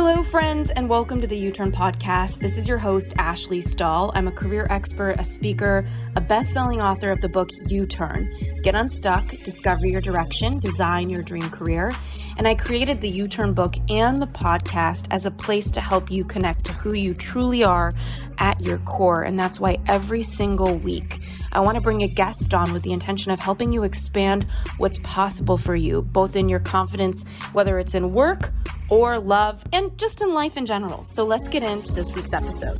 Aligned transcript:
Hello, 0.00 0.22
friends, 0.22 0.70
and 0.70 0.88
welcome 0.88 1.20
to 1.20 1.26
the 1.26 1.36
U 1.36 1.50
Turn 1.50 1.72
Podcast. 1.72 2.38
This 2.38 2.56
is 2.56 2.68
your 2.68 2.78
host, 2.78 3.14
Ashley 3.18 3.60
Stahl. 3.60 4.12
I'm 4.14 4.28
a 4.28 4.32
career 4.32 4.68
expert, 4.70 5.16
a 5.18 5.24
speaker, 5.24 5.88
a 6.14 6.20
best 6.20 6.52
selling 6.52 6.80
author 6.80 7.10
of 7.10 7.20
the 7.20 7.28
book 7.28 7.50
U 7.66 7.84
Turn 7.84 8.32
Get 8.62 8.76
Unstuck, 8.76 9.28
Discover 9.42 9.88
Your 9.88 10.00
Direction, 10.00 10.60
Design 10.60 11.10
Your 11.10 11.24
Dream 11.24 11.50
Career. 11.50 11.90
And 12.36 12.46
I 12.46 12.54
created 12.54 13.00
the 13.00 13.08
U 13.08 13.26
Turn 13.26 13.54
book 13.54 13.74
and 13.90 14.16
the 14.16 14.28
podcast 14.28 15.08
as 15.10 15.26
a 15.26 15.32
place 15.32 15.68
to 15.72 15.80
help 15.80 16.12
you 16.12 16.24
connect 16.24 16.64
to 16.66 16.72
who 16.74 16.94
you 16.94 17.12
truly 17.12 17.64
are 17.64 17.90
at 18.38 18.60
your 18.60 18.78
core. 18.78 19.22
And 19.22 19.36
that's 19.36 19.58
why 19.58 19.78
every 19.88 20.22
single 20.22 20.76
week, 20.76 21.18
I 21.50 21.58
want 21.58 21.74
to 21.74 21.80
bring 21.80 22.04
a 22.04 22.08
guest 22.08 22.54
on 22.54 22.72
with 22.72 22.84
the 22.84 22.92
intention 22.92 23.32
of 23.32 23.40
helping 23.40 23.72
you 23.72 23.82
expand 23.82 24.46
what's 24.76 24.98
possible 24.98 25.58
for 25.58 25.74
you, 25.74 26.02
both 26.02 26.36
in 26.36 26.48
your 26.48 26.60
confidence, 26.60 27.24
whether 27.52 27.80
it's 27.80 27.96
in 27.96 28.12
work 28.12 28.52
or 28.90 29.18
love, 29.18 29.64
and 29.72 29.96
just 29.98 30.22
in 30.22 30.34
life 30.34 30.56
in 30.56 30.66
general. 30.66 31.04
So 31.04 31.24
let's 31.24 31.48
get 31.48 31.62
into 31.62 31.92
this 31.92 32.12
week's 32.14 32.32
episode. 32.32 32.78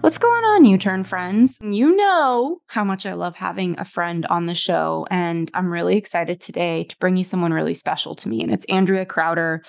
What's 0.00 0.16
going 0.16 0.44
on, 0.44 0.64
U 0.64 0.78
Turn 0.78 1.04
friends? 1.04 1.58
You 1.62 1.94
know 1.94 2.62
how 2.68 2.84
much 2.84 3.04
I 3.04 3.12
love 3.12 3.36
having 3.36 3.78
a 3.78 3.84
friend 3.84 4.24
on 4.26 4.46
the 4.46 4.54
show, 4.54 5.06
and 5.10 5.50
I'm 5.52 5.70
really 5.70 5.98
excited 5.98 6.40
today 6.40 6.84
to 6.84 6.96
bring 6.98 7.18
you 7.18 7.24
someone 7.24 7.52
really 7.52 7.74
special 7.74 8.14
to 8.14 8.28
me, 8.28 8.42
and 8.42 8.50
it's 8.50 8.64
Andrea 8.66 9.04
Crowder. 9.04 9.62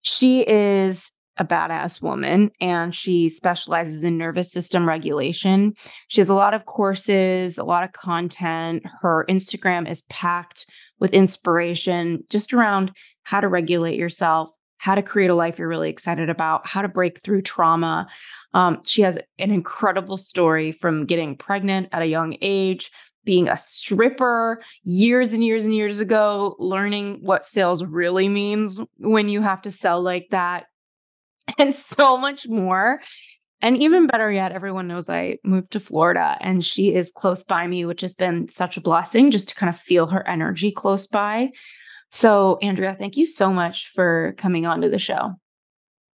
She 0.00 0.40
is 0.48 1.12
a 1.36 1.44
badass 1.44 2.00
woman 2.00 2.50
and 2.60 2.94
she 2.94 3.28
specializes 3.28 4.04
in 4.04 4.16
nervous 4.16 4.52
system 4.52 4.86
regulation. 4.86 5.74
She 6.08 6.20
has 6.20 6.28
a 6.28 6.34
lot 6.34 6.54
of 6.54 6.64
courses, 6.64 7.58
a 7.58 7.64
lot 7.64 7.82
of 7.84 7.92
content. 7.92 8.84
Her 9.00 9.26
Instagram 9.28 9.90
is 9.90 10.02
packed 10.02 10.66
with 11.00 11.12
inspiration 11.12 12.24
just 12.30 12.52
around 12.52 12.92
how 13.22 13.40
to 13.40 13.48
regulate 13.48 13.98
yourself, 13.98 14.50
how 14.78 14.94
to 14.94 15.02
create 15.02 15.30
a 15.30 15.34
life 15.34 15.58
you're 15.58 15.68
really 15.68 15.90
excited 15.90 16.28
about, 16.28 16.66
how 16.66 16.82
to 16.82 16.88
break 16.88 17.20
through 17.20 17.42
trauma. 17.42 18.06
Um, 18.52 18.80
she 18.84 19.02
has 19.02 19.18
an 19.38 19.50
incredible 19.50 20.16
story 20.16 20.72
from 20.72 21.06
getting 21.06 21.36
pregnant 21.36 21.88
at 21.92 22.02
a 22.02 22.06
young 22.06 22.36
age, 22.40 22.90
being 23.24 23.48
a 23.48 23.56
stripper 23.56 24.62
years 24.82 25.32
and 25.32 25.42
years 25.42 25.64
and 25.64 25.74
years 25.74 26.00
ago, 26.00 26.54
learning 26.58 27.20
what 27.22 27.46
sales 27.46 27.82
really 27.82 28.28
means 28.28 28.78
when 28.98 29.28
you 29.28 29.40
have 29.40 29.62
to 29.62 29.70
sell 29.70 30.02
like 30.02 30.28
that, 30.30 30.66
and 31.58 31.74
so 31.74 32.16
much 32.16 32.46
more. 32.48 33.00
And 33.64 33.78
even 33.78 34.06
better 34.06 34.30
yet, 34.30 34.52
everyone 34.52 34.88
knows 34.88 35.08
I 35.08 35.38
moved 35.42 35.70
to 35.70 35.80
Florida 35.80 36.36
and 36.42 36.62
she 36.62 36.94
is 36.94 37.10
close 37.10 37.42
by 37.42 37.66
me, 37.66 37.86
which 37.86 38.02
has 38.02 38.14
been 38.14 38.46
such 38.50 38.76
a 38.76 38.82
blessing 38.82 39.30
just 39.30 39.48
to 39.48 39.54
kind 39.54 39.70
of 39.70 39.80
feel 39.80 40.06
her 40.08 40.28
energy 40.28 40.70
close 40.70 41.06
by. 41.06 41.48
So, 42.10 42.58
Andrea, 42.60 42.94
thank 42.94 43.16
you 43.16 43.26
so 43.26 43.50
much 43.50 43.90
for 43.94 44.34
coming 44.36 44.66
on 44.66 44.82
to 44.82 44.90
the 44.90 44.98
show. 44.98 45.36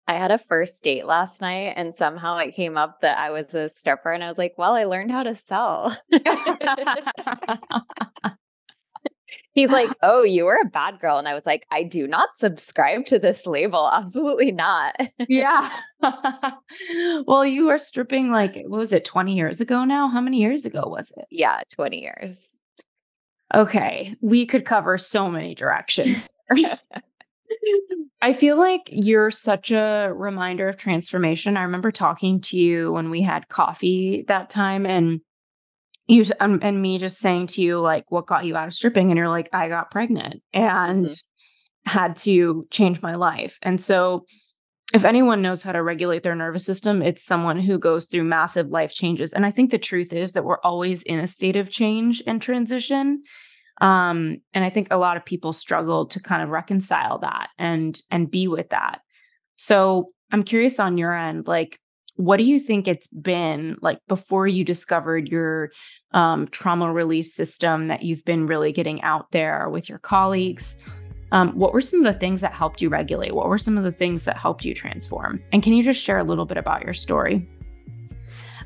I 0.09 0.15
had 0.15 0.29
a 0.29 0.37
first 0.37 0.83
date 0.83 1.05
last 1.05 1.39
night 1.39 1.75
and 1.77 1.95
somehow 1.95 2.37
it 2.39 2.53
came 2.53 2.77
up 2.77 2.99
that 2.99 3.17
I 3.17 3.31
was 3.31 3.53
a 3.53 3.69
stripper 3.69 4.11
and 4.11 4.25
I 4.25 4.27
was 4.27 4.37
like, 4.37 4.55
well, 4.57 4.73
I 4.73 4.83
learned 4.83 5.13
how 5.13 5.23
to 5.23 5.33
sell. 5.33 5.95
He's 9.53 9.69
like, 9.69 9.89
Oh, 10.03 10.23
you 10.23 10.45
were 10.45 10.59
a 10.61 10.69
bad 10.69 10.99
girl. 10.99 11.17
And 11.17 11.27
I 11.27 11.33
was 11.33 11.45
like, 11.45 11.65
I 11.71 11.83
do 11.83 12.07
not 12.07 12.35
subscribe 12.35 13.05
to 13.05 13.19
this 13.19 13.45
label. 13.45 13.89
Absolutely 13.93 14.51
not. 14.51 14.95
yeah. 15.27 15.71
well, 17.25 17.45
you 17.45 17.67
were 17.67 17.77
stripping 17.77 18.31
like, 18.31 18.55
what 18.67 18.77
was 18.77 18.93
it, 18.93 19.05
20 19.05 19.35
years 19.35 19.61
ago 19.61 19.85
now? 19.85 20.07
How 20.07 20.21
many 20.21 20.39
years 20.39 20.65
ago 20.65 20.83
was 20.85 21.11
it? 21.17 21.25
Yeah, 21.31 21.61
20 21.73 22.01
years. 22.01 22.59
Okay. 23.53 24.15
We 24.21 24.45
could 24.45 24.65
cover 24.65 24.97
so 24.97 25.29
many 25.29 25.55
directions. 25.55 26.29
I 28.21 28.33
feel 28.33 28.57
like 28.57 28.89
you're 28.91 29.31
such 29.31 29.71
a 29.71 30.11
reminder 30.13 30.67
of 30.67 30.77
transformation. 30.77 31.55
I 31.55 31.63
remember 31.63 31.91
talking 31.91 32.41
to 32.41 32.57
you 32.57 32.91
when 32.91 33.09
we 33.09 33.21
had 33.21 33.47
coffee 33.47 34.25
that 34.27 34.49
time 34.49 34.85
and 34.85 35.21
you 36.07 36.25
um, 36.39 36.59
and 36.61 36.81
me 36.81 36.97
just 36.97 37.19
saying 37.19 37.47
to 37.47 37.61
you 37.61 37.79
like 37.79 38.05
what 38.09 38.27
got 38.27 38.45
you 38.45 38.55
out 38.55 38.67
of 38.67 38.73
stripping 38.73 39.09
and 39.09 39.17
you're 39.17 39.27
like 39.27 39.49
I 39.53 39.67
got 39.67 39.91
pregnant 39.91 40.41
and 40.53 41.05
mm-hmm. 41.05 41.89
had 41.89 42.15
to 42.17 42.65
change 42.71 43.01
my 43.01 43.15
life. 43.15 43.57
And 43.61 43.79
so 43.79 44.25
if 44.93 45.03
anyone 45.03 45.41
knows 45.41 45.63
how 45.63 45.73
to 45.73 45.83
regulate 45.83 46.23
their 46.23 46.35
nervous 46.35 46.65
system, 46.65 47.01
it's 47.01 47.25
someone 47.25 47.59
who 47.59 47.77
goes 47.77 48.05
through 48.05 48.23
massive 48.23 48.67
life 48.67 48.93
changes. 48.93 49.33
And 49.33 49.45
I 49.45 49.51
think 49.51 49.69
the 49.69 49.77
truth 49.77 50.13
is 50.13 50.31
that 50.31 50.45
we're 50.45 50.61
always 50.61 51.03
in 51.03 51.19
a 51.19 51.27
state 51.27 51.57
of 51.57 51.69
change 51.69 52.23
and 52.25 52.41
transition. 52.41 53.23
Um, 53.81 54.37
and 54.53 54.63
I 54.63 54.69
think 54.69 54.87
a 54.89 54.97
lot 54.97 55.17
of 55.17 55.25
people 55.25 55.51
struggle 55.51 56.05
to 56.07 56.21
kind 56.21 56.41
of 56.41 56.49
reconcile 56.49 57.19
that 57.19 57.49
and 57.57 57.99
and 58.09 58.31
be 58.31 58.47
with 58.47 58.69
that. 58.69 59.01
So 59.55 60.11
I'm 60.31 60.43
curious 60.43 60.79
on 60.79 60.97
your 60.97 61.13
end, 61.13 61.47
like 61.47 61.79
what 62.17 62.37
do 62.37 62.43
you 62.43 62.59
think 62.59 62.87
it's 62.87 63.07
been 63.07 63.77
like 63.81 63.99
before 64.07 64.47
you 64.47 64.63
discovered 64.63 65.29
your 65.29 65.71
um, 66.13 66.47
trauma 66.47 66.91
release 66.91 67.33
system 67.33 67.87
that 67.87 68.03
you've 68.03 68.25
been 68.25 68.47
really 68.47 68.71
getting 68.71 69.01
out 69.03 69.31
there 69.31 69.69
with 69.69 69.87
your 69.87 69.99
colleagues? 69.99 70.83
Um, 71.31 71.51
what 71.57 71.73
were 71.73 71.81
some 71.81 72.05
of 72.05 72.11
the 72.11 72.19
things 72.19 72.41
that 72.41 72.53
helped 72.53 72.81
you 72.81 72.89
regulate? 72.89 73.35
What 73.35 73.47
were 73.47 73.57
some 73.57 73.77
of 73.77 73.83
the 73.83 73.91
things 73.91 74.25
that 74.25 74.37
helped 74.37 74.65
you 74.65 74.73
transform? 74.73 75.41
And 75.51 75.61
can 75.61 75.73
you 75.73 75.83
just 75.83 76.01
share 76.01 76.17
a 76.17 76.23
little 76.23 76.45
bit 76.45 76.57
about 76.57 76.83
your 76.83 76.93
story? 76.93 77.47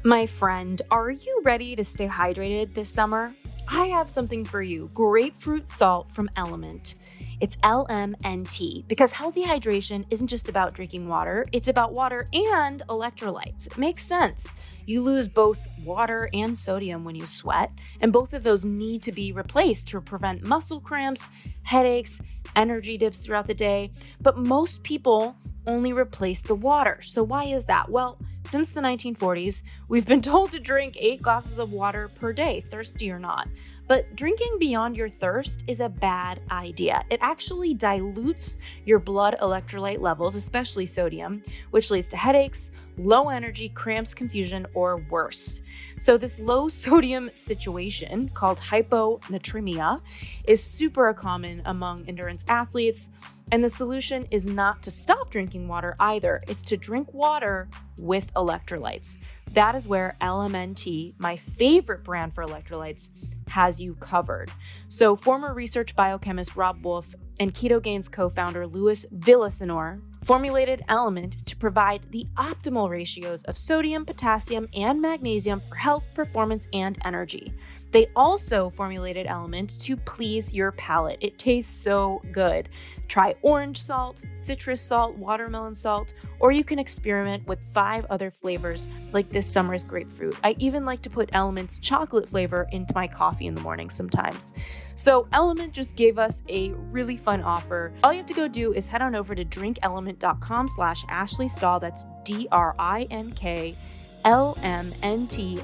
My 0.03 0.25
friend, 0.25 0.81
are 0.89 1.11
you 1.11 1.41
ready 1.43 1.75
to 1.75 1.83
stay 1.83 2.07
hydrated 2.07 2.73
this 2.73 2.89
summer? 2.89 3.33
I 3.67 3.87
have 3.87 4.09
something 4.09 4.45
for 4.45 4.61
you 4.61 4.89
grapefruit 4.93 5.67
salt 5.67 6.11
from 6.11 6.29
Element. 6.37 6.95
It's 7.41 7.55
LMNT 7.57 8.87
because 8.87 9.11
healthy 9.11 9.43
hydration 9.43 10.05
isn't 10.11 10.27
just 10.27 10.47
about 10.47 10.75
drinking 10.75 11.07
water, 11.07 11.43
it's 11.51 11.69
about 11.69 11.91
water 11.91 12.27
and 12.33 12.83
electrolytes. 12.87 13.65
It 13.65 13.79
makes 13.79 14.05
sense. 14.05 14.55
You 14.85 15.01
lose 15.01 15.27
both 15.27 15.67
water 15.83 16.29
and 16.35 16.55
sodium 16.55 17.03
when 17.03 17.15
you 17.15 17.25
sweat, 17.25 17.71
and 17.99 18.13
both 18.13 18.33
of 18.33 18.43
those 18.43 18.63
need 18.63 19.01
to 19.01 19.11
be 19.11 19.31
replaced 19.31 19.87
to 19.87 20.01
prevent 20.01 20.43
muscle 20.45 20.79
cramps, 20.79 21.29
headaches, 21.63 22.21
energy 22.55 22.95
dips 22.95 23.17
throughout 23.17 23.47
the 23.47 23.55
day. 23.55 23.91
But 24.21 24.37
most 24.37 24.83
people 24.83 25.35
only 25.65 25.93
replace 25.93 26.43
the 26.43 26.53
water. 26.53 26.99
So, 27.01 27.23
why 27.23 27.45
is 27.45 27.65
that? 27.65 27.89
Well, 27.89 28.19
since 28.43 28.69
the 28.69 28.81
1940s, 28.81 29.63
we've 29.87 30.05
been 30.05 30.21
told 30.33 30.51
to 30.51 30.59
drink 30.59 30.95
eight 30.99 31.23
glasses 31.23 31.57
of 31.57 31.71
water 31.71 32.07
per 32.07 32.33
day, 32.33 32.61
thirsty 32.61 33.09
or 33.09 33.17
not. 33.17 33.47
But 33.91 34.15
drinking 34.15 34.57
beyond 34.57 34.95
your 34.95 35.09
thirst 35.09 35.65
is 35.67 35.81
a 35.81 35.89
bad 35.89 36.39
idea. 36.49 37.03
It 37.09 37.19
actually 37.21 37.73
dilutes 37.73 38.57
your 38.85 38.99
blood 38.99 39.35
electrolyte 39.41 39.99
levels, 39.99 40.37
especially 40.37 40.85
sodium, 40.85 41.43
which 41.71 41.91
leads 41.91 42.07
to 42.07 42.15
headaches, 42.15 42.71
low 42.97 43.27
energy, 43.27 43.67
cramps, 43.67 44.13
confusion, 44.13 44.65
or 44.75 45.03
worse. 45.09 45.61
So, 45.97 46.17
this 46.17 46.39
low 46.39 46.69
sodium 46.85 47.31
situation 47.33 48.29
called 48.29 48.59
hyponatremia 48.59 50.01
is 50.47 50.63
super 50.63 51.13
common 51.13 51.61
among 51.65 52.07
endurance 52.07 52.45
athletes. 52.47 53.09
And 53.51 53.61
the 53.61 53.67
solution 53.67 54.23
is 54.31 54.45
not 54.45 54.81
to 54.83 54.91
stop 54.91 55.29
drinking 55.29 55.67
water 55.67 55.97
either, 55.99 56.39
it's 56.47 56.61
to 56.61 56.77
drink 56.77 57.13
water 57.13 57.67
with 57.99 58.33
electrolytes. 58.35 59.17
That 59.53 59.75
is 59.75 59.85
where 59.85 60.15
LMNT, 60.21 61.15
my 61.17 61.35
favorite 61.35 62.03
brand 62.03 62.33
for 62.33 62.43
electrolytes, 62.45 63.09
has 63.47 63.81
you 63.81 63.95
covered. 63.95 64.49
So, 64.87 65.17
former 65.17 65.53
research 65.53 65.93
biochemist 65.93 66.55
Robb 66.55 66.85
Wolf 66.85 67.13
and 67.37 67.53
Ketogains 67.53 68.09
co 68.09 68.29
founder 68.29 68.65
Luis 68.65 69.05
Villasenor 69.13 69.99
formulated 70.23 70.83
Element 70.87 71.45
to 71.47 71.57
provide 71.57 72.11
the 72.11 72.27
optimal 72.37 72.89
ratios 72.89 73.43
of 73.43 73.57
sodium, 73.57 74.05
potassium, 74.05 74.69
and 74.73 75.01
magnesium 75.01 75.59
for 75.59 75.75
health, 75.75 76.05
performance, 76.13 76.69
and 76.71 76.97
energy. 77.03 77.53
They 77.91 78.07
also 78.15 78.69
formulated 78.69 79.27
Element 79.27 79.79
to 79.81 79.97
please 79.97 80.53
your 80.53 80.71
palate. 80.73 81.17
It 81.21 81.37
tastes 81.37 81.73
so 81.73 82.21
good. 82.31 82.69
Try 83.07 83.35
orange 83.41 83.77
salt, 83.77 84.23
citrus 84.35 84.81
salt, 84.81 85.17
watermelon 85.17 85.75
salt, 85.75 86.13
or 86.39 86.53
you 86.53 86.63
can 86.63 86.79
experiment 86.79 87.45
with 87.45 87.59
five 87.73 88.05
other 88.09 88.31
flavors 88.31 88.87
like 89.11 89.29
this 89.29 89.51
summer's 89.51 89.83
grapefruit. 89.83 90.37
I 90.43 90.55
even 90.59 90.85
like 90.85 91.01
to 91.01 91.09
put 91.09 91.29
Element's 91.33 91.77
chocolate 91.77 92.29
flavor 92.29 92.67
into 92.71 92.93
my 92.95 93.07
coffee 93.07 93.47
in 93.47 93.55
the 93.55 93.61
morning 93.61 93.89
sometimes. 93.89 94.53
So 94.95 95.27
Element 95.33 95.73
just 95.73 95.97
gave 95.97 96.17
us 96.17 96.41
a 96.47 96.69
really 96.91 97.17
fun 97.17 97.41
offer. 97.41 97.91
All 98.03 98.13
you 98.13 98.17
have 98.19 98.27
to 98.27 98.33
go 98.33 98.47
do 98.47 98.73
is 98.73 98.87
head 98.87 99.01
on 99.01 99.15
over 99.15 99.35
to 99.35 99.43
drinkelement.com 99.43 100.69
slash 100.69 101.03
Ashley. 101.09 101.49
That's 101.59 102.05
D-R-I-N-K 102.23 103.75
lmnt.com 104.23 105.63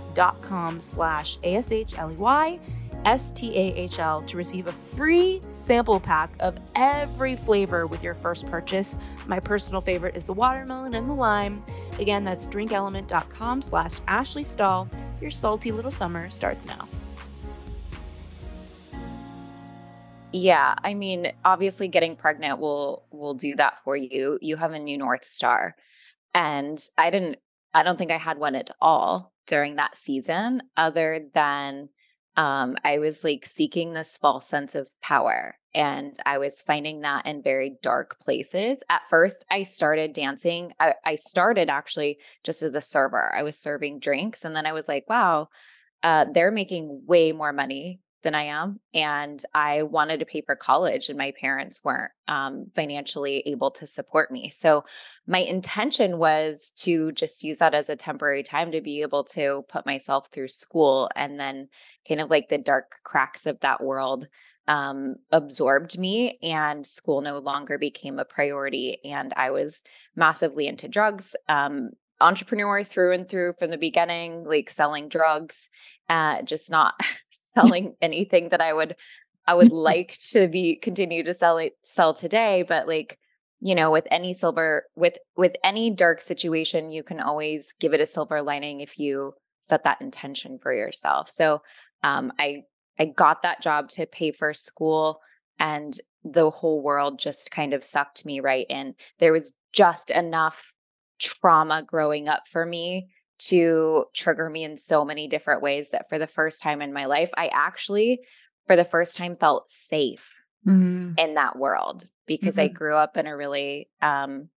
slash 0.80 1.38
A-S-H-L-E-Y 1.44 2.60
S-T-A-H-L 3.06 4.22
to 4.24 4.38
receive 4.38 4.68
a 4.68 4.72
free 4.72 5.40
sample 5.54 6.00
pack 6.00 6.32
of 6.40 6.58
every 6.76 7.36
flavor 7.36 7.86
with 7.86 8.04
your 8.04 8.14
first 8.14 8.50
purchase. 8.50 8.98
My 9.28 9.40
personal 9.40 9.82
favorite 9.82 10.16
is 10.16 10.26
the 10.26 10.34
watermelon 10.34 10.94
and 10.94 11.10
the 11.10 11.14
lime. 11.14 11.64
Again, 12.00 12.24
that's 12.24 12.48
drinkelement.com 12.48 13.62
slash 13.62 14.00
Ashley 14.08 14.44
Stahl. 14.44 14.90
Your 15.22 15.32
salty 15.32 15.72
little 15.72 15.92
summer 15.92 16.30
starts 16.30 16.66
now. 16.68 16.88
Yeah, 20.34 20.76
I 20.84 20.94
mean, 20.94 21.32
obviously 21.46 21.88
getting 21.88 22.16
pregnant 22.16 22.60
will 22.60 23.06
will 23.12 23.34
do 23.34 23.56
that 23.56 23.80
for 23.84 23.96
you. 23.96 24.38
You 24.42 24.58
have 24.58 24.74
a 24.74 24.80
new 24.80 24.98
north 24.98 25.24
star. 25.24 25.76
And 26.34 26.78
I 26.98 27.10
didn't 27.10 27.38
I 27.74 27.84
don't 27.84 27.98
think 27.98 28.12
I 28.12 28.18
had 28.18 28.38
one 28.38 28.56
at 28.56 28.72
all 28.82 29.34
during 29.46 29.76
that 29.76 29.98
season 29.98 30.64
other 30.76 31.22
than 31.34 31.90
um 32.36 32.76
I 32.84 33.00
was 33.00 33.24
like 33.24 33.46
seeking 33.46 33.94
this 33.94 34.18
false 34.18 34.48
sense 34.48 34.76
of 34.76 34.90
power 35.02 35.58
and 35.74 36.16
I 36.26 36.40
was 36.40 36.62
finding 36.62 37.02
that 37.02 37.28
in 37.28 37.44
very 37.44 37.78
dark 37.84 38.20
places. 38.20 38.82
At 38.90 39.08
first, 39.10 39.46
I 39.52 39.62
started 39.62 40.12
dancing. 40.12 40.74
I, 40.80 40.96
I 41.06 41.16
started 41.16 41.70
actually 41.70 42.18
just 42.44 42.64
as 42.64 42.74
a 42.74 42.82
server. 42.82 43.32
I 43.36 43.44
was 43.44 43.62
serving 43.62 44.00
drinks 44.00 44.44
and 44.44 44.56
then 44.56 44.66
I 44.66 44.74
was 44.74 44.88
like, 44.88 45.08
wow, 45.08 45.50
uh, 46.02 46.26
they're 46.34 46.52
making 46.52 47.04
way 47.06 47.32
more 47.32 47.54
money 47.54 48.00
than 48.28 48.36
I 48.36 48.44
am. 48.44 48.82
And 48.94 49.42
I 49.54 49.84
wanted 49.84 50.20
to 50.20 50.26
pay 50.26 50.42
for 50.42 50.58
college, 50.58 51.08
and 51.08 51.18
my 51.18 51.32
parents 51.40 51.80
weren't 51.82 52.12
um, 52.28 52.66
financially 52.76 53.42
able 53.46 53.72
to 53.72 53.88
support 53.88 54.32
me. 54.32 54.50
So 54.50 54.84
my 55.26 55.40
intention 55.40 56.18
was 56.18 56.74
to 56.80 57.14
just 57.14 57.42
use 57.42 57.60
that 57.60 57.74
as 57.74 57.88
a 57.88 57.96
temporary 57.96 58.44
time 58.44 58.74
to 58.74 58.82
be 58.82 59.02
able 59.02 59.24
to 59.36 59.64
put 59.70 59.86
myself 59.86 60.28
through 60.28 60.50
school. 60.50 61.10
And 61.16 61.40
then, 61.40 61.70
kind 62.06 62.20
of 62.20 62.30
like 62.30 62.50
the 62.50 62.58
dark 62.58 62.96
cracks 63.06 63.46
of 63.46 63.62
that 63.62 63.82
world 63.82 64.28
um, 64.68 65.16
absorbed 65.32 65.98
me, 65.98 66.38
and 66.44 66.86
school 66.86 67.22
no 67.22 67.40
longer 67.40 67.78
became 67.78 68.20
a 68.20 68.26
priority. 68.26 68.98
And 69.06 69.34
I 69.38 69.52
was 69.52 69.86
massively 70.18 70.68
into 70.68 70.90
drugs. 70.90 71.34
Um, 71.48 71.92
entrepreneur 72.20 72.84
through 72.84 73.14
and 73.14 73.30
through 73.30 73.54
from 73.60 73.70
the 73.70 73.78
beginning, 73.78 74.44
like 74.44 74.70
selling 74.70 75.08
drugs, 75.08 75.70
uh, 76.10 76.42
just 76.42 76.72
not 76.72 77.02
selling 77.30 77.96
anything 78.02 78.50
that 78.50 78.62
I 78.62 78.74
would 78.74 78.96
I 79.48 79.54
would 79.54 79.72
like 79.72 80.18
to 80.32 80.48
be 80.48 80.76
continue 80.76 81.24
to 81.24 81.34
sell 81.34 81.58
it 81.58 81.74
sell 81.84 82.14
today. 82.14 82.64
But 82.68 82.88
like, 82.88 83.18
you 83.62 83.76
know, 83.76 83.92
with 83.92 84.08
any 84.12 84.34
silver 84.34 84.84
with 84.96 85.18
with 85.38 85.56
any 85.64 85.90
dark 85.90 86.22
situation, 86.22 86.92
you 86.92 87.04
can 87.04 87.20
always 87.20 87.74
give 87.80 87.94
it 87.94 88.02
a 88.02 88.06
silver 88.06 88.42
lining 88.42 88.82
if 88.82 89.00
you 89.00 89.34
set 89.62 89.84
that 89.86 90.02
intention 90.02 90.60
for 90.62 90.74
yourself. 90.74 91.30
So 91.30 91.62
um 92.04 92.34
I 92.40 92.64
I 93.00 93.06
got 93.06 93.44
that 93.44 93.62
job 93.62 93.90
to 93.90 94.06
pay 94.06 94.32
for 94.32 94.54
school 94.54 95.22
and 95.60 95.98
the 96.24 96.50
whole 96.50 96.82
world 96.82 97.20
just 97.20 97.52
kind 97.52 97.74
of 97.74 97.84
sucked 97.84 98.26
me 98.26 98.40
right 98.42 98.66
in. 98.70 98.96
There 99.20 99.32
was 99.32 99.54
just 99.72 100.12
enough 100.12 100.74
trauma 101.20 101.84
growing 101.84 102.28
up 102.28 102.48
for 102.48 102.66
me 102.66 103.08
to 103.40 104.06
trigger 104.14 104.50
me 104.50 104.64
in 104.64 104.78
so 104.78 105.06
many 105.06 105.28
different 105.28 105.62
ways 105.62 105.92
that 105.92 106.10
for 106.10 106.18
the 106.18 106.28
first 106.28 106.62
time 106.62 106.82
in 106.82 106.94
my 106.94 107.06
life, 107.06 107.32
I 107.38 107.48
actually, 107.54 108.22
for 108.66 108.76
the 108.76 108.84
first 108.84 109.18
time, 109.18 109.36
felt 109.36 109.72
safe 109.72 110.34
mm-hmm. 110.66 111.14
in 111.18 111.36
that 111.36 111.58
world 111.58 112.10
because 112.26 112.56
mm-hmm. 112.56 112.66
I 112.66 112.68
grew 112.70 112.96
up 112.96 113.18
in 113.18 113.28
a 113.28 113.36
really, 113.36 113.90
um, 114.02 114.50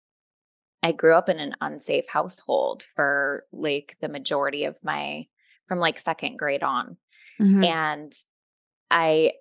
I 0.83 0.91
grew 0.91 1.13
up 1.13 1.29
in 1.29 1.39
an 1.39 1.55
unsafe 1.61 2.07
household 2.07 2.83
for 2.95 3.45
like 3.51 3.97
the 4.01 4.09
majority 4.09 4.65
of 4.65 4.77
my, 4.83 5.27
from 5.67 5.79
like 5.79 5.99
second 5.99 6.37
grade 6.37 6.63
on. 6.63 6.97
Mm-hmm. 7.39 7.63
And 7.63 8.13
I 8.89 9.33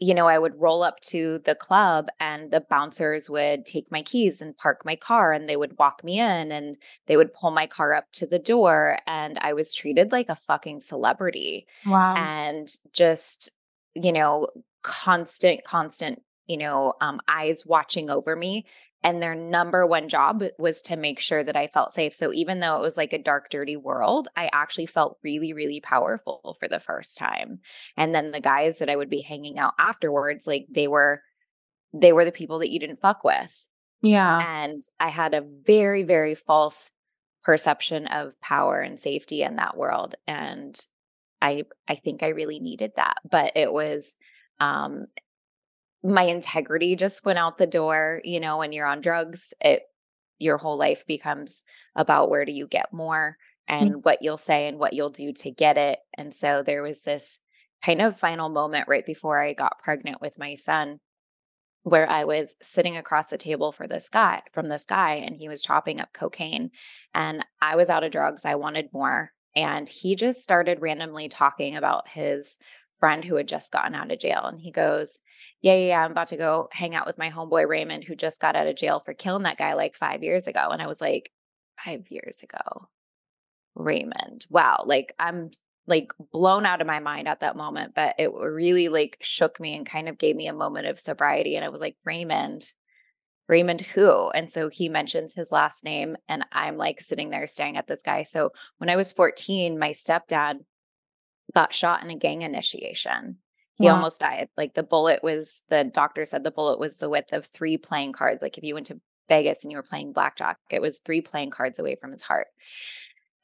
you 0.00 0.14
know, 0.14 0.26
I 0.26 0.38
would 0.38 0.60
roll 0.60 0.82
up 0.82 1.00
to 1.00 1.40
the 1.44 1.56
club 1.56 2.08
and 2.20 2.52
the 2.52 2.60
bouncers 2.60 3.28
would 3.28 3.66
take 3.66 3.90
my 3.90 4.02
keys 4.02 4.40
and 4.40 4.56
park 4.56 4.84
my 4.84 4.94
car 4.94 5.32
and 5.32 5.48
they 5.48 5.56
would 5.56 5.76
walk 5.78 6.04
me 6.04 6.20
in 6.20 6.52
and 6.52 6.76
they 7.06 7.16
would 7.16 7.34
pull 7.34 7.50
my 7.50 7.66
car 7.66 7.94
up 7.94 8.04
to 8.12 8.26
the 8.26 8.38
door. 8.38 8.98
And 9.08 9.38
I 9.40 9.52
was 9.54 9.74
treated 9.74 10.12
like 10.12 10.28
a 10.28 10.36
fucking 10.36 10.80
celebrity. 10.80 11.66
Wow. 11.84 12.14
And 12.16 12.68
just, 12.92 13.50
you 13.94 14.12
know, 14.12 14.48
constant, 14.82 15.64
constant, 15.64 16.22
you 16.46 16.58
know, 16.58 16.94
um, 17.00 17.20
eyes 17.26 17.64
watching 17.66 18.08
over 18.08 18.36
me 18.36 18.66
and 19.02 19.22
their 19.22 19.34
number 19.34 19.86
one 19.86 20.08
job 20.08 20.42
was 20.58 20.82
to 20.82 20.96
make 20.96 21.20
sure 21.20 21.44
that 21.44 21.56
I 21.56 21.68
felt 21.68 21.92
safe. 21.92 22.14
So 22.14 22.32
even 22.32 22.60
though 22.60 22.76
it 22.76 22.82
was 22.82 22.96
like 22.96 23.12
a 23.12 23.22
dark, 23.22 23.48
dirty 23.48 23.76
world, 23.76 24.28
I 24.36 24.50
actually 24.52 24.86
felt 24.86 25.18
really, 25.22 25.52
really 25.52 25.80
powerful 25.80 26.56
for 26.58 26.66
the 26.66 26.80
first 26.80 27.16
time. 27.16 27.60
And 27.96 28.14
then 28.14 28.32
the 28.32 28.40
guys 28.40 28.80
that 28.80 28.90
I 28.90 28.96
would 28.96 29.10
be 29.10 29.20
hanging 29.20 29.58
out 29.58 29.74
afterwards, 29.78 30.46
like 30.46 30.66
they 30.68 30.88
were, 30.88 31.22
they 31.92 32.12
were 32.12 32.24
the 32.24 32.32
people 32.32 32.58
that 32.58 32.70
you 32.70 32.80
didn't 32.80 33.00
fuck 33.00 33.22
with. 33.22 33.66
Yeah. 34.02 34.62
And 34.62 34.82
I 34.98 35.08
had 35.08 35.32
a 35.34 35.46
very, 35.64 36.02
very 36.02 36.34
false 36.34 36.90
perception 37.44 38.08
of 38.08 38.40
power 38.40 38.80
and 38.80 38.98
safety 38.98 39.42
in 39.42 39.56
that 39.56 39.76
world. 39.76 40.16
And 40.26 40.76
I, 41.40 41.64
I 41.86 41.94
think 41.94 42.24
I 42.24 42.28
really 42.28 42.58
needed 42.58 42.92
that, 42.96 43.18
but 43.28 43.52
it 43.54 43.72
was, 43.72 44.16
um, 44.58 45.06
my 46.02 46.22
integrity 46.22 46.96
just 46.96 47.24
went 47.24 47.38
out 47.38 47.58
the 47.58 47.66
door. 47.66 48.20
You 48.24 48.40
know, 48.40 48.58
when 48.58 48.72
you're 48.72 48.86
on 48.86 49.00
drugs, 49.00 49.52
it 49.60 49.82
your 50.38 50.58
whole 50.58 50.78
life 50.78 51.06
becomes 51.06 51.64
about 51.96 52.30
where 52.30 52.44
do 52.44 52.52
you 52.52 52.66
get 52.66 52.92
more 52.92 53.36
mm. 53.68 53.74
and 53.74 53.90
mm-hmm. 53.90 54.00
what 54.00 54.18
you'll 54.22 54.36
say 54.36 54.68
and 54.68 54.78
what 54.78 54.92
you'll 54.92 55.10
do 55.10 55.32
to 55.32 55.50
get 55.50 55.76
it. 55.76 55.98
And 56.16 56.32
so 56.32 56.62
there 56.62 56.82
was 56.82 57.02
this 57.02 57.40
kind 57.84 58.00
of 58.00 58.18
final 58.18 58.48
moment 58.48 58.88
right 58.88 59.04
before 59.04 59.42
I 59.42 59.52
got 59.52 59.80
pregnant 59.82 60.20
with 60.20 60.38
my 60.38 60.54
son 60.54 61.00
where 61.84 62.08
I 62.08 62.24
was 62.24 62.56
sitting 62.60 62.96
across 62.96 63.30
the 63.30 63.38
table 63.38 63.72
for 63.72 63.86
this 63.86 64.08
guy 64.08 64.42
from 64.52 64.68
this 64.68 64.84
guy 64.84 65.14
and 65.14 65.36
he 65.36 65.48
was 65.48 65.62
chopping 65.62 66.00
up 66.00 66.12
cocaine 66.12 66.70
and 67.14 67.44
I 67.60 67.76
was 67.76 67.88
out 67.88 68.02
of 68.02 68.10
drugs 68.10 68.44
I 68.44 68.56
wanted 68.56 68.92
more 68.92 69.32
and 69.54 69.88
he 69.88 70.16
just 70.16 70.42
started 70.42 70.82
randomly 70.82 71.28
talking 71.28 71.76
about 71.76 72.08
his 72.08 72.58
friend 72.98 73.24
who 73.24 73.36
had 73.36 73.48
just 73.48 73.72
gotten 73.72 73.94
out 73.94 74.10
of 74.10 74.18
jail. 74.18 74.44
And 74.44 74.60
he 74.60 74.70
goes, 74.70 75.20
yeah, 75.60 75.74
yeah, 75.74 75.86
yeah, 75.86 76.04
I'm 76.04 76.12
about 76.12 76.28
to 76.28 76.36
go 76.36 76.68
hang 76.72 76.94
out 76.94 77.06
with 77.06 77.18
my 77.18 77.30
homeboy 77.30 77.68
Raymond, 77.68 78.04
who 78.04 78.14
just 78.14 78.40
got 78.40 78.56
out 78.56 78.66
of 78.66 78.76
jail 78.76 79.00
for 79.00 79.14
killing 79.14 79.44
that 79.44 79.58
guy 79.58 79.74
like 79.74 79.96
five 79.96 80.22
years 80.22 80.46
ago. 80.46 80.68
And 80.70 80.82
I 80.82 80.86
was 80.86 81.00
like, 81.00 81.30
five 81.84 82.10
years 82.10 82.42
ago, 82.42 82.88
Raymond. 83.74 84.46
Wow. 84.50 84.84
Like 84.86 85.14
I'm 85.18 85.50
like 85.86 86.12
blown 86.32 86.66
out 86.66 86.80
of 86.80 86.86
my 86.86 87.00
mind 87.00 87.28
at 87.28 87.40
that 87.40 87.56
moment, 87.56 87.94
but 87.94 88.14
it 88.18 88.30
really 88.32 88.88
like 88.88 89.16
shook 89.20 89.58
me 89.58 89.74
and 89.74 89.86
kind 89.86 90.08
of 90.08 90.18
gave 90.18 90.36
me 90.36 90.46
a 90.46 90.52
moment 90.52 90.86
of 90.86 90.98
sobriety. 90.98 91.56
And 91.56 91.64
I 91.64 91.70
was 91.70 91.80
like, 91.80 91.96
Raymond, 92.04 92.64
Raymond 93.48 93.80
who? 93.80 94.28
And 94.30 94.50
so 94.50 94.68
he 94.68 94.90
mentions 94.90 95.34
his 95.34 95.50
last 95.50 95.84
name. 95.84 96.16
And 96.28 96.44
I'm 96.52 96.76
like 96.76 97.00
sitting 97.00 97.30
there 97.30 97.46
staring 97.46 97.78
at 97.78 97.86
this 97.86 98.02
guy. 98.02 98.22
So 98.24 98.50
when 98.76 98.90
I 98.90 98.96
was 98.96 99.12
14, 99.12 99.78
my 99.78 99.90
stepdad 99.90 100.58
got 101.54 101.74
shot 101.74 102.02
in 102.02 102.10
a 102.10 102.16
gang 102.16 102.42
initiation. 102.42 103.36
He 103.76 103.86
wow. 103.86 103.94
almost 103.94 104.20
died. 104.20 104.48
Like 104.56 104.74
the 104.74 104.82
bullet 104.82 105.22
was, 105.22 105.62
the 105.68 105.84
doctor 105.84 106.24
said 106.24 106.42
the 106.42 106.50
bullet 106.50 106.78
was 106.78 106.98
the 106.98 107.08
width 107.08 107.32
of 107.32 107.46
three 107.46 107.76
playing 107.78 108.12
cards. 108.12 108.42
Like 108.42 108.58
if 108.58 108.64
you 108.64 108.74
went 108.74 108.86
to 108.86 109.00
Vegas 109.28 109.62
and 109.62 109.70
you 109.70 109.76
were 109.76 109.82
playing 109.82 110.12
blackjack, 110.12 110.58
it 110.70 110.82
was 110.82 110.98
three 110.98 111.20
playing 111.20 111.50
cards 111.50 111.78
away 111.78 111.96
from 112.00 112.12
his 112.12 112.22
heart. 112.22 112.48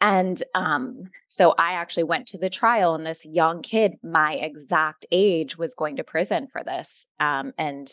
And 0.01 0.43
um, 0.55 1.05
so 1.29 1.55
I 1.57 1.75
actually 1.75 2.03
went 2.03 2.27
to 2.29 2.39
the 2.39 2.51
trial, 2.51 2.95
and 2.95 3.07
this 3.07 3.25
young 3.25 3.63
kid, 3.63 3.95
my 4.03 4.35
exact 4.35 5.07
age, 5.11 5.57
was 5.57 5.75
going 5.75 5.97
to 5.97 6.05
prison 6.05 6.49
for 6.53 6.63
this. 6.63 7.07
Um, 7.21 7.53
and 7.57 7.89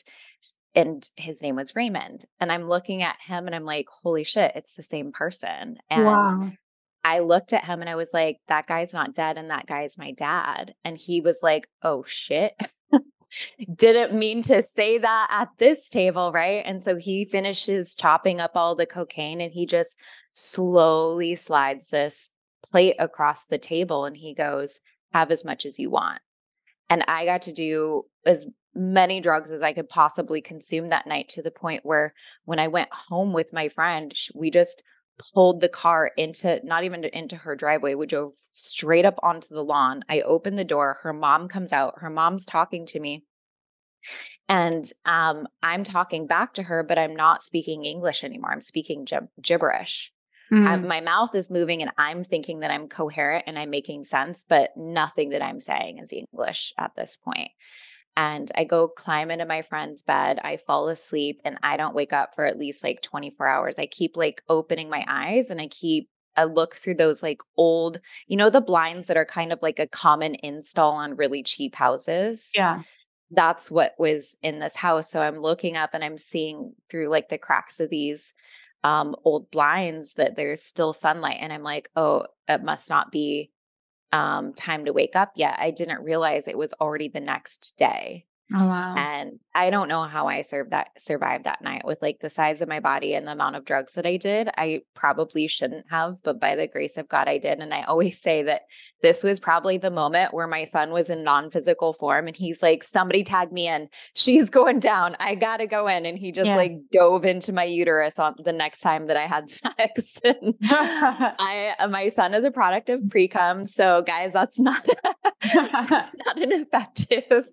and 0.73 1.09
his 1.15 1.41
name 1.41 1.55
was 1.55 1.75
Raymond. 1.75 2.25
And 2.39 2.51
I'm 2.51 2.67
looking 2.67 3.01
at 3.01 3.17
him 3.25 3.45
and 3.45 3.55
I'm 3.55 3.65
like, 3.65 3.87
holy 3.89 4.23
shit, 4.23 4.53
it's 4.55 4.75
the 4.75 4.83
same 4.83 5.11
person. 5.11 5.77
And 5.89 6.05
wow. 6.05 6.51
I 7.03 7.19
looked 7.19 7.53
at 7.53 7.65
him 7.65 7.81
and 7.81 7.89
I 7.89 7.95
was 7.95 8.11
like, 8.13 8.37
that 8.47 8.67
guy's 8.67 8.93
not 8.93 9.13
dead 9.13 9.37
and 9.37 9.49
that 9.49 9.65
guy's 9.65 9.97
my 9.97 10.11
dad. 10.11 10.75
And 10.83 10.97
he 10.97 11.21
was 11.21 11.39
like, 11.41 11.67
oh 11.83 12.03
shit. 12.05 12.53
Didn't 13.75 14.17
mean 14.17 14.41
to 14.43 14.61
say 14.61 14.97
that 14.97 15.27
at 15.29 15.49
this 15.57 15.89
table, 15.89 16.31
right? 16.31 16.63
And 16.65 16.83
so 16.83 16.97
he 16.97 17.25
finishes 17.25 17.95
chopping 17.95 18.41
up 18.41 18.51
all 18.55 18.75
the 18.75 18.85
cocaine 18.85 19.41
and 19.41 19.53
he 19.53 19.65
just 19.65 19.97
slowly 20.31 21.35
slides 21.35 21.89
this 21.89 22.31
plate 22.63 22.95
across 22.99 23.45
the 23.45 23.57
table 23.57 24.05
and 24.05 24.17
he 24.17 24.33
goes, 24.33 24.81
have 25.13 25.31
as 25.31 25.45
much 25.45 25.65
as 25.65 25.79
you 25.79 25.89
want. 25.89 26.19
And 26.89 27.03
I 27.07 27.25
got 27.25 27.41
to 27.43 27.53
do 27.53 28.03
as 28.25 28.47
many 28.73 29.19
drugs 29.19 29.51
as 29.51 29.61
I 29.61 29.73
could 29.73 29.89
possibly 29.89 30.41
consume 30.41 30.89
that 30.89 31.07
night 31.07 31.29
to 31.29 31.41
the 31.41 31.51
point 31.51 31.85
where 31.85 32.13
when 32.45 32.59
I 32.59 32.67
went 32.67 32.89
home 32.93 33.33
with 33.33 33.53
my 33.53 33.69
friend, 33.69 34.13
we 34.33 34.51
just 34.51 34.83
pulled 35.33 35.61
the 35.61 35.69
car 35.69 36.11
into 36.17 36.59
not 36.63 36.83
even 36.83 37.03
into 37.05 37.35
her 37.35 37.55
driveway. 37.55 37.95
We 37.95 38.05
drove 38.05 38.33
straight 38.51 39.05
up 39.05 39.19
onto 39.23 39.53
the 39.53 39.63
lawn. 39.63 40.03
I 40.09 40.21
open 40.21 40.55
the 40.55 40.63
door. 40.63 40.97
Her 41.01 41.13
mom 41.13 41.47
comes 41.47 41.73
out. 41.73 41.95
Her 41.97 42.09
mom's 42.09 42.45
talking 42.45 42.85
to 42.87 42.99
me. 42.99 43.23
And 44.49 44.85
um, 45.05 45.47
I'm 45.63 45.83
talking 45.83 46.27
back 46.27 46.53
to 46.55 46.63
her, 46.63 46.83
but 46.83 46.99
I'm 46.99 47.15
not 47.15 47.43
speaking 47.43 47.85
English 47.85 48.23
anymore. 48.23 48.51
I'm 48.51 48.61
speaking 48.61 49.05
gib- 49.05 49.29
gibberish. 49.41 50.11
Mm. 50.51 50.67
I, 50.67 50.75
my 50.75 51.01
mouth 51.01 51.33
is 51.35 51.49
moving 51.49 51.81
and 51.81 51.91
I'm 51.97 52.23
thinking 52.23 52.59
that 52.59 52.71
I'm 52.71 52.89
coherent 52.89 53.45
and 53.47 53.57
I'm 53.57 53.69
making 53.69 54.03
sense, 54.03 54.43
but 54.47 54.75
nothing 54.75 55.29
that 55.29 55.41
I'm 55.41 55.61
saying 55.61 55.99
is 55.99 56.11
English 56.11 56.73
at 56.77 56.91
this 56.97 57.17
point 57.17 57.51
and 58.17 58.51
I 58.55 58.65
go 58.65 58.87
climb 58.87 59.31
into 59.31 59.45
my 59.45 59.61
friend's 59.61 60.03
bed. 60.03 60.39
I 60.43 60.57
fall 60.57 60.89
asleep 60.89 61.41
and 61.45 61.57
I 61.63 61.77
don't 61.77 61.95
wake 61.95 62.13
up 62.13 62.35
for 62.35 62.45
at 62.45 62.59
least 62.59 62.83
like 62.83 63.01
24 63.01 63.47
hours. 63.47 63.79
I 63.79 63.85
keep 63.85 64.17
like 64.17 64.43
opening 64.49 64.89
my 64.89 65.05
eyes 65.07 65.49
and 65.49 65.61
I 65.61 65.67
keep 65.67 66.09
I 66.37 66.45
look 66.45 66.75
through 66.75 66.95
those 66.95 67.21
like 67.21 67.41
old, 67.57 67.99
you 68.27 68.37
know, 68.37 68.49
the 68.49 68.61
blinds 68.61 69.07
that 69.07 69.17
are 69.17 69.25
kind 69.25 69.51
of 69.51 69.61
like 69.61 69.79
a 69.79 69.87
common 69.87 70.35
install 70.43 70.93
on 70.93 71.17
really 71.17 71.43
cheap 71.43 71.75
houses. 71.75 72.51
Yeah. 72.55 72.83
that's 73.31 73.71
what 73.71 73.95
was 73.97 74.35
in 74.41 74.59
this 74.59 74.75
house. 74.75 75.09
So 75.09 75.21
I'm 75.21 75.37
looking 75.39 75.77
up 75.77 75.91
and 75.93 76.03
I'm 76.03 76.17
seeing 76.17 76.73
through 76.89 77.09
like 77.09 77.29
the 77.29 77.37
cracks 77.37 77.79
of 77.79 77.89
these 77.89 78.33
um, 78.83 79.15
old 79.23 79.51
blinds 79.51 80.15
that 80.15 80.35
there's 80.35 80.61
still 80.61 80.93
sunlight. 80.93 81.37
And 81.39 81.53
I'm 81.53 81.63
like, 81.63 81.89
oh, 81.95 82.25
it 82.47 82.63
must 82.63 82.89
not 82.89 83.11
be 83.11 83.51
um, 84.11 84.53
time 84.53 84.85
to 84.85 84.93
wake 84.93 85.15
up 85.15 85.31
yet. 85.35 85.57
I 85.59 85.71
didn't 85.71 86.03
realize 86.03 86.47
it 86.47 86.57
was 86.57 86.73
already 86.79 87.07
the 87.07 87.19
next 87.19 87.75
day. 87.77 88.25
Oh 88.53 88.65
wow. 88.65 88.95
And 88.97 89.39
I 89.55 89.69
don't 89.69 89.87
know 89.87 90.03
how 90.03 90.27
I 90.27 90.41
served 90.41 90.71
that 90.71 90.89
survived 90.97 91.45
that 91.45 91.61
night 91.61 91.85
with 91.85 92.01
like 92.01 92.19
the 92.19 92.29
size 92.29 92.61
of 92.61 92.67
my 92.67 92.81
body 92.81 93.13
and 93.13 93.25
the 93.25 93.31
amount 93.31 93.55
of 93.55 93.63
drugs 93.63 93.93
that 93.93 94.05
I 94.05 94.17
did. 94.17 94.49
I 94.57 94.81
probably 94.93 95.47
shouldn't 95.47 95.85
have, 95.89 96.21
but 96.23 96.39
by 96.39 96.55
the 96.55 96.67
grace 96.67 96.97
of 96.97 97.07
God 97.07 97.29
I 97.29 97.37
did. 97.37 97.59
And 97.59 97.73
I 97.73 97.83
always 97.83 98.21
say 98.21 98.43
that 98.43 98.63
this 99.01 99.23
was 99.23 99.39
probably 99.39 99.77
the 99.77 99.91
moment 99.91 100.33
where 100.33 100.47
my 100.47 100.63
son 100.63 100.91
was 100.91 101.09
in 101.09 101.23
non-physical 101.23 101.93
form 101.93 102.27
and 102.27 102.35
he's 102.35 102.61
like, 102.61 102.83
somebody 102.83 103.23
tag 103.23 103.51
me 103.51 103.67
in. 103.67 103.89
She's 104.13 104.49
going 104.61 104.79
down. 104.79 105.15
I 105.19 105.35
gotta 105.35 105.67
go 105.67 105.87
in. 105.87 106.05
And 106.05 106.17
he 106.17 106.31
just 106.31 106.47
yeah. 106.47 106.55
like 106.55 106.73
dove 106.91 107.25
into 107.25 107.53
my 107.53 107.63
uterus 107.63 108.19
on 108.19 108.35
the 108.43 108.53
next 108.53 108.79
time 108.79 109.07
that 109.07 109.17
I 109.17 109.27
had 109.27 109.49
sex. 109.49 110.21
I 110.63 111.75
uh, 111.79 111.87
my 111.87 112.07
son 112.07 112.33
is 112.33 112.43
a 112.43 112.51
product 112.51 112.89
of 112.89 113.09
pre-cum. 113.09 113.65
So 113.65 114.01
guys, 114.01 114.33
that's 114.33 114.59
not 114.59 114.85
that's 115.53 116.15
not 116.25 116.37
an 116.37 116.51
effective 116.51 117.49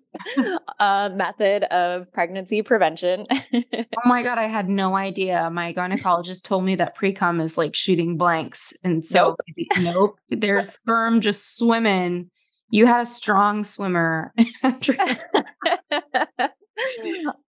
uh, 0.79 1.09
method 1.13 1.63
of 1.73 2.11
pregnancy 2.11 2.61
prevention. 2.61 3.25
oh 3.31 3.75
my 4.05 4.23
God, 4.23 4.37
I 4.37 4.47
had 4.47 4.69
no 4.69 4.95
idea. 4.95 5.49
My 5.49 5.73
gynecologist 5.73 6.43
told 6.43 6.63
me 6.63 6.75
that 6.75 6.95
pre-cum 6.95 7.39
is 7.39 7.57
like 7.57 7.75
shooting 7.75 8.17
blanks. 8.17 8.73
And 8.83 9.05
so 9.05 9.35
nope, 9.57 9.79
nope 9.81 10.19
there's 10.29 10.69
sperm 10.69 11.21
just 11.21 11.38
swimming. 11.43 12.29
You 12.69 12.85
had 12.85 13.01
a 13.01 13.05
strong 13.05 13.63
swimmer. 13.63 14.33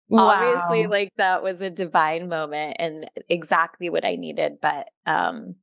wow. 0.09 0.29
Obviously, 0.31 0.87
like 0.87 1.13
that 1.17 1.43
was 1.43 1.61
a 1.61 1.71
divine 1.71 2.29
moment 2.29 2.77
and 2.79 3.09
exactly 3.29 3.91
what 3.91 4.05
I 4.05 4.17
needed. 4.17 4.59
But 4.61 4.89
um 5.07 5.57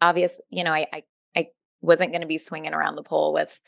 obviously, 0.00 0.44
you 0.50 0.64
know, 0.64 0.72
I 0.72 0.86
I, 0.92 1.02
I 1.36 1.46
wasn't 1.80 2.12
going 2.12 2.22
to 2.22 2.26
be 2.26 2.38
swinging 2.38 2.74
around 2.74 2.96
the 2.96 3.02
pole 3.02 3.32
with 3.32 3.60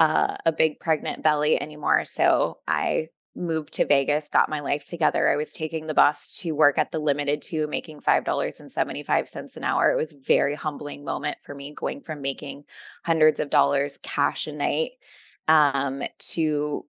uh, 0.00 0.36
a 0.46 0.52
big 0.52 0.80
pregnant 0.80 1.22
belly 1.22 1.60
anymore. 1.60 2.04
So 2.04 2.58
I 2.66 3.08
moved 3.34 3.72
to 3.74 3.86
Vegas, 3.86 4.28
got 4.28 4.48
my 4.48 4.60
life 4.60 4.84
together. 4.84 5.28
I 5.28 5.36
was 5.36 5.52
taking 5.52 5.86
the 5.86 5.94
bus 5.94 6.38
to 6.38 6.52
work 6.52 6.78
at 6.78 6.92
the 6.92 6.98
Limited 6.98 7.40
Too, 7.40 7.66
making 7.66 8.00
$5.75 8.00 9.56
an 9.56 9.64
hour. 9.64 9.90
It 9.90 9.96
was 9.96 10.12
a 10.12 10.18
very 10.18 10.54
humbling 10.54 11.04
moment 11.04 11.38
for 11.42 11.54
me 11.54 11.72
going 11.74 12.02
from 12.02 12.20
making 12.20 12.64
hundreds 13.04 13.40
of 13.40 13.50
dollars 13.50 13.98
cash 14.02 14.46
a 14.46 14.52
night 14.52 14.92
um, 15.48 16.02
to 16.18 16.84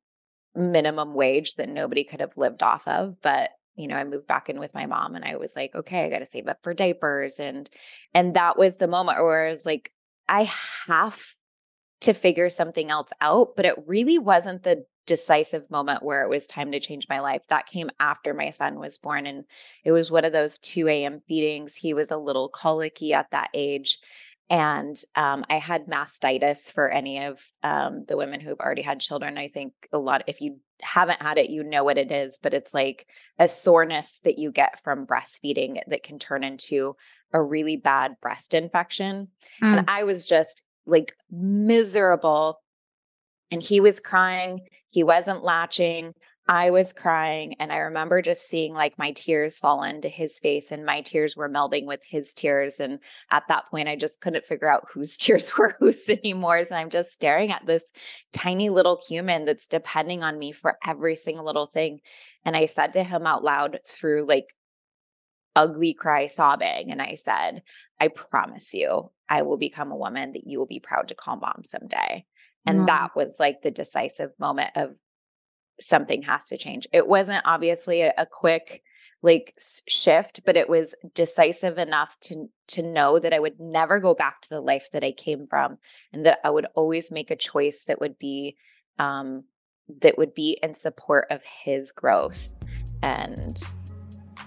minimum 0.56 1.14
wage 1.14 1.56
that 1.56 1.70
nobody 1.70 2.04
could 2.04 2.20
have 2.20 2.38
lived 2.38 2.62
off 2.62 2.88
of. 2.88 3.22
But 3.22 3.52
you 3.76 3.88
know, 3.88 3.96
I 3.96 4.04
moved 4.04 4.28
back 4.28 4.50
in 4.50 4.60
with 4.60 4.74
my 4.74 4.86
mom 4.86 5.16
and 5.16 5.26
I 5.26 5.38
was 5.38 5.56
like, 5.56 5.74
okay, 5.74 6.06
I 6.06 6.10
got 6.10 6.20
to 6.20 6.26
save 6.26 6.48
up 6.48 6.60
for 6.62 6.74
diapers. 6.74 7.40
And, 7.40 7.70
and 8.14 8.36
that 8.36 8.58
was 8.58 8.78
the 8.78 8.88
moment 8.88 9.18
where 9.18 9.48
I 9.48 9.50
was 9.50 9.66
like, 9.66 9.92
I 10.30 10.50
have 10.88 11.34
to 12.02 12.14
figure 12.14 12.50
something 12.50 12.92
else 12.92 13.10
out. 13.20 13.56
But 13.56 13.66
it 13.66 13.76
really 13.88 14.20
wasn't 14.20 14.64
the 14.64 14.86
decisive 15.06 15.70
moment 15.70 16.04
where 16.04 16.24
it 16.24 16.30
was 16.30 16.48
time 16.48 16.72
to 16.72 16.80
change 16.80 17.08
my 17.10 17.20
life. 17.20 17.46
That 17.48 17.66
came 17.66 17.90
after 18.00 18.34
my 18.34 18.50
son 18.50 18.80
was 18.80 18.98
born. 18.98 19.26
And 19.26 19.46
it 19.84 19.92
was 19.92 20.12
one 20.12 20.26
of 20.26 20.34
those 20.34 20.58
2 20.60 20.88
a.m. 20.88 21.22
feedings. 21.28 21.76
He 21.76 21.94
was 21.94 22.12
a 22.12 22.18
little 22.18 22.50
colicky 22.50 23.14
at 23.14 23.32
that 23.32 23.50
age. 23.54 24.00
And 24.50 24.96
um, 25.16 25.46
I 25.50 25.56
had 25.56 25.88
mastitis 25.88 26.72
for 26.72 26.90
any 26.90 27.24
of 27.24 27.44
um, 27.64 28.06
the 28.08 28.18
women 28.18 28.40
who've 28.40 28.60
already 28.60 28.82
had 28.82 29.00
children. 29.00 29.38
I 29.38 29.48
think 29.48 29.74
a 29.92 29.98
lot, 29.98 30.24
if 30.28 30.42
you 30.42 30.60
haven't 30.82 31.22
had 31.22 31.38
it, 31.38 31.50
you 31.50 31.64
know 31.64 31.84
what 31.84 31.98
it 31.98 32.12
is, 32.12 32.40
but 32.42 32.54
it's 32.54 32.74
like 32.74 33.08
a 33.40 33.48
soreness 33.48 34.20
that 34.26 34.38
you 34.38 34.52
get 34.52 34.84
from 34.84 35.08
breastfeeding 35.08 35.80
that 35.88 36.04
can 36.04 36.20
turn 36.20 36.44
into 36.44 36.96
a 37.34 37.42
really 37.42 37.78
bad 37.78 38.16
breast 38.22 38.54
infection. 38.54 39.30
Mm. 39.62 39.78
And 39.78 39.90
I 39.90 40.04
was 40.04 40.26
just 40.26 40.64
like 40.86 41.16
miserable. 41.32 42.60
And 43.54 43.62
he 43.62 43.80
was 43.80 44.00
crying. 44.00 44.62
He 44.90 45.04
wasn't 45.04 45.44
latching. 45.44 46.16
I 46.48 46.72
was 46.72 46.92
crying. 46.92 47.54
And 47.60 47.72
I 47.72 47.78
remember 47.78 48.20
just 48.20 48.50
seeing 48.50 48.74
like 48.74 48.98
my 48.98 49.12
tears 49.12 49.60
fall 49.60 49.84
into 49.84 50.10
his 50.10 50.40
face, 50.40 50.72
and 50.72 50.84
my 50.84 51.02
tears 51.02 51.38
were 51.38 51.48
melding 51.48 51.86
with 51.86 52.04
his 52.04 52.34
tears. 52.34 52.80
And 52.80 52.98
at 53.30 53.44
that 53.50 53.68
point, 53.70 53.90
I 53.90 53.96
just 53.96 54.22
couldn't 54.22 54.48
figure 54.48 54.72
out 54.72 54.88
whose 54.92 55.16
tears 55.18 55.56
were 55.56 55.76
whose 55.78 56.10
anymore. 56.10 56.58
And 56.58 56.74
I'm 56.74 56.90
just 56.90 57.14
staring 57.14 57.52
at 57.52 57.68
this 57.68 57.92
tiny 58.34 58.72
little 58.72 59.00
human 59.08 59.46
that's 59.46 59.68
depending 59.68 60.24
on 60.24 60.40
me 60.40 60.52
for 60.52 60.80
every 60.84 61.16
single 61.16 61.46
little 61.46 61.68
thing. 61.68 62.00
And 62.44 62.58
I 62.58 62.66
said 62.66 62.94
to 62.94 63.04
him 63.04 63.28
out 63.28 63.44
loud 63.44 63.82
through 63.88 64.26
like 64.28 64.48
ugly 65.56 65.94
cry 65.94 66.26
sobbing. 66.26 66.90
And 66.90 67.04
I 67.04 67.14
said, 67.14 67.62
I 68.00 68.08
promise 68.08 68.74
you, 68.74 69.12
I 69.30 69.44
will 69.44 69.58
become 69.58 69.92
a 69.92 69.96
woman 69.96 70.34
that 70.34 70.48
you 70.48 70.58
will 70.58 70.66
be 70.66 70.80
proud 70.80 71.10
to 71.10 71.16
call 71.16 71.36
mom 71.36 71.62
someday. 71.64 72.26
And 72.66 72.80
mm-hmm. 72.80 72.88
that 72.88 73.16
was 73.16 73.38
like 73.40 73.62
the 73.62 73.72
decisive 73.72 74.32
moment 74.40 74.72
of 74.76 74.96
something 75.80 76.24
has 76.24 76.48
to 76.48 76.58
change. 76.58 76.88
It 76.94 77.08
wasn't 77.08 77.44
obviously 77.46 78.02
a, 78.02 78.14
a 78.18 78.26
quick 78.26 78.84
like 79.22 79.56
shift, 79.88 80.42
but 80.46 80.58
it 80.58 80.70
was 80.70 80.96
decisive 81.14 81.78
enough 81.78 82.18
to 82.22 82.50
to 82.68 82.84
know 82.84 83.20
that 83.20 83.34
I 83.34 83.40
would 83.40 83.60
never 83.60 84.00
go 84.00 84.14
back 84.14 84.42
to 84.42 84.50
the 84.50 84.62
life 84.62 84.90
that 84.92 85.04
I 85.04 85.12
came 85.12 85.48
from 85.48 85.78
and 86.12 86.26
that 86.26 86.40
I 86.44 86.50
would 86.50 86.68
always 86.76 87.12
make 87.12 87.32
a 87.32 87.36
choice 87.36 87.86
that 87.86 88.02
would 88.02 88.20
be 88.20 88.58
um 89.00 89.46
that 90.02 90.18
would 90.18 90.34
be 90.34 90.60
in 90.62 90.74
support 90.74 91.28
of 91.30 91.42
his 91.64 91.92
growth. 91.92 92.54
And 93.02 93.58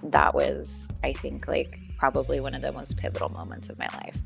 that 0.02 0.34
was 0.34 0.94
I 1.02 1.14
think 1.14 1.48
like 1.48 1.78
probably 1.98 2.40
one 2.40 2.54
of 2.54 2.62
the 2.62 2.72
most 2.72 2.98
pivotal 2.98 3.30
moments 3.30 3.70
of 3.70 3.78
my 3.78 3.88
life. 3.94 4.18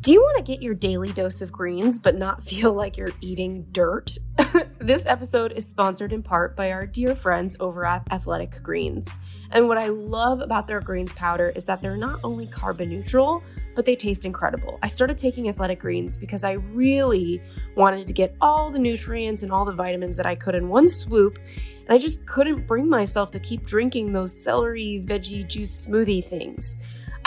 Do 0.00 0.12
you 0.12 0.20
want 0.20 0.38
to 0.38 0.44
get 0.44 0.62
your 0.62 0.74
daily 0.74 1.12
dose 1.12 1.42
of 1.42 1.50
greens 1.50 1.98
but 1.98 2.16
not 2.16 2.44
feel 2.50 2.72
like 2.72 2.96
you're 2.96 3.10
eating 3.20 3.66
dirt? 3.72 4.16
this 4.78 5.04
episode 5.06 5.52
is 5.52 5.66
sponsored 5.66 6.12
in 6.12 6.22
part 6.22 6.54
by 6.54 6.70
our 6.70 6.86
dear 6.86 7.16
friends 7.16 7.56
over 7.58 7.84
at 7.84 8.06
Athletic 8.12 8.62
Greens. 8.62 9.16
And 9.50 9.66
what 9.66 9.76
I 9.76 9.88
love 9.88 10.40
about 10.40 10.68
their 10.68 10.80
greens 10.80 11.12
powder 11.12 11.52
is 11.56 11.64
that 11.64 11.82
they're 11.82 11.96
not 11.96 12.20
only 12.22 12.46
carbon 12.46 12.90
neutral, 12.90 13.42
but 13.74 13.84
they 13.84 13.96
taste 13.96 14.24
incredible. 14.24 14.78
I 14.84 14.86
started 14.86 15.18
taking 15.18 15.48
Athletic 15.48 15.80
Greens 15.80 16.16
because 16.16 16.44
I 16.44 16.52
really 16.52 17.42
wanted 17.74 18.06
to 18.06 18.12
get 18.12 18.36
all 18.40 18.70
the 18.70 18.78
nutrients 18.78 19.42
and 19.42 19.50
all 19.50 19.64
the 19.64 19.72
vitamins 19.72 20.16
that 20.16 20.26
I 20.26 20.36
could 20.36 20.54
in 20.54 20.68
one 20.68 20.88
swoop, 20.88 21.38
and 21.38 21.90
I 21.90 21.98
just 21.98 22.24
couldn't 22.24 22.68
bring 22.68 22.88
myself 22.88 23.32
to 23.32 23.40
keep 23.40 23.64
drinking 23.66 24.12
those 24.12 24.32
celery 24.32 25.02
veggie 25.04 25.46
juice 25.46 25.86
smoothie 25.86 26.24
things. 26.24 26.76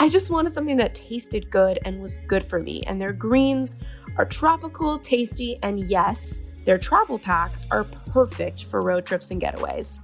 I 0.02 0.08
just 0.08 0.32
wanted 0.32 0.52
something 0.52 0.78
that 0.78 0.96
tasted 0.96 1.48
good 1.48 1.78
and 1.84 2.02
was 2.02 2.16
good 2.26 2.44
for 2.44 2.58
me. 2.58 2.82
And 2.88 3.00
their 3.00 3.12
greens 3.12 3.76
are 4.16 4.24
tropical, 4.24 4.98
tasty, 4.98 5.60
and 5.62 5.88
yes, 5.88 6.40
their 6.64 6.76
travel 6.76 7.20
packs 7.20 7.64
are 7.70 7.84
perfect 8.12 8.64
for 8.64 8.80
road 8.80 9.06
trips 9.06 9.30
and 9.30 9.40
getaways. 9.40 10.00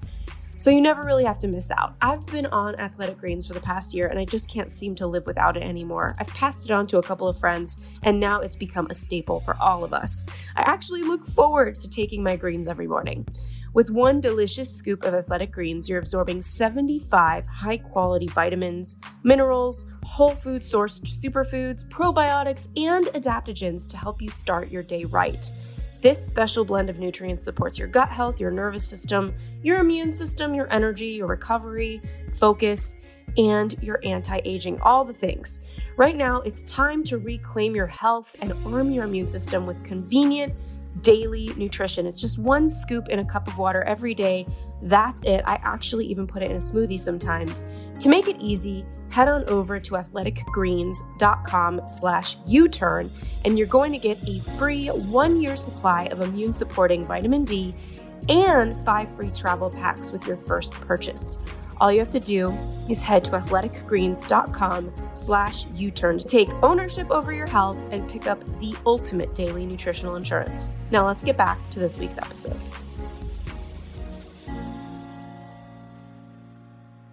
So 0.57 0.71
you 0.71 0.81
never 0.83 1.03
really 1.03 1.25
have 1.25 1.41
to 1.41 1.49
miss 1.49 1.73
out. 1.73 1.97
I've 2.01 2.25
been 2.29 2.47
on 2.47 2.79
Athletic 2.81 3.19
Greens 3.19 3.45
for 3.45 3.55
the 3.55 3.61
past 3.61 3.93
year 3.93 4.07
and 4.07 4.21
I 4.21 4.25
just 4.25 4.49
can't 4.49 4.71
seem 4.71 4.95
to 4.97 5.07
live 5.09 5.27
without 5.27 5.57
it 5.57 5.65
anymore. 5.65 6.15
I've 6.21 6.29
passed 6.29 6.71
it 6.71 6.73
on 6.73 6.87
to 6.89 6.99
a 6.99 7.03
couple 7.03 7.29
of 7.29 7.37
friends 7.41 7.85
and 8.05 8.21
now 8.21 8.41
it's 8.41 8.55
become 8.55 8.87
a 8.91 8.95
staple 8.95 9.41
for 9.41 9.57
all 9.61 9.83
of 9.83 9.93
us. 9.93 10.27
I 10.55 10.63
actually 10.63 11.03
look 11.03 11.25
forward 11.27 11.75
to 11.75 11.91
taking 11.91 12.23
my 12.23 12.37
greens 12.37 12.69
every 12.69 12.87
morning. 12.87 13.27
With 13.75 13.91
one 13.91 14.21
delicious 14.21 14.75
scoop 14.75 15.05
of 15.05 15.15
athletic 15.15 15.53
greens, 15.53 15.89
you're 15.89 15.99
absorbing 15.99 16.41
75 16.41 17.47
high 17.47 17.77
quality 17.79 18.27
vitamins, 18.27 18.97
minerals, 19.23 19.85
whole 20.05 20.35
food 20.35 20.63
sourced 20.63 21.03
superfoods, 21.03 21.87
probiotics, 21.89 22.69
and 22.77 23.07
adaptogens 23.07 23.89
to 23.91 23.97
help 23.97 24.23
you 24.23 24.29
start 24.31 24.71
your 24.71 24.83
day 24.83 25.05
right. 25.05 25.51
This 26.01 26.25
special 26.25 26.65
blend 26.65 26.89
of 26.89 26.99
nutrients 26.99 27.45
supports 27.45 27.79
your 27.79 27.89
gut 27.89 28.09
health, 28.09 28.41
your 28.41 28.51
nervous 28.51 28.89
system, 28.89 29.35
your 29.63 29.81
immune 29.81 30.13
system, 30.13 30.55
your 30.55 30.73
energy, 30.73 31.09
your 31.09 31.27
recovery, 31.27 32.01
focus, 32.35 32.95
and 33.37 33.81
your 33.83 34.01
anti 34.05 34.41
aging, 34.45 34.81
all 34.81 35.05
the 35.05 35.13
things. 35.13 35.61
Right 35.97 36.17
now, 36.17 36.41
it's 36.43 36.65
time 36.65 37.03
to 37.05 37.19
reclaim 37.19 37.75
your 37.75 37.87
health 37.87 38.37
and 38.41 38.53
arm 38.65 38.91
your 38.93 39.05
immune 39.05 39.29
system 39.29 39.67
with 39.67 39.83
convenient, 39.85 40.55
daily 41.03 41.51
nutrition. 41.57 42.07
It's 42.07 42.21
just 42.21 42.39
one 42.39 42.69
scoop 42.69 43.09
in 43.09 43.19
a 43.19 43.25
cup 43.25 43.49
of 43.49 43.59
water 43.59 43.83
every 43.85 44.15
day. 44.15 44.47
That's 44.83 45.23
it. 45.23 45.43
I 45.47 45.55
actually 45.63 46.07
even 46.07 46.27
put 46.27 46.43
it 46.43 46.51
in 46.51 46.57
a 46.57 46.61
smoothie 46.61 46.99
sometimes. 46.99 47.65
To 48.01 48.09
make 48.09 48.29
it 48.29 48.37
easy, 48.41 48.85
head 49.11 49.29
on 49.29 49.49
over 49.49 49.81
to 49.81 49.93
athleticgreens.com 49.93 51.81
slash 51.87 52.37
U-turn 52.47 53.11
and 53.45 53.59
you're 53.59 53.67
going 53.67 53.93
to 53.93 53.99
get 53.99 54.19
a 54.29 54.41
free 54.59 54.89
one-year 54.89 55.57
supply 55.57 56.05
of 56.05 56.21
immune 56.21 56.53
supporting 56.53 57.07
vitamin 57.07 57.45
D 57.45 57.73
and 58.29 58.75
five 58.85 59.09
free 59.17 59.31
travel 59.31 59.71
packs 59.71 60.13
with 60.13 60.27
your 60.27 60.37
first 60.37 60.73
purchase 60.73 61.45
all 61.81 61.93
you 61.93 61.99
have 61.99 62.11
to 62.11 62.21
do 62.21 62.53
is 62.89 63.03
head 63.03 63.23
to 63.25 63.31
athleticgreens.com 63.31 64.93
slash 65.13 65.67
u-turn 65.75 66.19
to 66.19 66.29
take 66.29 66.49
ownership 66.63 67.11
over 67.11 67.33
your 67.33 67.47
health 67.47 67.79
and 67.91 68.09
pick 68.09 68.27
up 68.27 68.45
the 68.59 68.75
ultimate 68.87 69.35
daily 69.35 69.65
nutritional 69.67 70.17
insurance. 70.17 70.79
Now 70.91 71.07
let's 71.07 71.25
get 71.25 71.37
back 71.37 71.59
to 71.71 71.79
this 71.79 71.99
week's 71.99 72.19
episode. 72.19 72.61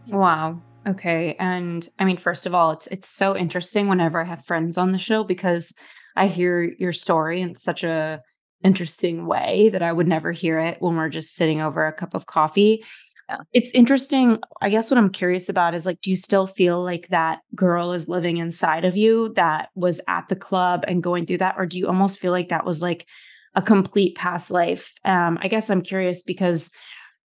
Wow. 0.07 0.61
Okay. 0.87 1.35
And 1.39 1.87
i 1.99 2.05
mean 2.05 2.17
first 2.17 2.45
of 2.45 2.53
all 2.53 2.71
it's 2.71 2.87
it's 2.87 3.09
so 3.09 3.35
interesting 3.35 3.87
whenever 3.87 4.21
i 4.21 4.23
have 4.23 4.45
friends 4.45 4.77
on 4.77 4.91
the 4.91 4.99
show 4.99 5.23
because 5.23 5.75
i 6.15 6.27
hear 6.27 6.61
your 6.77 6.93
story 6.93 7.41
in 7.41 7.55
such 7.55 7.83
a 7.83 8.21
interesting 8.63 9.25
way 9.25 9.69
that 9.69 9.81
i 9.81 9.91
would 9.91 10.07
never 10.07 10.31
hear 10.31 10.59
it 10.59 10.77
when 10.79 10.95
we're 10.95 11.09
just 11.09 11.35
sitting 11.35 11.59
over 11.59 11.85
a 11.85 11.93
cup 11.93 12.13
of 12.13 12.25
coffee. 12.27 12.83
Yeah. 13.29 13.37
It's 13.53 13.71
interesting. 13.71 14.39
I 14.61 14.69
guess 14.69 14.91
what 14.91 14.97
I'm 14.99 15.09
curious 15.09 15.49
about 15.49 15.73
is 15.73 15.85
like, 15.85 15.99
do 16.01 16.11
you 16.11 16.17
still 16.17 16.45
feel 16.45 16.83
like 16.83 17.07
that 17.09 17.39
girl 17.55 17.91
is 17.91 18.07
living 18.07 18.37
inside 18.37 18.85
of 18.85 18.95
you 18.95 19.29
that 19.35 19.69
was 19.75 19.99
at 20.07 20.27
the 20.29 20.35
club 20.35 20.85
and 20.87 21.01
going 21.01 21.25
through 21.25 21.39
that? 21.39 21.55
Or 21.57 21.65
do 21.65 21.79
you 21.79 21.87
almost 21.87 22.19
feel 22.19 22.31
like 22.31 22.49
that 22.49 22.65
was 22.65 22.81
like 22.81 23.07
a 23.55 23.61
complete 23.61 24.15
past 24.15 24.51
life? 24.51 24.93
Um, 25.03 25.39
I 25.41 25.47
guess 25.47 25.69
I'm 25.69 25.81
curious 25.81 26.21
because 26.21 26.69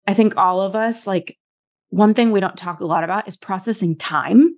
I 0.06 0.14
think 0.14 0.36
all 0.36 0.60
of 0.60 0.76
us, 0.76 1.06
like, 1.06 1.36
one 1.90 2.14
thing 2.14 2.32
we 2.32 2.40
don't 2.40 2.56
talk 2.56 2.80
a 2.80 2.86
lot 2.86 3.04
about 3.04 3.28
is 3.28 3.36
processing 3.36 3.96
time 3.96 4.53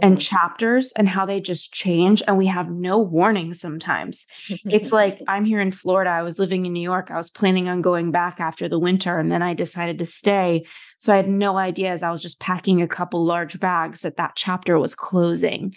and 0.00 0.14
mm-hmm. 0.14 0.20
chapters 0.20 0.92
and 0.92 1.08
how 1.08 1.26
they 1.26 1.40
just 1.40 1.72
change 1.72 2.22
and 2.26 2.38
we 2.38 2.46
have 2.46 2.70
no 2.70 2.98
warning 2.98 3.54
sometimes. 3.54 4.26
it's 4.48 4.92
like 5.00 5.20
I'm 5.28 5.44
here 5.44 5.60
in 5.60 5.72
Florida, 5.72 6.10
I 6.10 6.22
was 6.22 6.38
living 6.38 6.66
in 6.66 6.72
New 6.72 6.82
York, 6.82 7.10
I 7.10 7.16
was 7.16 7.30
planning 7.30 7.68
on 7.68 7.82
going 7.82 8.10
back 8.10 8.40
after 8.40 8.68
the 8.68 8.78
winter 8.78 9.18
and 9.18 9.30
then 9.30 9.42
I 9.42 9.54
decided 9.54 9.98
to 9.98 10.06
stay. 10.06 10.64
So 10.98 11.12
I 11.12 11.16
had 11.16 11.28
no 11.28 11.56
idea 11.56 11.90
as 11.90 12.02
I 12.02 12.10
was 12.10 12.22
just 12.22 12.40
packing 12.40 12.80
a 12.80 12.88
couple 12.88 13.24
large 13.24 13.58
bags 13.58 14.00
that 14.00 14.16
that 14.16 14.32
chapter 14.36 14.78
was 14.78 14.94
closing. 14.94 15.74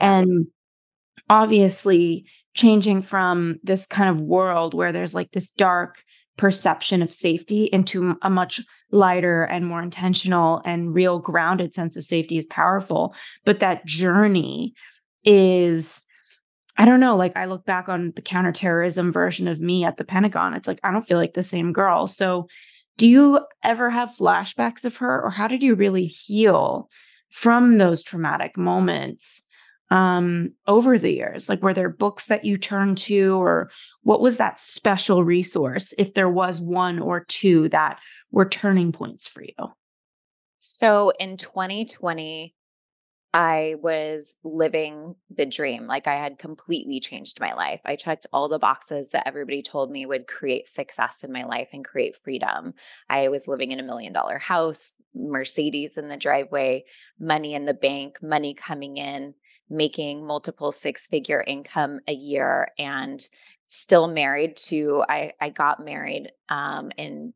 And 0.00 0.46
obviously 1.30 2.26
changing 2.54 3.02
from 3.02 3.58
this 3.62 3.86
kind 3.86 4.10
of 4.10 4.20
world 4.20 4.74
where 4.74 4.92
there's 4.92 5.14
like 5.14 5.30
this 5.32 5.48
dark 5.48 6.02
perception 6.36 7.02
of 7.02 7.12
safety 7.12 7.64
into 7.64 8.16
a 8.22 8.30
much 8.30 8.60
lighter 8.90 9.44
and 9.44 9.66
more 9.66 9.82
intentional 9.82 10.62
and 10.64 10.94
real 10.94 11.18
grounded 11.18 11.74
sense 11.74 11.96
of 11.96 12.04
safety 12.04 12.36
is 12.36 12.46
powerful. 12.46 13.14
But 13.44 13.60
that 13.60 13.84
journey 13.84 14.74
is, 15.24 16.02
I 16.76 16.84
don't 16.84 17.00
know, 17.00 17.16
like 17.16 17.36
I 17.36 17.44
look 17.44 17.64
back 17.64 17.88
on 17.88 18.12
the 18.16 18.22
counterterrorism 18.22 19.12
version 19.12 19.48
of 19.48 19.60
me 19.60 19.84
at 19.84 19.96
the 19.96 20.04
Pentagon. 20.04 20.54
It's 20.54 20.68
like, 20.68 20.80
I 20.82 20.90
don't 20.90 21.06
feel 21.06 21.18
like 21.18 21.34
the 21.34 21.42
same 21.42 21.72
girl. 21.72 22.06
So, 22.06 22.48
do 22.96 23.08
you 23.08 23.40
ever 23.64 23.90
have 23.90 24.10
flashbacks 24.10 24.84
of 24.84 24.98
her, 24.98 25.20
or 25.20 25.30
how 25.30 25.48
did 25.48 25.64
you 25.64 25.74
really 25.74 26.06
heal 26.06 26.88
from 27.28 27.78
those 27.78 28.04
traumatic 28.04 28.56
moments? 28.56 29.42
Um, 29.90 30.52
over 30.66 30.98
the 30.98 31.12
years? 31.12 31.48
Like, 31.48 31.62
were 31.62 31.74
there 31.74 31.88
books 31.88 32.26
that 32.26 32.44
you 32.44 32.58
turned 32.58 32.98
to, 32.98 33.36
or 33.40 33.70
what 34.02 34.20
was 34.20 34.36
that 34.38 34.60
special 34.60 35.24
resource, 35.24 35.94
if 35.98 36.14
there 36.14 36.30
was 36.30 36.60
one 36.60 36.98
or 36.98 37.24
two 37.24 37.68
that 37.70 37.98
were 38.30 38.48
turning 38.48 38.92
points 38.92 39.26
for 39.26 39.42
you? 39.42 39.72
So 40.58 41.12
in 41.20 41.36
2020, 41.36 42.54
I 43.34 43.74
was 43.82 44.36
living 44.44 45.16
the 45.28 45.44
dream. 45.44 45.88
Like 45.88 46.06
I 46.06 46.14
had 46.14 46.38
completely 46.38 47.00
changed 47.00 47.40
my 47.40 47.52
life. 47.52 47.80
I 47.84 47.96
checked 47.96 48.28
all 48.32 48.48
the 48.48 48.60
boxes 48.60 49.10
that 49.10 49.26
everybody 49.26 49.60
told 49.60 49.90
me 49.90 50.06
would 50.06 50.28
create 50.28 50.68
success 50.68 51.24
in 51.24 51.32
my 51.32 51.44
life 51.44 51.68
and 51.72 51.84
create 51.84 52.16
freedom. 52.16 52.74
I 53.10 53.28
was 53.28 53.48
living 53.48 53.72
in 53.72 53.80
a 53.80 53.84
million 53.84 54.12
dollar 54.12 54.38
house, 54.38 54.94
Mercedes 55.16 55.98
in 55.98 56.08
the 56.08 56.16
driveway, 56.16 56.84
money 57.18 57.54
in 57.54 57.64
the 57.64 57.74
bank, 57.74 58.22
money 58.22 58.54
coming 58.54 58.98
in 58.98 59.34
making 59.70 60.26
multiple 60.26 60.72
six 60.72 61.06
figure 61.06 61.42
income 61.46 62.00
a 62.06 62.12
year 62.12 62.68
and 62.78 63.28
still 63.66 64.08
married 64.08 64.56
to 64.56 65.04
I 65.08 65.32
I 65.40 65.50
got 65.50 65.84
married 65.84 66.30
um 66.48 66.92
in 66.96 67.32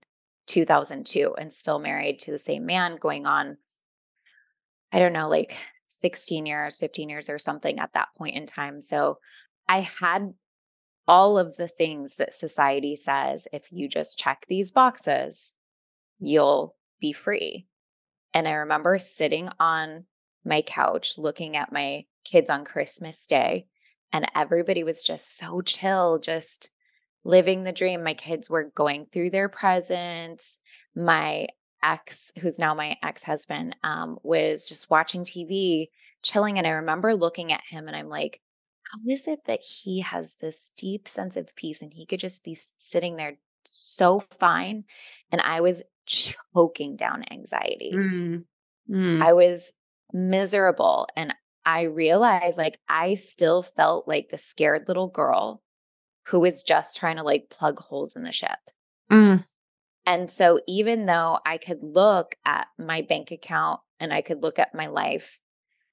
2002 0.47 1.35
and 1.39 1.53
still 1.53 1.79
married 1.79 2.19
to 2.21 2.31
the 2.31 2.39
same 2.39 2.67
man 2.67 2.97
going 2.97 3.27
on 3.27 3.57
I 4.93 4.99
don't 4.99 5.13
know 5.13 5.29
like 5.29 5.63
16 5.87 6.47
years 6.47 6.77
15 6.77 7.09
years 7.09 7.31
or 7.31 7.39
something 7.39 7.79
at 7.79 7.93
that 7.95 8.09
point 8.17 8.37
in 8.37 8.47
time. 8.47 8.83
So 8.83 9.19
I 9.69 9.81
had 9.81 10.35
all 11.07 11.39
of 11.39 11.57
the 11.57 11.69
things 11.69 12.17
that 12.17 12.35
society 12.35 12.95
says 12.95 13.49
if 13.53 13.65
you 13.71 13.89
just 13.89 14.19
check 14.19 14.45
these 14.49 14.71
boxes 14.71 15.55
you'll 16.19 16.75
be 17.01 17.13
free. 17.13 17.67
And 18.35 18.47
I 18.47 18.53
remember 18.53 18.99
sitting 18.99 19.49
on 19.59 20.05
my 20.45 20.63
couch 20.63 21.19
looking 21.19 21.57
at 21.57 21.73
my 21.73 22.05
kids 22.31 22.51
on 22.51 22.65
Christmas 22.65 23.27
Day. 23.27 23.67
And 24.13 24.27
everybody 24.35 24.85
was 24.85 25.05
just 25.05 25.37
so 25.37 25.61
chill, 25.61 26.19
just 26.19 26.71
living 27.25 27.65
the 27.65 27.73
dream. 27.73 28.03
My 28.03 28.15
kids 28.15 28.49
were 28.49 28.73
going 28.75 29.07
through 29.07 29.31
their 29.31 29.49
presents. 29.49 30.61
My 30.95 31.49
ex, 31.83 32.33
who's 32.41 32.59
now 32.59 32.75
my 32.75 32.97
ex 33.03 33.23
husband, 33.25 33.77
um, 33.83 34.19
was 34.23 34.69
just 34.69 34.91
watching 34.91 35.25
TV, 35.25 35.89
chilling. 36.23 36.59
And 36.59 36.67
I 36.67 36.71
remember 36.71 37.15
looking 37.15 37.53
at 37.53 37.63
him 37.69 37.87
and 37.87 37.97
I'm 37.97 38.09
like, 38.09 38.41
how 38.91 38.99
is 39.07 39.29
it 39.29 39.41
that 39.47 39.61
he 39.61 40.01
has 40.01 40.37
this 40.37 40.73
deep 40.77 41.07
sense 41.09 41.37
of 41.37 41.55
peace 41.55 41.83
and 41.83 41.93
he 41.93 42.07
could 42.07 42.21
just 42.21 42.43
be 42.43 42.57
sitting 42.79 43.17
there 43.17 43.37
so 43.65 44.21
fine? 44.21 44.85
And 45.31 45.43
I 45.43 45.61
was 45.61 45.83
choking 46.07 46.97
down 46.97 47.25
anxiety. 47.31 47.93
Mm. 47.95 48.45
Mm. 48.91 49.23
I 49.23 49.35
was 49.35 49.75
miserable 50.13 51.07
and 51.15 51.35
I 51.69 51.83
realized 51.83 52.57
like 52.57 52.81
I 52.89 53.13
still 53.13 53.63
felt 53.63 54.09
like 54.09 54.31
the 54.31 54.39
scared 54.39 54.89
little 54.89 55.09
girl 55.09 55.63
who 56.29 56.41
was 56.41 56.63
just 56.63 56.99
trying 56.99 57.17
to 57.17 57.23
like 57.23 57.51
plug 57.51 57.79
holes 57.79 58.17
in 58.17 58.23
the 58.23 58.33
ship. 58.33 58.59
Mm. 59.13 59.45
And 60.07 60.31
so 60.31 60.61
even 60.67 61.05
though 61.05 61.41
I 61.45 61.59
could 61.59 61.83
look 61.83 62.37
at 62.47 62.69
my 62.79 63.03
bank 63.03 63.31
account 63.31 63.81
and 64.01 64.15
I 64.15 64.23
could 64.23 64.43
look 64.43 64.59
at 64.59 64.75
my 64.75 64.87
life 64.87 65.41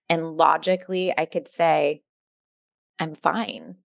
and 0.08 0.38
logically 0.38 1.14
I 1.18 1.26
could 1.26 1.50
say, 1.50 2.04
I'm 2.98 3.14
fine. 3.14 3.76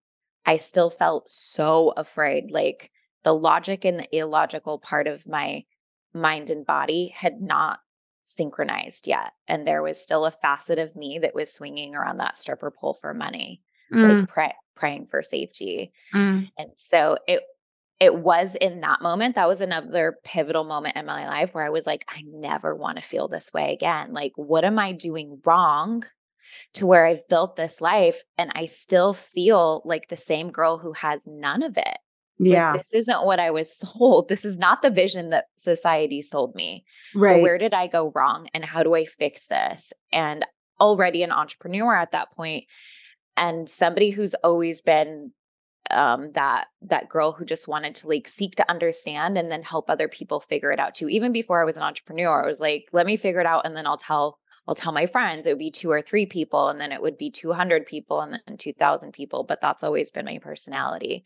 I 0.47 0.59
still 0.59 0.91
felt 0.91 1.29
so 1.29 1.93
afraid. 1.97 2.53
Like 2.53 2.93
the 3.25 3.35
logic 3.35 3.85
and 3.85 3.99
the 3.99 4.17
illogical 4.17 4.79
part 4.79 5.09
of 5.09 5.27
my 5.27 5.65
mind 6.15 6.51
and 6.51 6.65
body 6.65 7.09
had 7.17 7.41
not 7.41 7.81
synchronized 8.25 9.07
yet. 9.07 9.33
And 9.49 9.67
there 9.67 9.83
was 9.83 10.01
still 10.01 10.25
a 10.25 10.31
facet 10.31 10.79
of 10.79 10.97
me 10.97 11.19
that 11.21 11.35
was 11.35 11.53
swinging 11.53 11.95
around 11.95 12.19
that 12.19 12.37
stripper 12.37 12.71
pole 12.71 12.95
for 13.01 13.15
money, 13.15 13.63
mm. 13.93 14.19
like 14.19 14.29
pray, 14.29 14.55
praying 14.77 15.07
for 15.07 15.23
safety. 15.23 15.93
Mm. 16.15 16.51
And 16.59 16.71
so 16.77 17.19
it, 17.27 17.43
it 17.99 18.15
was 18.15 18.55
in 18.55 18.81
that 18.81 19.03
moment 19.03 19.35
that 19.35 19.49
was 19.49 19.61
another 19.61 20.19
pivotal 20.25 20.65
moment 20.65 20.97
in 20.97 21.05
my 21.05 21.29
life 21.29 21.55
where 21.55 21.65
I 21.65 21.71
was 21.71 21.87
like, 21.87 22.05
I 22.09 22.23
never 22.27 22.75
want 22.75 22.97
to 22.97 23.03
feel 23.03 23.29
this 23.29 23.53
way 23.53 23.75
again. 23.75 24.13
Like, 24.13 24.33
what 24.37 24.65
am 24.65 24.79
I 24.79 24.93
doing 24.93 25.41
wrong 25.45 26.05
to 26.75 26.87
where 26.87 27.07
I've 27.07 27.29
built 27.29 27.57
this 27.57 27.81
life 27.81 28.25
and 28.39 28.51
I 28.55 28.65
still 28.67 29.13
feel 29.13 29.83
like 29.85 30.09
the 30.09 30.17
same 30.17 30.51
girl 30.51 30.79
who 30.79 30.95
has 30.95 31.27
none 31.27 31.63
of 31.63 31.77
it? 31.77 31.99
Yeah. 32.43 32.73
Like, 32.73 32.81
this 32.81 32.95
isn't 32.95 33.25
what 33.25 33.39
I 33.39 33.51
was 33.51 33.77
sold. 33.77 34.29
This 34.29 34.45
is 34.45 34.59
not 34.59 34.83
the 34.83 34.91
vision 34.91 35.31
that 35.31 35.47
society 35.57 36.23
sold 36.23 36.55
me. 36.55 36.85
Right. 37.15 37.37
So, 37.37 37.39
where 37.41 37.59
did 37.59 37.75
I 37.75 37.87
go 37.87 38.13
wrong 38.15 38.49
and 38.55 38.65
how 38.65 38.83
do 38.83 38.95
I 38.95 39.05
fix 39.05 39.49
this? 39.49 39.93
And 40.13 40.47
already 40.81 41.23
an 41.23 41.33
entrepreneur 41.33 41.95
at 41.95 42.13
that 42.13 42.33
point 42.33 42.65
and 43.37 43.69
somebody 43.69 44.11
who's 44.11 44.35
always 44.37 44.81
been 44.81 45.33
um, 45.91 46.31
that 46.33 46.69
that 46.83 47.09
girl 47.09 47.33
who 47.33 47.45
just 47.45 47.67
wanted 47.67 47.97
to 47.97 48.09
like 48.09 48.29
seek 48.29 48.55
to 48.57 48.71
understand 48.71 49.37
and 49.37 49.51
then 49.51 49.63
help 49.63 49.91
other 49.91 50.09
people 50.09 50.41
figure 50.41 50.71
it 50.71 50.79
out 50.79 50.95
too. 50.95 51.09
Even 51.09 51.33
before 51.33 51.61
I 51.61 51.65
was 51.65 51.77
an 51.77 51.83
entrepreneur, 51.83 52.45
I 52.45 52.47
was 52.47 52.61
like, 52.61 52.89
let 52.93 53.07
me 53.07 53.17
figure 53.17 53.41
it 53.41 53.47
out 53.47 53.67
and 53.67 53.77
then 53.77 53.87
I'll 53.87 53.97
tell 53.97 54.39
I'll 54.69 54.75
tell 54.75 54.93
my 54.93 55.07
friends. 55.07 55.47
It 55.47 55.51
would 55.51 55.59
be 55.59 55.73
two 55.73 55.91
or 55.91 56.01
three 56.01 56.27
people, 56.27 56.69
and 56.69 56.81
then 56.81 56.93
it 56.93 57.03
would 57.03 57.19
be 57.19 57.29
200 57.29 57.87
people 57.87 58.21
and 58.21 58.39
then 58.47 58.57
2,000 58.57 59.11
people. 59.13 59.43
But 59.43 59.61
that's 59.61 59.83
always 59.83 60.13
been 60.13 60.27
my 60.27 60.39
personality. 60.39 61.25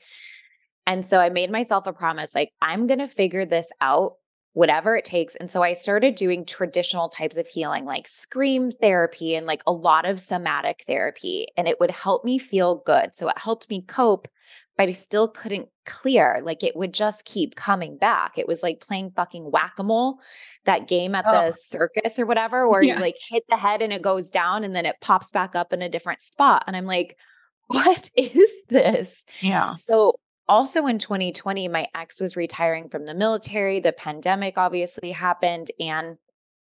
And 0.86 1.06
so 1.06 1.20
I 1.20 1.30
made 1.30 1.50
myself 1.50 1.86
a 1.86 1.92
promise 1.92 2.34
like, 2.34 2.50
I'm 2.60 2.86
going 2.86 2.98
to 2.98 3.08
figure 3.08 3.44
this 3.44 3.70
out, 3.80 4.14
whatever 4.52 4.96
it 4.96 5.04
takes. 5.04 5.34
And 5.34 5.50
so 5.50 5.62
I 5.62 5.72
started 5.72 6.14
doing 6.14 6.44
traditional 6.44 7.08
types 7.08 7.36
of 7.36 7.46
healing, 7.46 7.84
like 7.84 8.06
scream 8.06 8.70
therapy 8.70 9.34
and 9.34 9.46
like 9.46 9.62
a 9.66 9.72
lot 9.72 10.04
of 10.04 10.20
somatic 10.20 10.84
therapy. 10.86 11.46
And 11.56 11.68
it 11.68 11.80
would 11.80 11.90
help 11.90 12.24
me 12.24 12.38
feel 12.38 12.76
good. 12.86 13.14
So 13.14 13.28
it 13.28 13.38
helped 13.38 13.70
me 13.70 13.82
cope, 13.82 14.28
but 14.76 14.88
I 14.88 14.92
still 14.92 15.28
couldn't 15.28 15.68
clear. 15.86 16.40
Like 16.44 16.62
it 16.62 16.76
would 16.76 16.92
just 16.92 17.24
keep 17.24 17.54
coming 17.56 17.96
back. 17.96 18.36
It 18.36 18.46
was 18.46 18.62
like 18.62 18.80
playing 18.80 19.12
fucking 19.16 19.50
whack 19.50 19.74
a 19.78 19.82
mole, 19.82 20.18
that 20.66 20.86
game 20.86 21.14
at 21.14 21.24
oh. 21.26 21.32
the 21.32 21.52
circus 21.52 22.18
or 22.18 22.26
whatever, 22.26 22.68
where 22.70 22.82
yeah. 22.82 22.96
you 22.96 23.00
like 23.00 23.16
hit 23.30 23.44
the 23.48 23.56
head 23.56 23.80
and 23.80 23.92
it 23.92 24.02
goes 24.02 24.30
down 24.30 24.64
and 24.64 24.74
then 24.74 24.86
it 24.86 24.96
pops 25.00 25.30
back 25.30 25.56
up 25.56 25.72
in 25.72 25.80
a 25.80 25.88
different 25.88 26.20
spot. 26.20 26.64
And 26.66 26.76
I'm 26.76 26.86
like, 26.86 27.16
what 27.68 28.10
is 28.16 28.52
this? 28.68 29.24
Yeah. 29.40 29.74
So 29.74 30.14
also 30.48 30.86
in 30.86 30.98
2020, 30.98 31.68
my 31.68 31.88
ex 31.94 32.20
was 32.20 32.36
retiring 32.36 32.88
from 32.88 33.06
the 33.06 33.14
military. 33.14 33.80
The 33.80 33.92
pandemic 33.92 34.58
obviously 34.58 35.12
happened, 35.12 35.68
and 35.80 36.16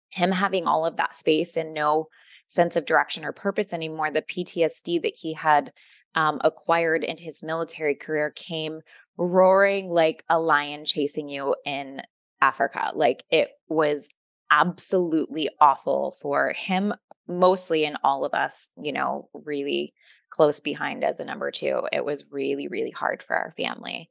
him 0.09 0.31
having 0.31 0.67
all 0.67 0.85
of 0.85 0.97
that 0.97 1.15
space 1.15 1.57
and 1.57 1.73
no 1.73 2.07
sense 2.45 2.75
of 2.75 2.85
direction 2.85 3.25
or 3.25 3.33
purpose 3.33 3.73
anymore, 3.73 4.09
the 4.09 4.21
PTSD 4.21 5.01
that 5.01 5.15
he 5.15 5.33
had 5.33 5.71
um, 6.15 6.39
acquired 6.43 7.03
in 7.03 7.17
his 7.17 7.43
military 7.43 7.93
career 7.93 8.31
came 8.31 8.81
roaring 9.17 9.89
like 9.89 10.23
a 10.29 10.39
lion 10.39 10.85
chasing 10.85 11.29
you 11.29 11.55
in 11.65 12.01
Africa. 12.41 12.91
Like 12.95 13.23
it 13.29 13.49
was 13.67 14.09
absolutely 14.49 15.49
awful 15.59 16.15
for 16.21 16.53
him, 16.53 16.93
mostly, 17.27 17.85
and 17.85 17.97
all 18.03 18.23
of 18.23 18.33
us, 18.33 18.71
you 18.81 18.93
know, 18.93 19.29
really 19.33 19.93
close 20.29 20.59
behind 20.59 21.03
as 21.03 21.19
a 21.19 21.25
number 21.25 21.51
two. 21.51 21.81
It 21.91 22.05
was 22.05 22.31
really, 22.31 22.67
really 22.67 22.91
hard 22.91 23.23
for 23.23 23.35
our 23.35 23.53
family. 23.57 24.09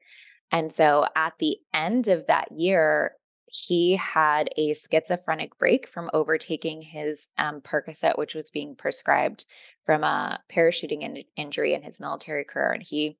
And 0.53 0.73
so 0.73 1.07
at 1.17 1.35
the 1.39 1.59
end 1.75 2.09
of 2.09 2.27
that 2.27 2.53
year, 2.53 3.17
he 3.49 3.97
had 3.97 4.51
a 4.57 4.75
schizophrenic 4.75 5.57
break 5.59 5.87
from 5.87 6.11
overtaking 6.13 6.83
his 6.83 7.29
um, 7.39 7.61
Percocet, 7.61 8.19
which 8.19 8.35
was 8.35 8.51
being 8.51 8.75
prescribed 8.75 9.47
from 9.83 10.03
a 10.03 10.41
parachuting 10.53 11.03
in- 11.03 11.25
injury 11.37 11.75
in 11.75 11.83
his 11.83 12.01
military 12.01 12.45
career. 12.45 12.73
And 12.73 12.83
he, 12.83 13.19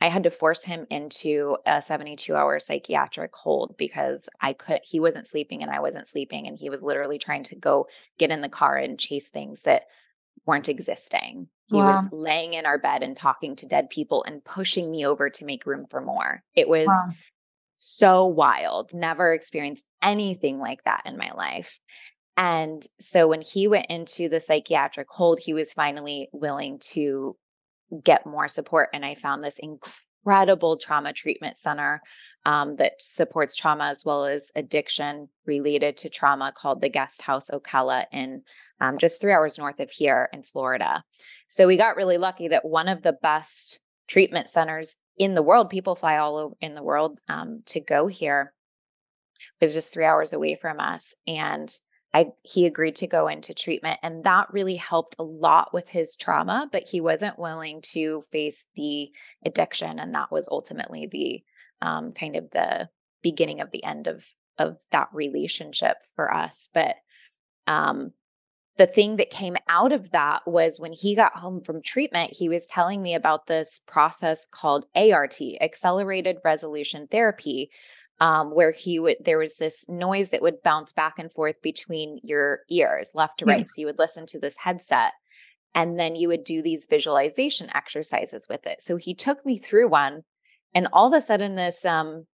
I 0.00 0.08
had 0.08 0.22
to 0.22 0.30
force 0.30 0.64
him 0.64 0.86
into 0.90 1.58
a 1.66 1.82
72 1.82 2.34
hour 2.34 2.58
psychiatric 2.60 3.34
hold 3.34 3.76
because 3.76 4.28
I 4.40 4.54
could, 4.54 4.80
he 4.84 5.00
wasn't 5.00 5.26
sleeping 5.26 5.62
and 5.62 5.70
I 5.70 5.80
wasn't 5.80 6.08
sleeping. 6.08 6.46
And 6.46 6.56
he 6.56 6.70
was 6.70 6.82
literally 6.82 7.18
trying 7.18 7.44
to 7.44 7.56
go 7.56 7.88
get 8.18 8.30
in 8.30 8.40
the 8.40 8.48
car 8.48 8.76
and 8.76 8.98
chase 8.98 9.30
things 9.30 9.62
that 9.62 9.84
weren't 10.46 10.68
existing. 10.68 11.48
He 11.70 11.76
wow. 11.76 11.92
was 11.92 12.08
laying 12.12 12.54
in 12.54 12.66
our 12.66 12.78
bed 12.78 13.02
and 13.02 13.16
talking 13.16 13.54
to 13.56 13.66
dead 13.66 13.90
people 13.90 14.24
and 14.26 14.44
pushing 14.44 14.90
me 14.90 15.06
over 15.06 15.30
to 15.30 15.44
make 15.44 15.66
room 15.66 15.86
for 15.88 16.00
more. 16.00 16.42
It 16.54 16.68
was 16.68 16.88
wow 16.88 17.12
so 17.82 18.26
wild, 18.26 18.92
never 18.92 19.32
experienced 19.32 19.86
anything 20.02 20.58
like 20.58 20.84
that 20.84 21.02
in 21.06 21.16
my 21.16 21.30
life. 21.32 21.80
And 22.36 22.82
so 23.00 23.26
when 23.26 23.40
he 23.40 23.68
went 23.68 23.86
into 23.88 24.28
the 24.28 24.40
psychiatric 24.40 25.08
hold, 25.10 25.40
he 25.40 25.54
was 25.54 25.72
finally 25.72 26.28
willing 26.32 26.78
to 26.92 27.36
get 28.04 28.26
more 28.26 28.48
support. 28.48 28.90
And 28.92 29.04
I 29.04 29.14
found 29.14 29.42
this 29.42 29.58
incredible 29.58 30.76
trauma 30.76 31.14
treatment 31.14 31.56
center 31.56 32.02
um, 32.46 32.76
that 32.76 32.92
supports 32.98 33.56
trauma 33.56 33.84
as 33.84 34.04
well 34.04 34.24
as 34.24 34.50
addiction 34.54 35.28
related 35.46 35.96
to 35.98 36.08
trauma 36.08 36.52
called 36.54 36.80
the 36.80 36.88
Guest 36.88 37.22
House 37.22 37.50
Ocala 37.50 38.06
in 38.12 38.42
um, 38.80 38.98
just 38.98 39.20
three 39.20 39.32
hours 39.32 39.58
north 39.58 39.78
of 39.80 39.90
here 39.90 40.28
in 40.32 40.42
Florida. 40.42 41.04
So 41.48 41.66
we 41.66 41.76
got 41.76 41.96
really 41.96 42.16
lucky 42.16 42.48
that 42.48 42.64
one 42.64 42.88
of 42.88 43.02
the 43.02 43.12
best 43.12 43.80
treatment 44.08 44.48
centers 44.48 44.98
in 45.16 45.34
the 45.34 45.42
world. 45.42 45.70
People 45.70 45.94
fly 45.94 46.16
all 46.16 46.36
over 46.36 46.54
in 46.60 46.74
the 46.74 46.82
world 46.82 47.18
um, 47.28 47.62
to 47.66 47.80
go 47.80 48.08
here. 48.08 48.52
Was 49.60 49.74
just 49.74 49.92
three 49.92 50.04
hours 50.04 50.32
away 50.32 50.54
from 50.54 50.80
us, 50.80 51.14
and 51.26 51.68
I 52.12 52.26
he 52.42 52.66
agreed 52.66 52.96
to 52.96 53.06
go 53.06 53.26
into 53.26 53.54
treatment, 53.54 54.00
and 54.02 54.24
that 54.24 54.52
really 54.52 54.76
helped 54.76 55.16
a 55.18 55.22
lot 55.22 55.72
with 55.72 55.88
his 55.88 56.16
trauma. 56.16 56.68
But 56.70 56.88
he 56.90 57.00
wasn't 57.00 57.38
willing 57.38 57.80
to 57.92 58.22
face 58.30 58.66
the 58.74 59.10
addiction, 59.44 59.98
and 59.98 60.14
that 60.14 60.30
was 60.30 60.48
ultimately 60.50 61.06
the 61.10 61.42
um, 61.82 62.12
kind 62.12 62.36
of 62.36 62.50
the 62.50 62.88
beginning 63.22 63.60
of 63.60 63.70
the 63.70 63.84
end 63.84 64.06
of 64.06 64.24
of 64.58 64.76
that 64.92 65.08
relationship 65.12 65.96
for 66.14 66.32
us. 66.32 66.68
But 66.74 66.96
um, 67.66 68.12
the 68.76 68.86
thing 68.86 69.16
that 69.16 69.30
came 69.30 69.56
out 69.68 69.92
of 69.92 70.10
that 70.10 70.42
was 70.46 70.78
when 70.78 70.92
he 70.92 71.14
got 71.14 71.36
home 71.36 71.60
from 71.62 71.82
treatment, 71.82 72.34
he 72.36 72.48
was 72.48 72.66
telling 72.66 73.02
me 73.02 73.14
about 73.14 73.46
this 73.46 73.80
process 73.86 74.46
called 74.50 74.86
ART, 74.94 75.38
Accelerated 75.60 76.38
Resolution 76.44 77.06
Therapy, 77.10 77.70
um, 78.20 78.54
where 78.54 78.72
he 78.72 78.98
would 78.98 79.16
there 79.20 79.38
was 79.38 79.56
this 79.56 79.86
noise 79.88 80.30
that 80.30 80.42
would 80.42 80.62
bounce 80.62 80.92
back 80.92 81.14
and 81.18 81.32
forth 81.32 81.60
between 81.62 82.20
your 82.22 82.60
ears, 82.70 83.12
left 83.14 83.38
to 83.38 83.44
right. 83.46 83.64
Mm. 83.64 83.68
So 83.68 83.80
you 83.80 83.86
would 83.86 83.98
listen 83.98 84.26
to 84.26 84.38
this 84.38 84.58
headset, 84.58 85.12
and 85.74 85.98
then 85.98 86.16
you 86.16 86.28
would 86.28 86.44
do 86.44 86.62
these 86.62 86.86
visualization 86.88 87.70
exercises 87.74 88.46
with 88.48 88.66
it. 88.66 88.80
So 88.80 88.96
he 88.96 89.14
took 89.14 89.44
me 89.46 89.58
through 89.58 89.88
one, 89.88 90.22
and 90.74 90.88
all 90.92 91.08
of 91.08 91.14
a 91.14 91.20
sudden, 91.20 91.56
this 91.56 91.84
um, 91.84 92.26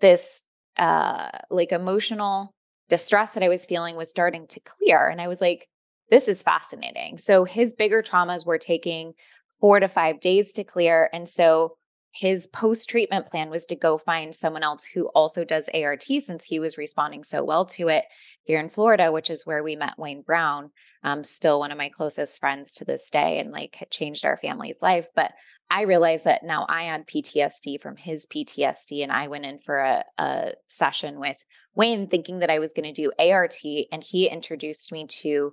this 0.00 0.44
uh, 0.76 1.30
like 1.50 1.72
emotional 1.72 2.54
distress 2.88 3.34
that 3.34 3.42
I 3.42 3.48
was 3.48 3.64
feeling 3.64 3.96
was 3.96 4.10
starting 4.10 4.46
to 4.48 4.60
clear. 4.60 5.08
And 5.08 5.20
I 5.20 5.28
was 5.28 5.40
like, 5.40 5.68
this 6.10 6.28
is 6.28 6.42
fascinating. 6.42 7.18
So 7.18 7.44
his 7.44 7.72
bigger 7.72 8.02
traumas 8.02 8.44
were 8.44 8.58
taking 8.58 9.12
four 9.60 9.80
to 9.80 9.88
five 9.88 10.20
days 10.20 10.52
to 10.54 10.64
clear. 10.64 11.08
And 11.12 11.28
so 11.28 11.76
his 12.12 12.48
post 12.48 12.90
treatment 12.90 13.26
plan 13.26 13.50
was 13.50 13.66
to 13.66 13.76
go 13.76 13.96
find 13.96 14.34
someone 14.34 14.64
else 14.64 14.84
who 14.84 15.06
also 15.14 15.44
does 15.44 15.70
ART 15.72 16.02
since 16.02 16.44
he 16.44 16.58
was 16.58 16.76
responding 16.76 17.22
so 17.22 17.44
well 17.44 17.64
to 17.66 17.88
it 17.88 18.04
here 18.42 18.58
in 18.58 18.68
Florida, 18.68 19.12
which 19.12 19.30
is 19.30 19.46
where 19.46 19.62
we 19.62 19.76
met 19.76 19.98
Wayne 19.98 20.22
Brown. 20.22 20.70
Um, 21.04 21.22
still 21.22 21.60
one 21.60 21.70
of 21.70 21.78
my 21.78 21.88
closest 21.88 22.40
friends 22.40 22.74
to 22.74 22.84
this 22.84 23.08
day 23.10 23.38
and 23.38 23.52
like 23.52 23.86
changed 23.90 24.24
our 24.24 24.36
family's 24.36 24.82
life. 24.82 25.08
But 25.14 25.32
I 25.70 25.82
realized 25.82 26.24
that 26.24 26.42
now 26.42 26.66
I 26.68 26.82
had 26.82 27.06
PTSD 27.06 27.80
from 27.80 27.96
his 27.96 28.26
PTSD, 28.26 29.02
and 29.02 29.12
I 29.12 29.28
went 29.28 29.44
in 29.44 29.60
for 29.60 29.78
a, 29.78 30.04
a 30.18 30.52
session 30.66 31.20
with 31.20 31.44
Wayne 31.76 32.08
thinking 32.08 32.40
that 32.40 32.50
I 32.50 32.58
was 32.58 32.72
going 32.72 32.92
to 32.92 33.02
do 33.02 33.12
ART, 33.18 33.54
and 33.92 34.02
he 34.02 34.28
introduced 34.28 34.90
me 34.90 35.06
to 35.22 35.52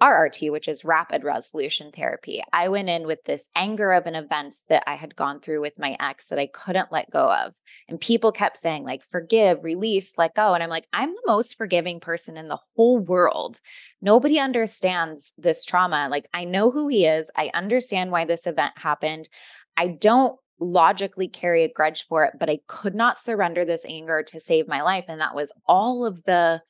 RRT, 0.00 0.52
which 0.52 0.68
is 0.68 0.84
rapid 0.84 1.24
resolution 1.24 1.90
therapy. 1.90 2.42
I 2.52 2.68
went 2.68 2.88
in 2.88 3.06
with 3.06 3.24
this 3.24 3.48
anger 3.56 3.92
of 3.92 4.06
an 4.06 4.14
event 4.14 4.56
that 4.68 4.84
I 4.86 4.94
had 4.94 5.16
gone 5.16 5.40
through 5.40 5.60
with 5.60 5.78
my 5.78 5.96
ex 5.98 6.28
that 6.28 6.38
I 6.38 6.46
couldn't 6.46 6.92
let 6.92 7.10
go 7.10 7.32
of. 7.32 7.56
And 7.88 8.00
people 8.00 8.30
kept 8.30 8.58
saying, 8.58 8.84
like, 8.84 9.02
forgive, 9.10 9.64
release, 9.64 10.16
let 10.16 10.34
go. 10.34 10.54
And 10.54 10.62
I'm 10.62 10.70
like, 10.70 10.86
I'm 10.92 11.10
the 11.10 11.22
most 11.26 11.56
forgiving 11.56 11.98
person 11.98 12.36
in 12.36 12.46
the 12.46 12.60
whole 12.76 12.98
world. 12.98 13.60
Nobody 14.00 14.38
understands 14.38 15.32
this 15.36 15.64
trauma. 15.64 16.08
Like, 16.08 16.28
I 16.32 16.44
know 16.44 16.70
who 16.70 16.86
he 16.86 17.04
is. 17.04 17.30
I 17.36 17.50
understand 17.52 18.12
why 18.12 18.24
this 18.24 18.46
event 18.46 18.74
happened. 18.76 19.28
I 19.76 19.88
don't 19.88 20.38
logically 20.60 21.28
carry 21.28 21.64
a 21.64 21.72
grudge 21.72 22.06
for 22.06 22.24
it, 22.24 22.34
but 22.38 22.50
I 22.50 22.60
could 22.68 22.94
not 22.94 23.18
surrender 23.18 23.64
this 23.64 23.84
anger 23.88 24.22
to 24.28 24.40
save 24.40 24.68
my 24.68 24.82
life. 24.82 25.06
And 25.08 25.20
that 25.20 25.34
was 25.34 25.52
all 25.66 26.04
of 26.06 26.22
the, 26.24 26.62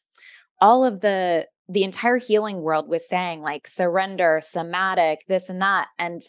all 0.60 0.84
of 0.84 1.00
the, 1.00 1.46
the 1.68 1.84
entire 1.84 2.16
healing 2.16 2.62
world 2.62 2.88
was 2.88 3.08
saying 3.08 3.42
like 3.42 3.66
surrender, 3.66 4.40
somatic, 4.42 5.24
this 5.28 5.48
and 5.48 5.60
that. 5.60 5.88
And 5.98 6.22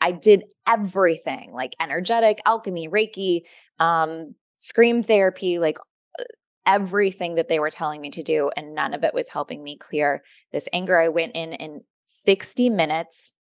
I 0.00 0.12
did 0.12 0.44
everything 0.68 1.52
like 1.52 1.74
energetic, 1.80 2.40
alchemy, 2.44 2.88
Reiki, 2.88 3.42
um, 3.78 4.34
scream 4.58 5.02
therapy, 5.02 5.58
like 5.58 5.78
uh, 6.18 6.24
everything 6.66 7.36
that 7.36 7.48
they 7.48 7.58
were 7.58 7.70
telling 7.70 8.00
me 8.00 8.10
to 8.10 8.22
do. 8.22 8.50
And 8.56 8.74
none 8.74 8.92
of 8.92 9.04
it 9.04 9.14
was 9.14 9.30
helping 9.30 9.62
me 9.62 9.78
clear 9.78 10.22
this 10.52 10.68
anger. 10.72 10.98
I 10.98 11.08
went 11.08 11.32
in 11.34 11.54
in 11.54 11.80
60 12.04 12.68
minutes 12.68 13.34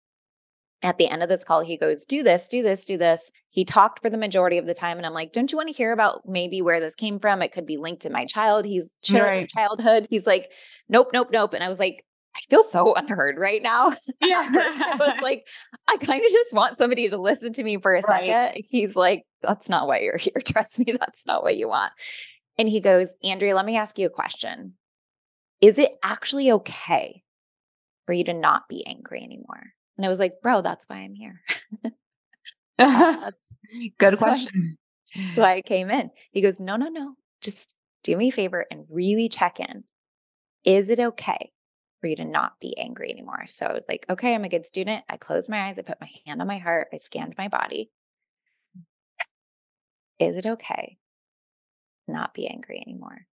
at 0.84 0.98
the 0.98 1.08
end 1.08 1.24
of 1.24 1.30
this 1.30 1.43
call, 1.46 1.62
he 1.62 1.78
goes, 1.78 2.06
Do 2.06 2.22
this, 2.22 2.48
do 2.48 2.62
this, 2.62 2.86
do 2.86 2.98
this. 2.98 3.32
He 3.50 3.63
talked 3.63 4.02
for 4.02 4.10
the 4.10 4.17
majority 4.17 4.58
of 4.58 4.67
the 4.67 4.74
time. 4.74 4.98
And 4.98 5.06
I'm 5.06 5.13
like, 5.13 5.32
Don't 5.32 5.52
you 5.52 5.58
want 5.58 5.69
to 5.69 5.74
hear 5.74 5.93
about 5.93 6.28
maybe 6.28 6.62
where 6.62 6.80
this 6.80 6.93
came 6.93 7.19
from? 7.19 7.41
It 7.41 7.54
could 7.54 7.65
be 7.65 7.78
linked 7.78 8.02
to 8.04 8.10
my 8.10 8.26
child. 8.26 8.65
He's 8.65 8.91
right. 9.12 9.48
childhood. 9.48 10.08
He's 10.10 10.28
like, 10.28 10.50
Nope, 10.89 11.08
nope, 11.13 11.30
nope. 11.32 11.54
And 11.54 11.63
I 11.63 11.69
was 11.69 11.80
like, 11.80 12.04
I 12.36 12.39
feel 12.50 12.63
so 12.63 12.93
unheard 12.96 13.38
right 13.38 13.62
now. 13.62 13.91
Yeah. 14.22 14.50
I 14.52 14.96
was 15.00 15.19
like, 15.22 15.48
I 15.88 15.98
kind 15.98 16.24
of 16.24 16.32
just 16.32 16.54
want 16.54 16.78
somebody 16.78 17.10
to 17.10 17.17
listen 17.17 17.54
to 17.54 17.63
me 17.63 17.78
for 17.78 17.93
a 17.93 18.02
right. 18.02 18.06
second. 18.06 18.63
He's 18.69 18.96
like, 18.96 19.24
That's 19.41 19.69
not 19.69 19.88
why 19.88 20.00
you're 20.00 20.17
here. 20.19 20.41
Trust 20.46 20.80
me, 20.80 20.93
that's 21.00 21.26
not 21.26 21.43
what 21.43 21.56
you 21.56 21.69
want. 21.69 21.93
And 22.58 22.69
he 22.69 22.82
goes, 22.82 23.15
Andrea, 23.24 23.56
let 23.56 23.65
me 23.65 23.78
ask 23.78 23.98
you 23.98 24.06
a 24.06 24.12
question. 24.12 24.74
Is 25.62 25.80
it 25.80 25.93
actually 26.04 26.52
okay 26.52 27.24
for 28.06 28.13
you 28.13 28.26
to 28.26 28.34
not 28.34 28.67
be 28.67 28.86
angry 28.86 29.24
anymore? 29.24 29.74
And 29.97 30.06
I 30.06 30.10
was 30.10 30.19
like, 30.19 30.41
bro, 30.41 30.62
that's 30.62 30.88
why 30.88 30.97
I'm 30.97 31.13
here. 31.13 31.41
that's 32.77 33.56
good 33.71 34.13
that's 34.13 34.21
question. 34.21 34.77
Why, 35.13 35.32
why 35.36 35.53
I 35.56 35.62
came 35.62 35.91
in. 35.91 36.10
He 36.32 36.41
goes, 36.41 36.60
no, 36.60 36.75
no, 36.75 36.88
no. 36.88 37.15
Just 37.41 37.75
do 38.03 38.17
me 38.17 38.29
a 38.29 38.32
favor 38.32 38.65
and 38.71 38.86
really 38.89 39.29
check 39.29 39.60
in. 39.60 39.84
Is 40.65 40.89
it 40.89 40.99
okay 40.99 41.51
for 42.01 42.08
you 42.08 42.15
to 42.15 42.25
not 42.25 42.60
be 42.60 42.75
angry 42.77 43.12
anymore? 43.12 43.43
So 43.45 43.67
I 43.67 43.73
was 43.73 43.86
like, 43.88 44.06
okay, 44.10 44.34
I'm 44.34 44.43
a 44.43 44.49
good 44.49 44.65
student. 44.65 45.03
I 45.08 45.17
closed 45.17 45.49
my 45.49 45.67
eyes. 45.67 45.77
I 45.77 45.84
put 45.84 46.01
my 46.01 46.10
hand 46.25 46.41
on 46.41 46.47
my 46.47 46.58
heart. 46.58 46.88
I 46.91 46.97
scanned 46.97 47.36
my 47.38 47.47
body. 47.47 47.91
Is 50.19 50.36
it 50.38 50.45
okay 50.45 50.97
not 52.08 52.34
be 52.34 52.47
angry 52.47 52.82
anymore? 52.86 53.27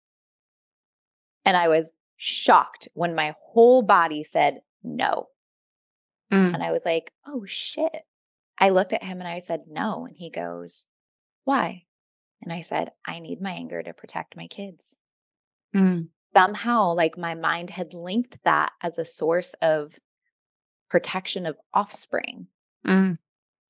And 1.45 1.55
I 1.55 1.67
was 1.67 1.93
shocked 2.17 2.87
when 2.93 3.13
my 3.13 3.35
whole 3.39 3.83
body 3.83 4.23
said 4.23 4.61
no. 4.83 5.27
Mm. 6.31 6.53
And 6.53 6.63
I 6.63 6.71
was 6.71 6.85
like, 6.85 7.11
oh 7.25 7.45
shit. 7.45 8.03
I 8.59 8.69
looked 8.69 8.93
at 8.93 9.03
him 9.03 9.19
and 9.19 9.27
I 9.27 9.39
said, 9.39 9.61
no. 9.67 10.05
And 10.05 10.17
he 10.17 10.29
goes, 10.29 10.85
why? 11.43 11.83
And 12.41 12.51
I 12.51 12.61
said, 12.61 12.91
I 13.05 13.19
need 13.19 13.41
my 13.41 13.51
anger 13.51 13.81
to 13.81 13.93
protect 13.93 14.35
my 14.35 14.47
kids. 14.47 14.97
Mm. 15.75 16.09
Somehow, 16.35 16.93
like 16.93 17.17
my 17.17 17.35
mind 17.35 17.71
had 17.71 17.93
linked 17.93 18.43
that 18.43 18.71
as 18.81 18.97
a 18.97 19.05
source 19.05 19.55
of 19.61 19.97
protection 20.89 21.45
of 21.45 21.57
offspring. 21.73 22.47
Mm. 22.85 23.17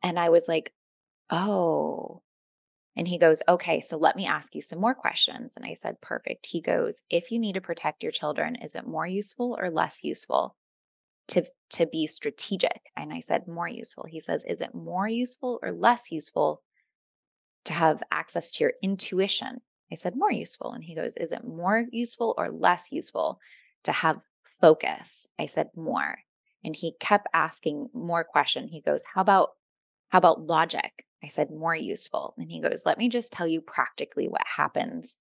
And 0.04 0.20
I 0.20 0.30
was 0.30 0.48
like, 0.48 0.74
oh. 1.30 2.22
And 2.96 3.08
he 3.08 3.20
goes, 3.20 3.44
okay, 3.48 3.80
so 3.80 3.98
let 3.98 4.16
me 4.16 4.26
ask 4.26 4.56
you 4.56 4.62
some 4.62 4.80
more 4.80 4.96
questions. 4.96 5.54
And 5.56 5.66
I 5.66 5.74
said, 5.74 6.02
perfect. 6.02 6.48
He 6.48 6.62
goes, 6.62 7.04
if 7.10 7.32
you 7.32 7.40
need 7.40 7.54
to 7.54 7.62
protect 7.62 8.04
your 8.04 8.12
children, 8.12 8.56
is 8.56 8.74
it 8.74 8.88
more 8.88 9.06
useful 9.06 9.58
or 9.60 9.70
less 9.70 10.04
useful 10.04 10.56
to 11.28 11.44
to 11.70 11.86
be 11.86 12.08
strategic 12.08 12.82
and 12.96 13.12
i 13.12 13.20
said 13.20 13.48
more 13.48 13.68
useful 13.68 14.06
he 14.08 14.20
says 14.20 14.46
is 14.46 14.62
it 14.62 14.74
more 14.74 15.08
useful 15.08 15.60
or 15.62 15.72
less 15.72 16.12
useful 16.12 16.62
to 17.66 17.74
have 17.74 18.02
access 18.12 18.54
to 18.54 18.64
your 18.64 18.74
intuition 18.82 19.62
I 19.92 19.96
said, 19.96 20.16
More 20.16 20.32
useful. 20.32 20.74
And 20.74 20.84
he 20.84 20.96
goes, 20.96 21.16
Is 21.16 21.32
it 21.32 21.46
more 21.46 21.86
useful 21.92 22.34
or 22.38 22.50
less 22.50 22.92
useful 22.92 23.40
to 23.84 23.92
have 23.92 24.20
focus? 24.62 25.28
I 25.40 25.46
said, 25.46 25.70
More. 25.76 26.20
And 26.64 26.76
he 26.76 26.94
kept 27.00 27.28
asking 27.34 27.90
more 27.94 28.24
question. 28.24 28.68
He 28.68 28.82
goes, 28.82 29.06
How 29.14 29.22
about 29.22 29.50
how 30.10 30.20
about 30.20 30.46
logic? 30.46 31.06
I 31.24 31.28
said, 31.28 31.50
more 31.50 31.76
useful. 31.76 32.36
And 32.38 32.50
he 32.50 32.62
goes, 32.62 32.86
Let 32.86 32.98
me 32.98 33.10
just 33.10 33.34
tell 33.34 33.48
you 33.48 33.62
practically 33.62 34.28
what 34.28 34.44
happens 34.56 35.18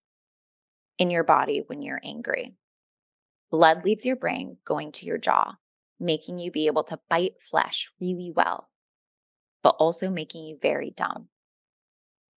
in 0.98 1.10
your 1.10 1.24
body 1.24 1.62
when 1.66 1.82
you're 1.82 2.00
angry. 2.04 2.54
Blood 3.50 3.84
leaves 3.84 4.04
your 4.04 4.16
brain 4.16 4.58
going 4.64 4.92
to 4.92 5.06
your 5.06 5.18
jaw, 5.18 5.54
making 5.98 6.38
you 6.38 6.50
be 6.50 6.66
able 6.66 6.84
to 6.84 6.98
bite 7.08 7.34
flesh 7.40 7.90
really 8.00 8.32
well, 8.34 8.68
but 9.62 9.76
also 9.78 10.10
making 10.10 10.44
you 10.44 10.58
very 10.60 10.90
dumb. 10.90 11.28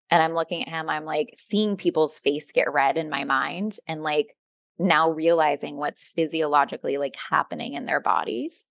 And 0.10 0.24
I'm 0.24 0.34
looking 0.34 0.64
at 0.64 0.70
him, 0.70 0.90
I'm 0.90 1.06
like 1.06 1.30
seeing 1.34 1.78
people's 1.78 2.20
face 2.20 2.52
get 2.52 2.72
red 2.72 2.98
in 2.98 3.10
my 3.10 3.24
mind 3.24 3.78
and 3.88 4.02
like 4.02 4.36
now 4.80 5.12
realizing 5.12 5.78
what's 5.78 6.08
physiologically 6.08 6.98
like 6.98 7.16
happening 7.30 7.74
in 7.74 7.86
their 7.86 8.00
bodies. 8.00 8.68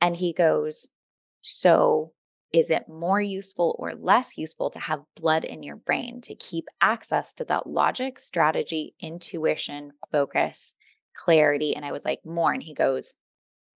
And 0.00 0.16
he 0.16 0.32
goes, 0.32 0.90
So 1.40 2.12
is 2.52 2.70
it 2.70 2.88
more 2.88 3.20
useful 3.20 3.74
or 3.78 3.94
less 3.94 4.36
useful 4.36 4.70
to 4.70 4.78
have 4.78 5.00
blood 5.16 5.44
in 5.44 5.62
your 5.62 5.76
brain 5.76 6.20
to 6.22 6.34
keep 6.34 6.66
access 6.80 7.32
to 7.34 7.44
that 7.46 7.66
logic, 7.66 8.18
strategy, 8.18 8.94
intuition, 9.00 9.92
focus, 10.10 10.74
clarity? 11.16 11.74
And 11.74 11.84
I 11.84 11.92
was 11.92 12.04
like, 12.04 12.20
more. 12.26 12.52
And 12.52 12.62
he 12.62 12.74
goes, 12.74 13.16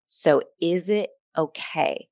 So 0.06 0.42
is 0.60 0.88
it 0.88 1.10
okay 1.36 2.08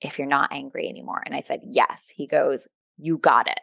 if 0.00 0.18
you're 0.18 0.28
not 0.28 0.52
angry 0.52 0.88
anymore? 0.88 1.22
And 1.24 1.34
I 1.34 1.40
said, 1.40 1.60
Yes. 1.64 2.12
He 2.14 2.26
goes, 2.26 2.68
You 2.96 3.18
got 3.18 3.48
it. 3.48 3.60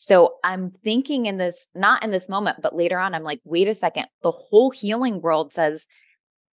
So 0.00 0.36
I'm 0.44 0.70
thinking 0.84 1.26
in 1.26 1.38
this, 1.38 1.66
not 1.74 2.04
in 2.04 2.10
this 2.12 2.28
moment, 2.28 2.58
but 2.62 2.76
later 2.76 3.00
on, 3.00 3.14
I'm 3.14 3.24
like, 3.24 3.40
wait 3.44 3.66
a 3.66 3.74
second. 3.74 4.06
The 4.22 4.30
whole 4.30 4.70
healing 4.70 5.20
world 5.20 5.52
says 5.52 5.88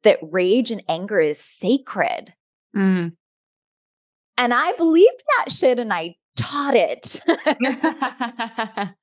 that 0.05 0.20
rage 0.22 0.70
and 0.70 0.81
anger 0.88 1.18
is 1.18 1.40
sacred. 1.40 2.33
Mm. 2.75 3.16
And 4.38 4.55
I 4.55 4.72
believed 4.72 5.22
that 5.37 5.51
shit 5.51 5.81
and 5.81 5.92
I 5.92 6.14
taught 6.37 6.77
it. 6.77 7.20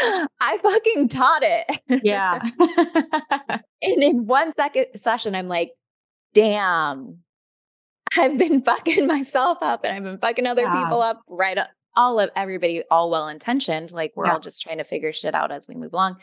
I 0.40 0.58
fucking 0.62 1.08
taught 1.08 1.42
it. 1.42 2.02
yeah. 2.04 2.40
and 3.82 4.02
in 4.02 4.26
one 4.26 4.54
second 4.54 4.86
session, 4.94 5.34
I'm 5.34 5.48
like, 5.48 5.72
damn, 6.34 7.18
I've 8.16 8.38
been 8.38 8.62
fucking 8.64 9.06
myself 9.06 9.58
up 9.62 9.84
and 9.84 9.96
I've 9.96 10.04
been 10.04 10.18
fucking 10.18 10.46
other 10.46 10.62
Yeah. 10.62 10.84
people 10.84 11.00
up 11.02 11.22
right 11.28 11.58
up. 11.58 11.68
All 11.96 12.20
of 12.20 12.30
everybody, 12.36 12.84
all 12.88 13.10
well 13.10 13.26
intentioned. 13.26 13.90
Like 13.90 14.12
we're 14.14 14.26
Yeah. 14.26 14.34
all 14.34 14.40
just 14.40 14.62
trying 14.62 14.78
to 14.78 14.84
figure 14.84 15.12
shit 15.12 15.34
out 15.34 15.50
as 15.50 15.66
we 15.68 15.74
move 15.74 15.92
along. 15.92 16.20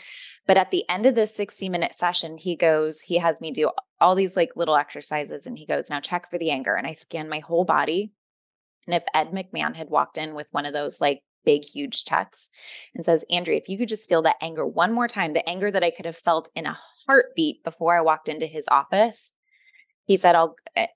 But 0.48 0.58
at 0.58 0.72
the 0.72 0.86
end 0.90 1.06
of 1.06 1.16
this 1.16 1.36
60 1.36 1.68
minute 1.68 1.94
session, 1.94 2.38
he 2.38 2.56
goes, 2.56 3.02
he 3.02 3.18
has 3.18 3.42
me 3.42 3.52
do 3.52 3.72
all 4.00 4.16
these 4.16 4.38
like 4.38 4.52
little 4.56 4.78
exercises 4.78 5.46
and 5.46 5.58
he 5.58 5.66
goes, 5.66 5.90
now 5.90 6.00
check 6.00 6.30
for 6.30 6.38
the 6.38 6.52
anger. 6.52 6.76
And 6.76 6.88
I 6.88 6.94
scan 6.94 7.28
my 7.28 7.40
whole 7.40 7.66
body. 7.66 8.14
And 8.86 8.96
if 8.96 9.04
Ed 9.14 9.32
McMahon 9.32 9.76
had 9.76 9.90
walked 9.90 10.18
in 10.18 10.34
with 10.36 10.48
one 10.52 10.66
of 10.66 10.72
those 10.74 11.02
like 11.02 11.22
big, 11.44 11.64
huge 11.66 12.06
checks 12.06 12.50
and 12.96 13.04
says, 13.04 13.26
Andrea, 13.30 13.58
if 13.58 13.68
you 13.68 13.78
could 13.78 13.90
just 13.90 14.08
feel 14.08 14.22
that 14.22 14.38
anger 14.42 14.66
one 14.66 14.94
more 14.94 15.08
time, 15.10 15.34
the 15.34 15.48
anger 15.48 15.70
that 15.70 15.84
I 15.84 15.92
could 15.92 16.06
have 16.06 16.16
felt 16.18 16.50
in 16.56 16.66
a 16.66 16.78
heartbeat 17.06 17.64
before 17.66 17.98
I 17.98 18.02
walked 18.02 18.30
into 18.30 18.46
his 18.46 18.68
office, 18.72 19.34
he 20.08 20.18
said, 20.18 20.36
I'll, 20.36 20.56
eh, 20.76 20.88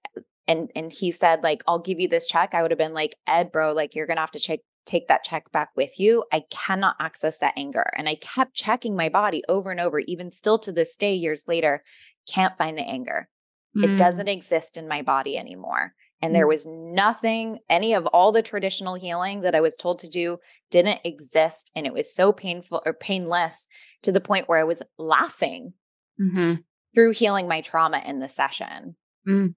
and, 0.47 0.71
and 0.75 0.91
he 0.91 1.11
said, 1.11 1.43
like, 1.43 1.61
I'll 1.67 1.79
give 1.79 1.99
you 1.99 2.07
this 2.07 2.27
check. 2.27 2.53
I 2.53 2.61
would 2.61 2.71
have 2.71 2.77
been 2.77 2.93
like, 2.93 3.15
Ed, 3.27 3.51
bro, 3.51 3.73
like, 3.73 3.93
you're 3.93 4.07
going 4.07 4.17
to 4.17 4.21
have 4.21 4.31
to 4.31 4.39
check, 4.39 4.59
take 4.85 5.07
that 5.09 5.23
check 5.23 5.51
back 5.51 5.69
with 5.75 5.99
you. 5.99 6.23
I 6.33 6.43
cannot 6.49 6.95
access 6.99 7.37
that 7.39 7.53
anger. 7.55 7.91
And 7.95 8.09
I 8.09 8.15
kept 8.15 8.55
checking 8.55 8.95
my 8.95 9.09
body 9.09 9.43
over 9.47 9.69
and 9.69 9.79
over, 9.79 9.99
even 9.99 10.31
still 10.31 10.57
to 10.59 10.71
this 10.71 10.97
day, 10.97 11.13
years 11.13 11.47
later, 11.47 11.83
can't 12.27 12.57
find 12.57 12.77
the 12.77 12.89
anger. 12.89 13.29
Mm. 13.77 13.83
It 13.83 13.97
doesn't 13.97 14.27
exist 14.27 14.77
in 14.77 14.87
my 14.87 15.01
body 15.01 15.37
anymore. 15.37 15.93
And 16.21 16.35
there 16.35 16.45
Mm. 16.45 16.49
was 16.49 16.67
nothing, 16.67 17.59
any 17.69 17.93
of 17.93 18.05
all 18.07 18.31
the 18.31 18.43
traditional 18.43 18.95
healing 18.95 19.41
that 19.41 19.55
I 19.55 19.61
was 19.61 19.75
told 19.75 19.99
to 19.99 20.09
do 20.09 20.37
didn't 20.69 21.01
exist. 21.03 21.71
And 21.75 21.85
it 21.85 21.93
was 21.93 22.13
so 22.13 22.31
painful 22.31 22.81
or 22.85 22.93
painless 22.93 23.67
to 24.03 24.11
the 24.11 24.21
point 24.21 24.47
where 24.47 24.59
I 24.59 24.63
was 24.63 24.81
laughing 24.97 25.73
hmm 26.17 26.55
through 26.93 27.11
healing 27.11 27.47
my 27.47 27.61
trauma 27.61 28.01
in 28.05 28.19
the 28.19 28.27
session. 28.29 28.95
Mm. 29.27 29.55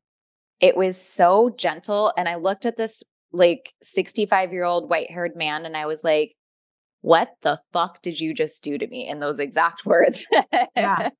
It 0.60 0.76
was 0.76 1.00
so 1.00 1.50
gentle. 1.56 2.12
And 2.16 2.28
I 2.28 2.36
looked 2.36 2.66
at 2.66 2.76
this 2.76 3.02
like 3.32 3.72
65 3.82 4.52
year 4.52 4.64
old 4.64 4.88
white 4.88 5.10
haired 5.10 5.36
man 5.36 5.66
and 5.66 5.76
I 5.76 5.86
was 5.86 6.04
like, 6.04 6.34
what 7.04 7.34
the 7.42 7.60
fuck 7.70 8.00
did 8.00 8.18
you 8.18 8.32
just 8.32 8.64
do 8.64 8.78
to 8.78 8.86
me 8.86 9.06
in 9.06 9.20
those 9.20 9.38
exact 9.38 9.84
words? 9.86 10.26
Yeah. 10.74 11.10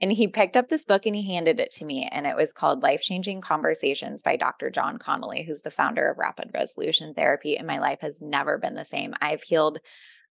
and 0.00 0.10
he 0.10 0.26
picked 0.26 0.56
up 0.56 0.70
this 0.70 0.86
book 0.86 1.04
and 1.04 1.14
he 1.14 1.34
handed 1.34 1.60
it 1.60 1.70
to 1.72 1.84
me. 1.84 2.08
And 2.10 2.26
it 2.26 2.36
was 2.36 2.54
called 2.54 2.82
Life 2.82 3.02
Changing 3.02 3.42
Conversations 3.42 4.22
by 4.22 4.36
Dr. 4.36 4.70
Jon 4.70 4.96
Connelly, 4.96 5.44
who's 5.44 5.60
the 5.60 5.70
founder 5.70 6.08
of 6.08 6.16
Rapid 6.16 6.52
Resolution 6.54 7.12
Therapy. 7.12 7.58
And 7.58 7.66
my 7.66 7.78
life 7.78 7.98
has 8.00 8.22
never 8.22 8.56
been 8.56 8.76
the 8.76 8.84
same. 8.84 9.12
I've 9.20 9.42
healed 9.42 9.78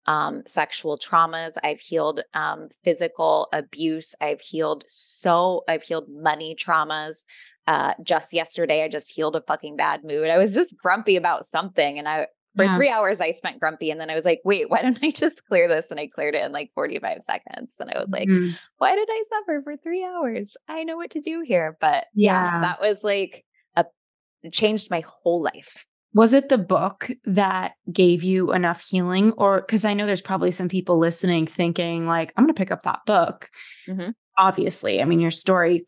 um, 0.10 0.42
sexual 0.48 0.98
traumas. 0.98 1.54
I've 1.64 1.80
healed 1.80 2.22
um, 2.34 2.68
physical 2.84 3.48
abuse. 3.54 4.16
I've 4.20 4.42
healed 4.42 4.84
so, 4.88 5.64
I've 5.68 5.84
healed 5.84 6.08
money 6.10 6.56
traumas. 6.60 7.26
Uh, 7.68 7.94
just 8.04 8.34
yesterday, 8.34 8.84
I 8.84 8.88
just 8.88 9.14
healed 9.16 9.36
a 9.36 9.42
fucking 9.42 9.76
bad 9.78 10.04
mood. 10.04 10.30
I 10.30 10.40
was 10.40 10.56
just 10.56 10.76
grumpy 10.78 11.16
about 11.16 11.46
something. 11.46 12.00
And 12.00 12.08
I, 12.10 12.26
for 12.56 12.64
Yeah. 12.64 12.74
three 12.76 12.90
hours, 12.90 13.22
I 13.22 13.30
spent 13.30 13.60
grumpy. 13.60 13.92
And 13.92 14.02
then 14.02 14.10
I 14.10 14.16
was 14.16 14.26
like, 14.26 14.42
wait, 14.44 14.72
why 14.72 14.82
don't 14.82 14.98
I 15.04 15.12
just 15.12 15.46
clear 15.46 15.68
this? 15.68 15.92
And 15.92 16.00
I 16.00 16.08
cleared 16.08 16.34
it 16.34 16.44
in 16.44 16.52
like 16.52 16.72
45 16.74 17.22
seconds. 17.22 17.78
And 17.80 17.92
I 17.92 18.00
was 18.00 18.10
like, 18.10 18.28
Mhm. 18.28 18.58
why 18.80 18.96
did 18.96 19.08
I 19.12 19.24
suffer 19.30 19.62
for 19.64 19.78
three 19.78 20.04
hours? 20.04 20.58
I 20.68 20.84
know 20.84 20.98
what 20.98 21.12
to 21.12 21.22
do 21.22 21.42
here. 21.46 21.78
But 21.80 22.08
yeah, 22.16 22.46
Yeah. 22.56 22.62
that 22.62 22.82
was 22.82 23.04
like 23.04 23.46
a, 23.76 23.86
changed 24.52 24.90
my 24.90 25.02
whole 25.02 25.44
life. 25.44 25.86
Was 26.14 26.34
it 26.34 26.50
the 26.50 26.58
book 26.58 27.10
that 27.26 27.74
gave 27.92 28.24
you 28.24 28.52
enough 28.52 28.84
healing? 28.84 29.32
Or 29.34 29.62
because 29.62 29.86
I 29.86 29.94
know 29.94 30.06
there's 30.06 30.22
probably 30.22 30.52
some 30.52 30.70
people 30.70 30.98
listening 30.98 31.46
thinking, 31.46 32.08
like, 32.08 32.34
I'm 32.36 32.44
going 32.44 32.54
to 32.54 32.58
pick 32.60 32.72
up 32.72 32.84
that 32.84 33.02
book. 33.06 33.50
Mhm. 33.88 34.14
Obviously, 34.38 35.02
I 35.02 35.06
mean, 35.06 35.20
your 35.20 35.32
story 35.32 35.86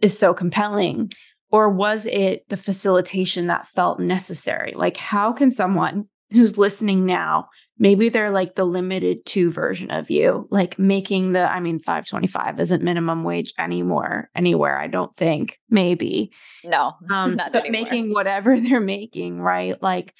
is 0.00 0.16
so 0.16 0.34
compelling. 0.34 1.10
Or 1.50 1.68
was 1.68 2.06
it 2.06 2.48
the 2.48 2.56
facilitation 2.56 3.46
that 3.46 3.68
felt 3.68 3.98
necessary? 4.00 4.72
Like, 4.76 4.96
how 4.96 5.32
can 5.32 5.50
someone 5.50 6.08
who's 6.32 6.58
listening 6.58 7.06
now, 7.06 7.48
maybe 7.78 8.08
they're 8.08 8.30
like 8.30 8.54
the 8.54 8.64
Limited 8.64 9.24
Too 9.26 9.50
version 9.50 9.90
of 9.90 10.10
you, 10.10 10.46
like 10.50 10.78
making 10.78 11.32
the, 11.32 11.50
I 11.50 11.60
mean, 11.60 11.78
525 11.80 12.60
isn't 12.60 12.82
minimum 12.82 13.22
wage 13.24 13.52
anymore, 13.58 14.30
anywhere, 14.34 14.78
I 14.78 14.86
don't 14.86 15.14
think, 15.16 15.58
maybe 15.70 16.32
No, 16.64 16.94
um, 17.10 17.36
not 17.36 17.52
but 17.52 17.66
anymore. 17.66 17.82
making 17.82 18.12
whatever 18.12 18.58
they're 18.60 18.80
making, 18.80 19.40
right? 19.40 19.80
Like, 19.82 20.14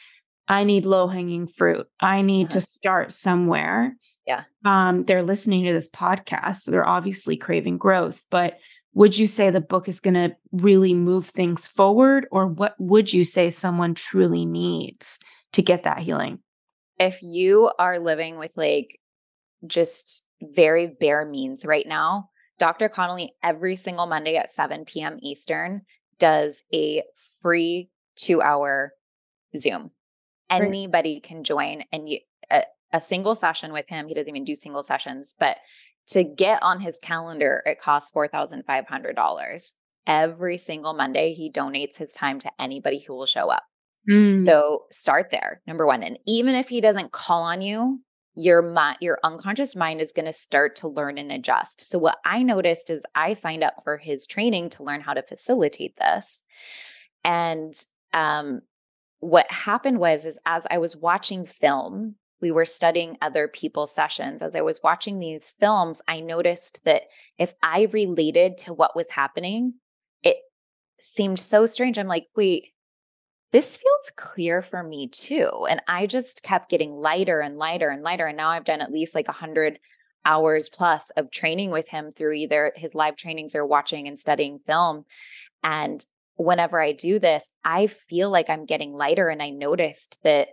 I 0.49 0.65
need 0.65 0.85
low 0.87 1.09
hanging 1.09 1.49
fruit. 1.49 1.87
I 2.01 2.23
need 2.23 2.45
Uh-huh. 2.47 2.53
to 2.55 2.61
start 2.61 3.13
somewhere. 3.13 3.97
Yeah. 4.27 4.45
Um, 4.65 5.05
they're 5.05 5.23
listening 5.23 5.65
to 5.67 5.73
this 5.73 5.89
podcast, 5.89 6.57
so 6.57 6.71
they're 6.71 6.87
obviously 6.89 7.37
craving 7.37 7.79
growth. 7.79 8.23
But 8.31 8.59
would 8.95 9.17
you 9.17 9.27
say 9.27 9.51
the 9.51 9.61
book 9.61 9.89
is 9.89 10.01
going 10.01 10.15
to 10.15 10.35
really 10.53 10.95
move 10.95 11.27
things 11.27 11.67
forward, 11.67 12.27
or 12.31 12.47
what 12.47 12.75
would 12.79 13.13
you 13.13 13.25
say 13.25 13.51
someone 13.51 13.95
truly 13.95 14.45
needs 14.47 15.19
to 15.53 15.63
get 15.63 15.83
that 15.85 15.99
healing? 16.01 16.39
If 16.99 17.23
you 17.23 17.71
are 17.79 17.99
living 17.99 18.39
with 18.39 18.57
like 18.57 19.01
just 19.67 20.27
very 20.43 20.87
bare 20.87 21.27
means 21.27 21.65
right 21.65 21.87
now, 21.87 22.31
Dr. 22.59 22.89
Connelly 22.89 23.33
every 23.43 23.77
single 23.77 24.07
Monday 24.07 24.37
at 24.37 24.49
7 24.49 24.85
p.m. 24.85 25.19
Eastern 25.21 25.83
does 26.19 26.65
a 26.73 27.03
free 27.43 27.91
two 28.17 28.41
hour 28.41 28.93
Zoom. 29.57 29.91
Great. 30.51 30.63
Anybody 30.63 31.21
can 31.21 31.45
join 31.45 31.85
and 31.93 32.09
you, 32.09 32.21
a, 32.51 32.63
a 32.93 33.01
single 33.01 33.35
session 33.35 33.73
with 33.73 33.89
him. 33.89 34.09
He 34.09 34.15
doesn't 34.15 34.35
even 34.35 34.45
do 34.45 34.55
single 34.55 34.83
sessions, 34.83 35.35
but 35.39 35.59
to 36.09 36.23
get 36.23 36.63
on 36.63 36.81
his 36.81 36.99
calendar, 36.99 37.63
it 37.67 37.81
costs 37.81 38.13
$4,500. 38.15 39.75
Every 40.07 40.57
single 40.57 40.95
Monday, 40.95 41.35
he 41.35 41.51
donates 41.51 41.99
his 41.99 42.13
time 42.13 42.39
to 42.41 42.51
anybody 42.61 43.01
who 43.01 43.15
will 43.15 43.27
show 43.27 43.49
up. 43.49 43.65
Mm. 44.09 44.41
So 44.41 44.85
start 44.93 45.31
there, 45.31 45.63
number 45.67 45.87
one. 45.87 46.03
And 46.03 46.19
even 46.27 46.55
if 46.55 46.69
he 46.69 46.81
doesn't 46.81 47.13
call 47.13 47.43
on 47.43 47.61
you, 47.61 48.01
your 48.35 48.61
mind, 48.63 48.99
your 49.01 49.19
unconscious 49.25 49.75
mind 49.75 50.01
is 50.01 50.13
going 50.13 50.27
to 50.27 50.33
start 50.33 50.77
to 50.77 50.89
learn 50.89 51.17
and 51.17 51.33
adjust. 51.33 51.81
So 51.81 51.99
what 51.99 52.19
I 52.25 52.43
noticed 52.43 52.91
is 52.91 53.05
I 53.15 53.33
signed 53.33 53.65
up 53.65 53.77
for 53.83 53.97
his 53.97 54.27
training 54.27 54.71
to 54.71 54.85
learn 54.85 55.01
how 55.01 55.15
to 55.15 55.23
facilitate 55.23 55.97
this. 55.97 56.45
And 57.25 57.73
um, 58.13 58.61
what 59.21 59.51
happened 59.51 59.99
was, 59.99 60.27
is 60.27 60.39
as 60.45 60.67
I 60.71 60.79
was 60.79 60.97
watching 60.97 61.47
film, 61.47 62.17
we 62.43 62.51
were 62.51 62.67
studying 62.67 63.17
other 63.23 63.49
people's 63.49 63.95
sessions. 63.95 64.43
As 64.43 64.55
I 64.55 64.61
was 64.61 64.81
watching 64.85 65.19
these 65.19 65.55
films, 65.59 66.03
I 66.07 66.21
noticed 66.21 66.85
that 66.85 67.05
if 67.39 67.55
I 67.63 67.89
related 67.91 68.59
to 68.59 68.75
what 68.75 68.95
was 68.95 69.11
happening, 69.11 69.75
it 70.23 70.37
seemed 71.01 71.41
so 71.41 71.65
strange. 71.65 71.99
I'm 71.99 72.07
like, 72.07 72.27
wait, 72.37 72.67
this 73.53 73.77
feels 73.77 74.13
clear 74.17 74.63
for 74.63 74.83
me 74.83 75.09
too. 75.09 75.67
And 75.69 75.81
I 75.89 76.07
just 76.07 76.43
kept 76.43 76.71
getting 76.71 76.93
lighter 76.93 77.41
and 77.41 77.57
lighter 77.57 77.89
and 77.89 78.03
lighter. 78.03 78.27
And 78.27 78.37
now 78.37 78.51
I've 78.51 78.65
done 78.65 78.81
at 78.81 78.93
least 78.93 79.15
like 79.15 79.29
a 79.29 79.33
hundred 79.33 79.79
hours 80.25 80.69
plus 80.69 81.11
of 81.11 81.31
training 81.31 81.71
with 81.71 81.89
him 81.89 82.11
through 82.11 82.33
either 82.33 82.73
his 82.75 82.95
live 82.95 83.17
trainings 83.17 83.55
or 83.55 83.65
watching 83.65 84.09
and 84.09 84.19
studying 84.19 84.59
film. 84.67 85.05
And 85.63 86.05
whenever 86.35 86.81
I 86.81 86.93
do 86.93 87.19
this, 87.19 87.49
I 87.65 87.87
feel 87.87 88.31
like 88.31 88.51
I'm 88.51 88.67
getting 88.67 88.93
lighter. 88.93 89.29
And 89.29 89.43
I 89.43 89.51
noticed 89.51 90.19
that 90.25 90.49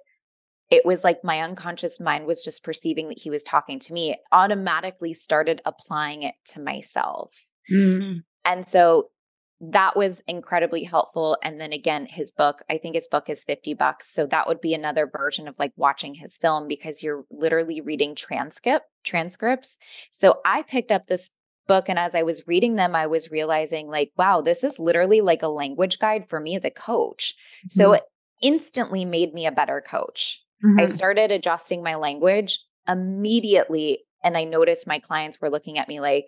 it 0.70 0.86
was 0.86 1.04
like 1.04 1.24
my 1.24 1.40
unconscious 1.40 2.00
mind 2.00 2.26
was 2.26 2.44
just 2.44 2.64
perceiving 2.64 3.10
that 3.10 3.20
he 3.20 3.30
was 3.30 3.44
talking 3.44 3.80
to 3.80 3.94
me, 3.94 4.12
it 4.12 4.20
automatically 4.32 5.14
started 5.14 5.62
applying 5.66 6.24
it 6.24 6.36
to 6.46 6.62
myself. 6.62 7.48
Mm. 7.72 8.24
And 8.46 8.66
so 8.66 9.10
that 9.72 9.96
was 9.96 10.24
incredibly 10.28 10.84
helpful. 10.84 11.38
And 11.42 11.60
then 11.60 11.72
again, 11.72 12.06
his 12.06 12.32
book, 12.32 12.64
I 12.70 12.78
think 12.78 12.96
his 12.96 13.08
book 13.08 13.30
is 13.30 13.46
50 13.46 13.74
bucks. 13.76 14.14
So 14.14 14.26
that 14.26 14.48
would 14.48 14.60
be 14.60 14.74
another 14.74 15.08
version 15.08 15.48
of 15.48 15.58
like 15.58 15.72
watching 15.78 16.16
his 16.16 16.38
film 16.38 16.68
because 16.68 17.02
you're 17.02 17.24
literally 17.32 17.80
reading 17.80 18.14
transcript 18.16 18.86
transcripts. 19.04 19.78
So 20.12 20.42
I 20.46 20.64
picked 20.64 20.92
up 20.92 21.08
this 21.08 21.30
book 21.66 21.88
and 21.88 21.98
as 21.98 22.14
I 22.14 22.24
was 22.24 22.48
reading 22.48 22.76
them, 22.76 22.94
I 22.94 23.08
was 23.08 23.32
realizing 23.32 23.88
like, 23.88 24.12
wow, 24.18 24.42
this 24.42 24.66
is 24.66 24.80
literally 24.80 25.22
like 25.22 25.44
a 25.44 25.48
language 25.48 25.98
guide 25.98 26.28
for 26.28 26.42
me 26.42 26.58
as 26.58 26.66
a 26.66 26.70
coach. 26.70 27.36
Mm-hmm. 27.60 27.68
So 27.70 27.94
it 27.94 28.04
instantly 28.42 29.06
made 29.06 29.34
me 29.34 29.46
a 29.46 29.52
better 29.52 29.82
coach. 29.82 30.44
Mm-hmm. 30.64 30.82
I 30.82 30.86
started 30.88 31.32
adjusting 31.32 31.84
my 31.84 31.96
language 31.96 32.60
immediately. 32.88 34.00
And 34.26 34.36
I 34.36 34.44
noticed 34.44 34.88
my 34.88 35.00
clients 35.00 35.40
were 35.40 35.50
looking 35.50 35.78
at 35.78 35.88
me 35.88 36.02
like, 36.02 36.26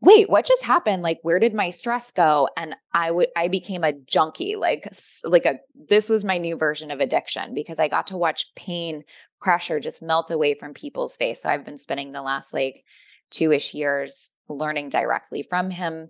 wait 0.00 0.28
what 0.28 0.46
just 0.46 0.64
happened? 0.64 1.02
Like 1.02 1.18
where 1.22 1.38
did 1.38 1.54
my 1.54 1.70
stress 1.70 2.10
go? 2.10 2.48
And 2.56 2.74
i 2.92 3.10
would 3.10 3.28
i 3.36 3.48
became 3.48 3.84
a 3.84 3.92
junkie 3.92 4.56
like 4.56 4.88
like 5.24 5.46
a 5.46 5.58
this 5.88 6.08
was 6.08 6.24
my 6.24 6.38
new 6.38 6.56
version 6.56 6.90
of 6.90 7.00
addiction 7.00 7.54
because 7.54 7.78
i 7.78 7.88
got 7.88 8.06
to 8.08 8.16
watch 8.16 8.46
pain 8.54 9.02
pressure 9.40 9.80
just 9.80 10.02
melt 10.02 10.30
away 10.30 10.54
from 10.54 10.74
people's 10.74 11.16
face. 11.16 11.42
So 11.42 11.48
i've 11.48 11.64
been 11.64 11.78
spending 11.78 12.12
the 12.12 12.22
last 12.22 12.52
like 12.54 12.84
two-ish 13.30 13.74
years 13.74 14.32
learning 14.48 14.90
directly 14.90 15.42
from 15.42 15.70
him. 15.70 16.08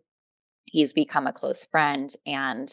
He's 0.65 0.93
become 0.93 1.27
a 1.27 1.33
close 1.33 1.65
friend 1.65 2.11
and 2.27 2.69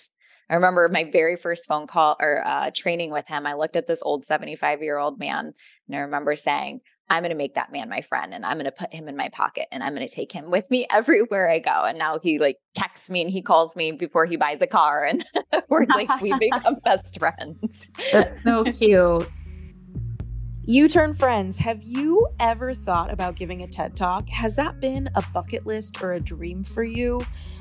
I 0.50 0.56
remember 0.56 0.90
my 0.90 1.06
very 1.06 1.38
first 1.38 1.66
phone 1.66 1.88
call 1.88 2.18
or 2.20 2.46
uh, 2.46 2.72
training 2.76 3.12
with 3.12 3.26
him. 3.30 3.48
I 3.48 3.54
looked 3.54 3.78
at 3.78 3.88
this 3.88 4.04
old 4.04 4.26
75 4.26 4.84
year 4.84 4.98
old 4.98 5.18
man 5.18 5.54
and 5.88 5.96
I 5.96 6.00
remember 6.00 6.36
saying, 6.36 6.82
I'm 7.12 7.24
going 7.24 7.32
to 7.32 7.36
make 7.36 7.56
that 7.56 7.74
man 7.74 7.90
my 7.90 8.00
friend 8.00 8.34
and 8.34 8.46
I'm 8.46 8.54
going 8.54 8.66
to 8.66 8.72
put 8.72 8.94
him 8.94 9.10
in 9.10 9.18
my 9.18 9.28
pocket 9.28 9.68
and 9.70 9.84
I'm 9.84 9.94
going 9.94 10.08
to 10.08 10.14
take 10.14 10.32
him 10.32 10.50
with 10.50 10.72
me 10.72 10.88
everywhere 10.92 11.50
I 11.50 11.60
go. 11.60 11.84
And 11.84 12.00
now 12.00 12.20
he 12.20 12.40
like 12.40 12.58
texts 12.74 13.10
me 13.10 13.22
and 13.22 13.30
he 13.30 13.42
calls 13.42 13.76
me 13.76 13.92
before 13.92 14.26
he 14.26 14.38
buys 14.38 14.62
a 14.62 14.68
car 14.68 15.04
and 15.04 15.22
we're 15.70 15.86
like, 15.88 16.22
we 16.22 16.34
become 16.40 16.76
best 16.86 17.20
friends. 17.20 17.92
That's 18.14 18.42
so 18.44 18.64
cute. 18.64 19.30
YouTurn 20.68 21.18
friends, 21.18 21.58
have 21.58 21.82
you 21.82 22.28
ever 22.40 22.72
thought 22.76 23.12
about 23.12 23.36
giving 23.36 23.64
a 23.64 23.68
TED 23.68 23.96
Talk? 23.96 24.30
Has 24.30 24.56
that 24.58 24.80
been 24.80 25.10
a 25.16 25.24
bucket 25.34 25.66
list 25.66 26.04
or 26.04 26.14
a 26.14 26.20
dream 26.20 26.64
for 26.64 26.84
you? 26.84 27.20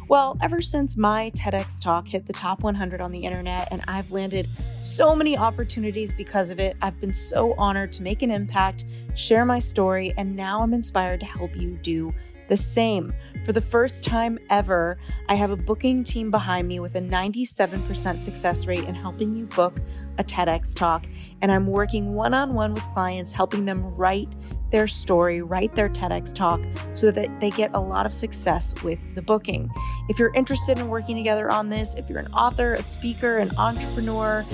Well, 0.08 0.36
ever 0.42 0.60
since 0.60 0.98
my 0.98 1.30
TEDx 1.30 1.80
talk 1.80 2.06
hit 2.06 2.26
the 2.26 2.34
top 2.34 2.62
100 2.62 3.00
on 3.00 3.10
the 3.10 3.20
internet 3.20 3.68
and 3.70 3.82
I've 3.88 4.12
landed 4.12 4.48
so 4.80 5.16
many 5.16 5.34
opportunities 5.34 6.12
because 6.12 6.50
of 6.50 6.60
it, 6.60 6.76
I've 6.82 7.00
been 7.00 7.14
so 7.14 7.54
honored 7.56 7.90
to 7.94 8.02
make 8.02 8.20
an 8.20 8.30
impact, 8.30 8.84
share 9.14 9.46
my 9.46 9.60
story, 9.60 10.12
and 10.18 10.36
now 10.36 10.62
I'm 10.62 10.74
inspired 10.74 11.20
to 11.20 11.26
help 11.26 11.56
you 11.56 11.78
do 11.80 12.12
the 12.50 12.56
same. 12.56 13.14
For 13.46 13.52
the 13.52 13.60
first 13.60 14.04
time 14.04 14.38
ever, 14.50 14.98
I 15.28 15.34
have 15.36 15.50
a 15.50 15.56
booking 15.56 16.04
team 16.04 16.30
behind 16.30 16.68
me 16.68 16.80
with 16.80 16.94
a 16.96 17.00
97% 17.00 18.20
success 18.20 18.66
rate 18.66 18.84
in 18.84 18.94
helping 18.94 19.34
you 19.34 19.46
book 19.46 19.78
a 20.18 20.24
TEDx 20.24 20.74
talk. 20.74 21.06
And 21.40 21.50
I'm 21.50 21.66
working 21.66 22.12
one 22.12 22.34
on 22.34 22.52
one 22.52 22.74
with 22.74 22.82
clients, 22.92 23.32
helping 23.32 23.64
them 23.64 23.82
write 23.94 24.28
their 24.70 24.86
story, 24.86 25.42
write 25.42 25.74
their 25.74 25.88
TEDx 25.88 26.34
talk 26.34 26.60
so 26.94 27.10
that 27.10 27.40
they 27.40 27.50
get 27.50 27.70
a 27.74 27.80
lot 27.80 28.06
of 28.06 28.14
success 28.14 28.74
with 28.82 28.98
the 29.14 29.22
booking. 29.22 29.70
If 30.08 30.18
you're 30.18 30.34
interested 30.34 30.78
in 30.78 30.88
working 30.88 31.16
together 31.16 31.50
on 31.50 31.68
this, 31.68 31.94
if 31.94 32.08
you're 32.08 32.18
an 32.18 32.32
author, 32.32 32.74
a 32.74 32.82
speaker, 32.82 33.38
an 33.38 33.50
entrepreneur, 33.58 34.44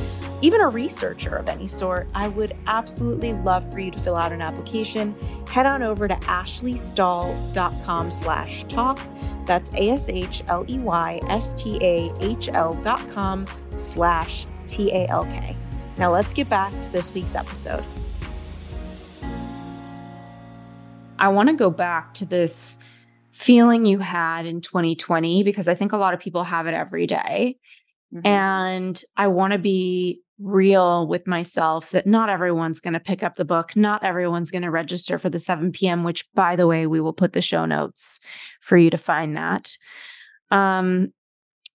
even 0.43 0.61
a 0.61 0.69
researcher 0.69 1.37
of 1.37 1.49
any 1.49 1.67
sort, 1.67 2.09
I 2.15 2.29
would 2.29 2.53
absolutely 2.67 3.33
love 3.35 3.73
for 3.73 3.81
you 3.81 3.91
to 3.91 3.99
fill 3.99 4.17
out 4.17 4.33
an 4.33 4.43
application. 4.43 5.15
Head 5.49 5.67
on 5.67 5.83
over 5.83 6.07
to 6.09 6.15
ashleystahl.com 6.15 8.11
slash 8.11 8.65
talk. 8.65 9.01
That's 9.47 9.71
A-S-H-L-E-Y-S-T-A-H-L 9.75 10.33
dot 12.83 13.09
com 13.09 13.47
slash 13.71 14.47
T-A-L-K. 14.67 15.57
Now 15.99 16.11
let's 16.13 16.35
get 16.35 16.51
back 16.51 16.73
to 16.83 16.93
this 16.93 17.15
week's 17.15 17.35
episode. 17.35 17.85
I 21.19 21.29
want 21.29 21.49
to 21.49 21.55
go 21.55 21.71
back 21.71 22.15
to 22.15 22.27
this 22.27 22.79
feeling 23.33 23.85
you 23.85 23.99
had 23.99 24.47
in 24.47 24.61
2020 24.61 25.43
because 25.43 25.69
I 25.69 25.75
think 25.75 25.93
a 25.93 25.99
lot 25.99 26.15
of 26.15 26.21
people 26.21 26.45
have 26.45 26.67
it 26.67 26.75
every 26.75 27.07
day. 27.07 27.59
Mm-hmm. 28.15 28.27
And 28.27 29.03
I 29.17 29.27
want 29.29 29.53
to 29.53 29.59
be 29.59 30.23
real 30.39 31.07
with 31.07 31.27
myself 31.27 31.91
that 31.91 32.07
not 32.07 32.29
everyone's 32.29 32.81
going 32.81 32.95
to 32.95 33.01
pick 33.01 33.23
up 33.23 33.37
the 33.37 33.45
book. 33.45 33.77
Not 33.77 34.05
everyone's 34.05 34.51
going 34.51 34.63
to 34.63 34.71
register 34.71 35.19
for 35.19 35.31
the 35.31 35.39
7 35.39 35.73
p.m., 35.73 36.05
which, 36.05 36.25
by 36.35 36.57
the 36.57 36.67
way, 36.67 36.87
we 36.87 37.01
will 37.01 37.13
put 37.13 37.33
the 37.33 37.43
show 37.43 37.65
notes 37.65 38.21
for 38.61 38.77
you 38.77 38.91
to 38.91 38.99
find 38.99 39.37
that. 39.37 39.77
Um, 40.51 41.13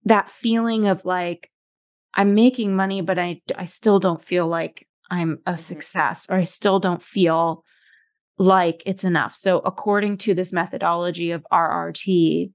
that 0.04 0.30
feeling 0.30 0.86
of 0.86 1.04
like, 1.04 1.50
I'm 2.14 2.34
making 2.34 2.76
money, 2.76 3.00
but 3.00 3.18
I, 3.18 3.40
I 3.56 3.64
still 3.66 3.98
don't 3.98 4.22
feel 4.22 4.46
like 4.46 4.86
I'm 5.10 5.38
a 5.46 5.52
mm-hmm. 5.52 5.56
success, 5.56 6.26
or 6.28 6.36
I 6.36 6.44
still 6.44 6.80
don't 6.80 7.02
feel 7.02 7.64
like 8.42 8.82
it's 8.86 9.04
enough. 9.04 9.34
So, 9.36 9.60
according 9.60 10.18
to 10.18 10.34
this 10.34 10.52
methodology 10.52 11.30
of 11.30 11.46
RRT, 11.52 12.50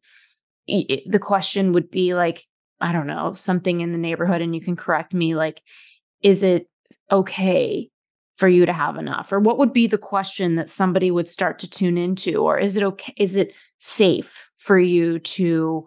it, 0.67 1.03
the 1.09 1.19
question 1.19 1.71
would 1.71 1.89
be 1.89 2.13
like, 2.13 2.43
I 2.81 2.91
don't 2.91 3.07
know, 3.07 3.33
something 3.33 3.79
in 3.79 3.93
the 3.93 3.97
neighborhood, 3.97 4.41
and 4.41 4.53
you 4.53 4.61
can 4.61 4.75
correct 4.75 5.13
me 5.13 5.33
like, 5.33 5.61
is 6.21 6.43
it 6.43 6.67
okay 7.09 7.89
for 8.35 8.49
you 8.49 8.65
to 8.65 8.73
have 8.73 8.97
enough? 8.97 9.31
Or 9.31 9.39
what 9.39 9.57
would 9.57 9.71
be 9.71 9.87
the 9.87 9.97
question 9.97 10.55
that 10.55 10.69
somebody 10.69 11.09
would 11.09 11.27
start 11.27 11.57
to 11.59 11.69
tune 11.69 11.97
into? 11.97 12.43
Or 12.43 12.59
is 12.59 12.75
it 12.75 12.83
okay? 12.83 13.13
Is 13.15 13.37
it 13.37 13.53
safe 13.79 14.49
for 14.57 14.77
you 14.77 15.19
to 15.19 15.85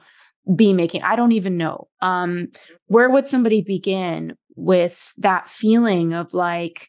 be 0.57 0.73
making? 0.73 1.03
I 1.03 1.15
don't 1.15 1.33
even 1.33 1.59
know. 1.59 1.89
Um, 2.01 2.49
where 2.87 3.11
would 3.11 3.29
somebody 3.29 3.61
begin 3.61 4.35
with 4.57 5.13
that 5.19 5.51
feeling 5.51 6.15
of 6.15 6.33
like, 6.33 6.89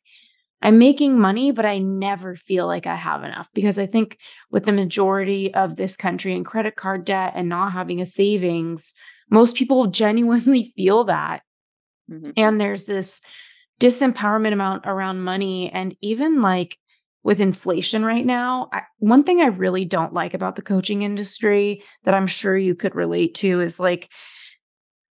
I'm 0.62 0.78
making 0.78 1.20
money, 1.20 1.52
but 1.52 1.66
I 1.66 1.80
never 1.80 2.36
feel 2.36 2.68
like 2.68 2.86
I 2.86 2.96
have 2.96 3.24
enough 3.24 3.50
because 3.54 3.80
I 3.80 3.88
think 3.88 4.18
with 4.52 4.66
the 4.66 4.72
majority 4.72 5.54
of 5.54 5.76
this 5.76 5.98
country 5.98 6.36
and 6.36 6.46
credit 6.46 6.76
card 6.76 7.04
debt 7.04 7.34
and 7.36 7.50
not 7.50 7.72
having 7.72 8.00
a 8.00 8.06
savings, 8.06 8.94
most 9.30 9.56
people 9.56 9.88
genuinely 9.88 10.72
feel 10.76 11.06
that. 11.06 11.42
Mm-hmm. 12.10 12.32
And 12.38 12.62
there's 12.62 12.84
this 12.84 13.22
disempowerment 13.80 14.54
amount 14.54 14.84
around 14.86 15.24
money. 15.24 15.72
And 15.72 15.96
even 16.02 16.42
like 16.42 16.78
with 17.24 17.40
inflation 17.40 18.06
right 18.06 18.26
now, 18.26 18.70
I, 18.72 18.84
one 19.00 19.24
thing 19.24 19.42
I 19.42 19.48
really 19.48 19.86
don't 19.86 20.14
like 20.14 20.36
about 20.36 20.56
the 20.56 20.62
coaching 20.62 21.02
industry 21.02 21.84
that 22.04 22.14
I'm 22.14 22.28
sure 22.28 22.56
you 22.56 22.76
could 22.76 22.96
relate 22.96 23.34
to 23.36 23.62
is 23.62 23.80
like, 23.80 24.10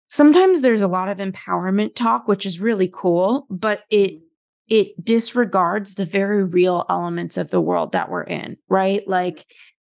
sometimes 0.08 0.62
there's 0.62 0.82
a 0.82 0.88
lot 0.88 1.10
of 1.10 1.18
empowerment 1.18 1.96
talk, 1.96 2.28
which 2.28 2.46
is 2.46 2.62
really 2.62 2.90
cool, 2.94 3.46
but 3.50 3.82
it 3.90 4.14
mm-hmm 4.14 4.28
it 4.74 5.06
disregards 5.06 5.94
the 5.94 6.06
very 6.06 6.44
real 6.44 6.84
elements 6.90 7.38
of 7.38 7.52
the 7.52 7.62
world 7.62 7.92
that 7.92 8.10
we're 8.10 8.24
in, 8.24 8.58
right? 8.70 9.08
Like 9.08 9.46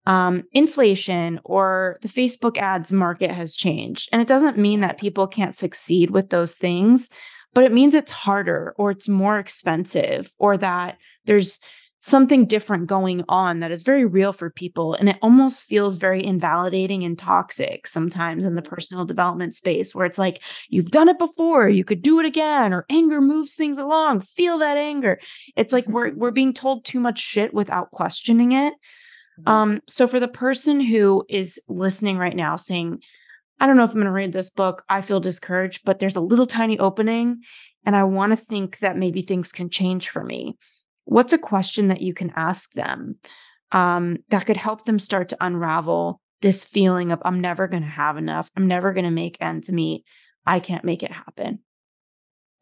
um, 0.06 0.44
inflation 0.52 1.40
or 1.46 2.00
the 2.02 2.10
Facebook 2.10 2.58
ads 2.58 2.92
market 2.92 3.32
has 3.32 3.56
changed. 3.56 4.10
And 4.12 4.22
it 4.22 4.28
doesn't 4.28 4.58
mean 4.58 4.82
that 4.82 5.00
people 5.00 5.26
can't 5.26 5.56
succeed 5.56 6.12
with 6.12 6.32
those 6.32 6.56
things, 6.56 7.10
but 7.54 7.64
it 7.64 7.72
means 7.72 7.96
it's 7.96 8.12
harder 8.12 8.76
or 8.78 8.92
it's 8.92 9.08
more 9.08 9.40
expensive 9.40 10.34
or 10.38 10.58
that 10.58 10.98
there's 11.24 11.60
something 12.04 12.46
different 12.46 12.86
going 12.86 13.24
on 13.30 13.62
that 13.62 13.72
is 13.72 13.82
very 13.82 14.04
real 14.04 14.34
for 14.34 14.50
people. 14.50 14.94
And 14.94 15.08
it 15.08 15.18
almost 15.22 15.64
feels 15.64 15.96
very 15.96 16.22
invalidating 16.22 17.06
and 17.06 17.18
toxic 17.18 17.88
sometimes 17.88 18.44
in 18.44 18.56
the 18.56 18.62
personal 18.62 19.06
development 19.06 19.56
space, 19.56 19.96
where 19.96 20.06
it's 20.06 20.18
like, 20.18 20.44
you've 20.68 20.92
done 20.92 21.08
it 21.08 21.18
before, 21.18 21.70
you 21.70 21.86
could 21.86 22.02
do 22.02 22.20
it 22.20 22.26
again, 22.26 22.74
or 22.74 22.86
anger 22.90 23.22
moves 23.22 23.56
things 23.56 23.78
along, 23.78 24.20
feel 24.20 24.58
that 24.58 24.76
anger. 24.76 25.18
It's 25.56 25.72
like 25.72 25.88
we're, 25.88 26.10
mm-hmm. 26.10 26.20
we're 26.20 26.32
being 26.32 26.54
told 26.54 26.84
too 26.84 27.00
much 27.00 27.20
shit 27.20 27.54
without 27.54 27.92
questioning 27.92 28.52
it. 28.52 28.74
Mm-hmm. 29.40 29.50
Um, 29.50 29.82
so 29.88 30.06
for 30.06 30.20
the 30.20 30.28
person 30.28 30.82
who 30.82 31.24
is 31.30 31.58
listening 31.70 32.18
right 32.18 32.36
now 32.36 32.58
saying, 32.58 33.00
I 33.62 33.66
don't 33.66 33.78
know 33.78 33.86
if 33.86 33.92
I'm 33.92 33.96
going 33.96 34.08
to 34.08 34.12
read 34.12 34.34
this 34.34 34.50
book, 34.50 34.84
I 34.90 35.00
feel 35.00 35.22
discouraged, 35.22 35.84
but 35.86 36.00
there's 36.00 36.18
a 36.18 36.22
little 36.22 36.48
tiny 36.48 36.78
opening. 36.80 37.44
And 37.86 37.96
I 37.96 38.04
want 38.04 38.34
to 38.34 38.36
think 38.36 38.80
that 38.80 38.98
maybe 38.98 39.22
things 39.22 39.54
can 39.54 39.70
change 39.70 40.10
for 40.10 40.22
me 40.22 40.58
what's 41.06 41.34
a 41.34 41.38
question 41.38 41.88
that 41.88 42.02
you 42.02 42.14
can 42.14 42.32
ask 42.36 42.72
them 42.74 43.16
um, 43.72 44.18
that 44.30 44.46
could 44.46 44.58
help 44.58 44.86
them 44.86 45.00
start 45.00 45.30
to 45.30 45.38
unravel 45.42 46.22
this 46.42 46.64
feeling 46.64 47.12
of 47.12 47.22
i'm 47.26 47.40
never 47.40 47.68
going 47.68 47.84
to 47.84 47.90
have 47.90 48.18
enough 48.18 48.50
i'm 48.56 48.68
never 48.68 48.94
going 48.94 49.06
to 49.06 49.12
make 49.12 49.38
ends 49.42 49.72
meet 49.72 50.04
i 50.46 50.60
can't 50.60 50.86
make 50.86 51.04
it 51.04 51.12
happen 51.12 51.60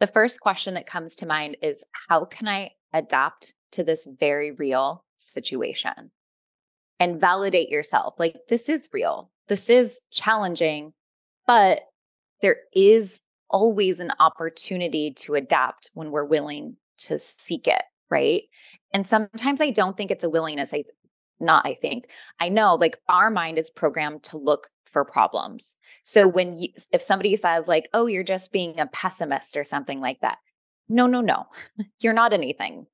the 0.01 0.07
first 0.07 0.41
question 0.41 0.73
that 0.73 0.87
comes 0.87 1.15
to 1.17 1.27
mind 1.27 1.57
is 1.61 1.85
how 2.09 2.25
can 2.25 2.47
I 2.47 2.71
adapt 2.91 3.53
to 3.73 3.83
this 3.83 4.07
very 4.19 4.49
real 4.49 5.05
situation? 5.15 6.09
And 6.99 7.21
validate 7.21 7.69
yourself. 7.69 8.15
Like, 8.17 8.35
this 8.49 8.67
is 8.67 8.89
real. 8.91 9.29
This 9.47 9.69
is 9.69 10.01
challenging, 10.11 10.93
but 11.45 11.81
there 12.41 12.57
is 12.73 13.21
always 13.47 13.99
an 13.99 14.11
opportunity 14.19 15.11
to 15.17 15.35
adapt 15.35 15.91
when 15.93 16.09
we're 16.09 16.25
willing 16.25 16.77
to 16.97 17.19
seek 17.19 17.67
it, 17.67 17.83
right? 18.11 18.43
And 18.93 19.07
sometimes 19.07 19.61
I 19.61 19.71
don't 19.71 19.97
think 19.97 20.11
it's 20.11 20.23
a 20.23 20.29
willingness. 20.29 20.73
I 20.73 20.83
not 21.39 21.65
I 21.65 21.73
think. 21.73 22.07
I 22.39 22.49
know 22.49 22.75
like 22.75 22.97
our 23.09 23.31
mind 23.31 23.57
is 23.57 23.71
programmed 23.71 24.23
to 24.23 24.37
look 24.37 24.69
for 24.85 25.03
problems. 25.05 25.75
So 26.03 26.27
when 26.27 26.57
you, 26.57 26.69
if 26.91 27.01
somebody 27.01 27.35
says 27.35 27.67
like, 27.67 27.87
"Oh, 27.93 28.05
you're 28.05 28.23
just 28.23 28.51
being 28.51 28.79
a 28.79 28.87
pessimist" 28.87 29.57
or 29.57 29.63
something 29.63 30.01
like 30.01 30.19
that. 30.21 30.37
No, 30.89 31.07
no, 31.07 31.21
no. 31.21 31.45
you're 32.01 32.13
not 32.13 32.33
anything. 32.33 32.85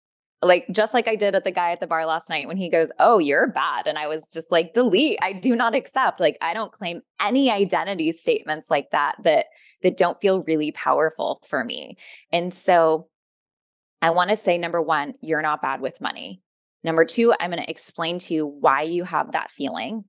Like 0.42 0.68
just 0.72 0.94
like 0.94 1.08
I 1.08 1.16
did 1.16 1.36
at 1.36 1.44
the 1.44 1.52
guy 1.52 1.72
at 1.72 1.80
the 1.80 1.88
bar 1.88 2.06
last 2.06 2.30
night 2.30 2.48
when 2.48 2.58
he 2.58 2.70
goes, 2.70 2.92
"Oh, 3.00 3.18
you're 3.18 3.48
bad." 3.48 3.88
And 3.88 3.98
I 3.98 4.08
was 4.08 4.32
just 4.32 4.52
like, 4.52 4.74
"Delete. 4.74 5.20
I 5.22 5.34
do 5.34 5.56
not 5.56 5.76
accept. 5.76 6.20
Like 6.20 6.38
I 6.42 6.54
don't 6.54 6.72
claim 6.72 7.02
any 7.20 7.52
identity 7.52 8.12
statements 8.12 8.70
like 8.70 8.92
that 8.92 9.16
that 9.24 9.48
that 9.84 9.98
don't 9.98 10.22
feel 10.22 10.44
really 10.44 10.72
powerful 10.72 11.42
for 11.48 11.64
me." 11.64 11.98
And 12.32 12.54
so 12.54 13.10
I 14.02 14.12
want 14.12 14.30
to 14.30 14.38
say 14.38 14.58
number 14.58 14.82
1, 14.82 15.16
you're 15.22 15.42
not 15.42 15.62
bad 15.62 15.82
with 15.82 16.02
money. 16.02 16.42
Number 16.84 17.06
2, 17.06 17.34
I'm 17.40 17.52
going 17.52 17.64
to 17.64 17.70
explain 17.70 18.20
to 18.20 18.34
you 18.34 18.46
why 18.46 18.84
you 18.84 19.04
have 19.04 19.32
that 19.32 19.52
feeling. 19.52 20.06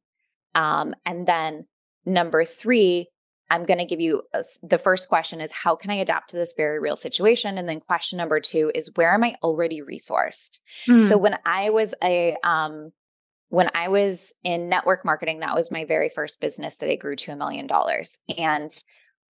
Um, 0.54 0.94
and 1.06 1.26
then 1.26 1.64
Number 2.08 2.42
three, 2.42 3.08
I'm 3.50 3.64
going 3.64 3.78
to 3.78 3.84
give 3.84 4.00
you 4.00 4.22
a, 4.34 4.42
the 4.62 4.78
first 4.78 5.08
question 5.08 5.40
is 5.40 5.52
how 5.52 5.76
can 5.76 5.90
I 5.90 5.96
adapt 5.96 6.30
to 6.30 6.36
this 6.36 6.54
very 6.56 6.80
real 6.80 6.96
situation? 6.96 7.58
And 7.58 7.68
then 7.68 7.80
question 7.80 8.16
number 8.16 8.40
two 8.40 8.72
is 8.74 8.90
where 8.94 9.12
am 9.12 9.24
I 9.24 9.36
already 9.42 9.80
resourced? 9.80 10.58
Mm. 10.86 11.02
So 11.02 11.16
when 11.16 11.38
I 11.44 11.70
was 11.70 11.94
a, 12.02 12.36
um, 12.42 12.90
when 13.50 13.70
I 13.74 13.88
was 13.88 14.34
in 14.42 14.68
network 14.68 15.04
marketing, 15.04 15.40
that 15.40 15.54
was 15.54 15.70
my 15.70 15.84
very 15.84 16.08
first 16.08 16.40
business 16.40 16.76
that 16.76 16.90
I 16.90 16.96
grew 16.96 17.16
to 17.16 17.32
a 17.32 17.36
million 17.36 17.66
dollars. 17.66 18.18
And 18.36 18.70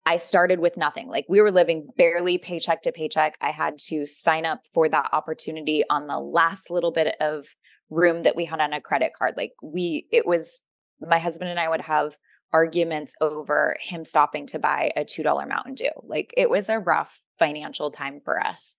I 0.07 0.15
started 0.15 0.61
with 0.61 0.77
nothing. 0.77 1.09
Like 1.09 1.25
we 1.27 1.41
were 1.41 1.51
living 1.51 1.89
barely 1.97 2.37
paycheck 2.37 2.81
to 2.83 2.93
paycheck. 2.93 3.37
I 3.41 3.49
had 3.49 3.77
to 3.89 4.05
sign 4.05 4.45
up 4.45 4.61
for 4.73 4.87
that 4.87 5.09
opportunity 5.11 5.83
on 5.89 6.07
the 6.07 6.17
last 6.17 6.71
little 6.71 6.93
bit 6.93 7.17
of 7.19 7.45
room 7.89 8.23
that 8.23 8.37
we 8.37 8.45
had 8.45 8.61
on 8.61 8.71
a 8.71 8.79
credit 8.79 9.11
card. 9.19 9.33
Like 9.35 9.51
we, 9.61 10.07
it 10.09 10.25
was 10.25 10.63
my 11.01 11.19
husband 11.19 11.49
and 11.49 11.59
I 11.59 11.67
would 11.67 11.81
have 11.81 12.13
arguments 12.53 13.15
over 13.21 13.77
him 13.79 14.05
stopping 14.05 14.47
to 14.47 14.59
buy 14.59 14.91
a 14.95 15.03
$2 15.03 15.47
Mountain 15.47 15.75
Dew. 15.75 15.89
Like 16.03 16.33
it 16.37 16.49
was 16.49 16.69
a 16.69 16.79
rough 16.79 17.23
financial 17.37 17.91
time 17.91 18.21
for 18.23 18.43
us. 18.43 18.75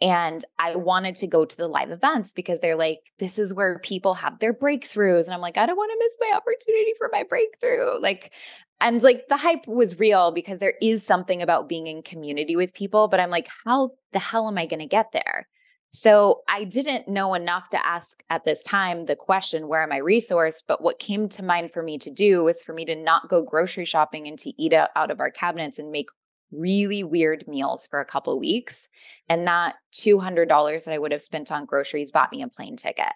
And 0.00 0.44
I 0.58 0.74
wanted 0.74 1.14
to 1.16 1.28
go 1.28 1.44
to 1.44 1.56
the 1.56 1.68
live 1.68 1.90
events 1.90 2.32
because 2.32 2.60
they're 2.60 2.76
like, 2.76 2.98
this 3.20 3.38
is 3.38 3.54
where 3.54 3.78
people 3.78 4.14
have 4.14 4.40
their 4.40 4.52
breakthroughs. 4.52 5.26
And 5.26 5.34
I'm 5.34 5.40
like, 5.40 5.56
I 5.56 5.66
don't 5.66 5.76
want 5.76 5.92
to 5.92 5.98
miss 6.00 6.16
my 6.20 6.36
opportunity 6.36 6.92
for 6.98 7.08
my 7.12 7.22
breakthrough. 7.22 8.00
Like, 8.00 8.32
and 8.80 9.00
like 9.02 9.28
the 9.28 9.36
hype 9.36 9.68
was 9.68 10.00
real 10.00 10.32
because 10.32 10.58
there 10.58 10.74
is 10.82 11.06
something 11.06 11.40
about 11.40 11.68
being 11.68 11.86
in 11.86 12.02
community 12.02 12.56
with 12.56 12.74
people. 12.74 13.06
But 13.06 13.20
I'm 13.20 13.30
like, 13.30 13.48
how 13.64 13.90
the 14.12 14.18
hell 14.18 14.48
am 14.48 14.58
I 14.58 14.66
going 14.66 14.80
to 14.80 14.86
get 14.86 15.12
there? 15.12 15.46
So 15.94 16.40
I 16.48 16.64
didn't 16.64 17.06
know 17.06 17.34
enough 17.34 17.68
to 17.70 17.86
ask 17.86 18.24
at 18.30 18.46
this 18.46 18.62
time 18.62 19.04
the 19.04 19.14
question, 19.14 19.68
where 19.68 19.82
am 19.82 19.92
I 19.92 20.00
resourced? 20.00 20.64
But 20.66 20.82
what 20.82 20.98
came 20.98 21.28
to 21.30 21.44
mind 21.44 21.70
for 21.70 21.82
me 21.82 21.98
to 21.98 22.10
do 22.10 22.44
was 22.44 22.62
for 22.62 22.72
me 22.72 22.86
to 22.86 22.96
not 22.96 23.28
go 23.28 23.42
grocery 23.42 23.84
shopping 23.84 24.26
and 24.26 24.38
to 24.38 24.52
eat 24.60 24.72
out 24.72 25.10
of 25.10 25.20
our 25.20 25.30
cabinets 25.30 25.78
and 25.78 25.92
make 25.92 26.08
really 26.50 27.04
weird 27.04 27.44
meals 27.46 27.86
for 27.86 28.00
a 28.00 28.06
couple 28.06 28.38
weeks. 28.40 28.88
And 29.28 29.46
that 29.46 29.76
$200 29.94 30.84
that 30.84 30.94
I 30.94 30.98
would 30.98 31.12
have 31.12 31.22
spent 31.22 31.52
on 31.52 31.66
groceries 31.66 32.10
bought 32.10 32.32
me 32.32 32.40
a 32.42 32.48
plane 32.48 32.76
ticket. 32.76 33.12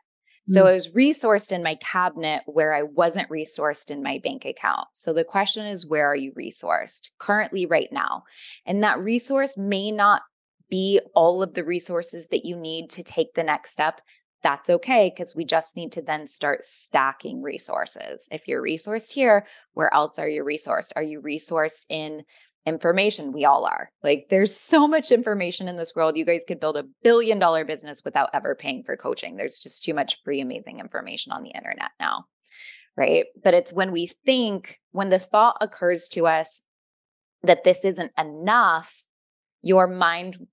So 0.46 0.64
mm. 0.64 0.68
I 0.68 0.72
was 0.74 0.90
resourced 0.90 1.52
in 1.52 1.62
my 1.62 1.76
cabinet 1.76 2.42
where 2.44 2.74
I 2.74 2.82
wasn't 2.82 3.30
resourced 3.30 3.90
in 3.90 4.02
my 4.02 4.20
bank 4.22 4.44
account. 4.44 4.88
So 4.92 5.14
the 5.14 5.24
question 5.24 5.66
is, 5.66 5.86
where 5.86 6.06
are 6.06 6.16
you 6.16 6.32
resourced 6.32 7.08
currently 7.18 7.64
right 7.64 7.88
now? 7.90 8.24
And 8.66 8.82
that 8.82 9.00
resource 9.00 9.56
may 9.56 9.90
not 9.90 10.22
be 10.70 11.00
all 11.14 11.42
of 11.42 11.54
the 11.54 11.64
resources 11.64 12.28
that 12.28 12.44
you 12.44 12.56
need 12.56 12.90
to 12.90 13.02
take 13.02 13.34
the 13.34 13.44
next 13.44 13.72
step, 13.72 14.00
that's 14.42 14.70
okay 14.70 15.12
because 15.14 15.34
we 15.34 15.44
just 15.44 15.76
need 15.76 15.92
to 15.92 16.02
then 16.02 16.26
start 16.26 16.64
stacking 16.64 17.42
resources. 17.42 18.28
If 18.30 18.46
you're 18.46 18.62
resourced 18.62 19.12
here, 19.12 19.46
where 19.72 19.92
else 19.92 20.18
are 20.18 20.28
you 20.28 20.44
resourced? 20.44 20.92
Are 20.94 21.02
you 21.02 21.20
resourced 21.20 21.86
in 21.88 22.22
information? 22.64 23.32
We 23.32 23.44
all 23.44 23.64
are. 23.64 23.90
Like 24.02 24.26
there's 24.30 24.54
so 24.54 24.86
much 24.86 25.10
information 25.10 25.68
in 25.68 25.76
this 25.76 25.94
world. 25.96 26.16
You 26.16 26.24
guys 26.24 26.44
could 26.46 26.60
build 26.60 26.76
a 26.76 26.86
billion 27.02 27.38
dollar 27.38 27.64
business 27.64 28.02
without 28.04 28.30
ever 28.34 28.54
paying 28.54 28.82
for 28.84 28.96
coaching. 28.96 29.36
There's 29.36 29.58
just 29.58 29.82
too 29.82 29.94
much 29.94 30.22
free, 30.24 30.40
amazing 30.40 30.80
information 30.80 31.32
on 31.32 31.42
the 31.42 31.50
internet 31.50 31.90
now. 31.98 32.26
Right. 32.96 33.26
But 33.42 33.54
it's 33.54 33.72
when 33.72 33.92
we 33.92 34.10
think, 34.24 34.80
when 34.92 35.10
this 35.10 35.26
thought 35.26 35.56
occurs 35.60 36.08
to 36.10 36.26
us 36.26 36.62
that 37.42 37.64
this 37.64 37.84
isn't 37.84 38.12
enough, 38.16 39.04
your 39.62 39.86
mind 39.86 40.46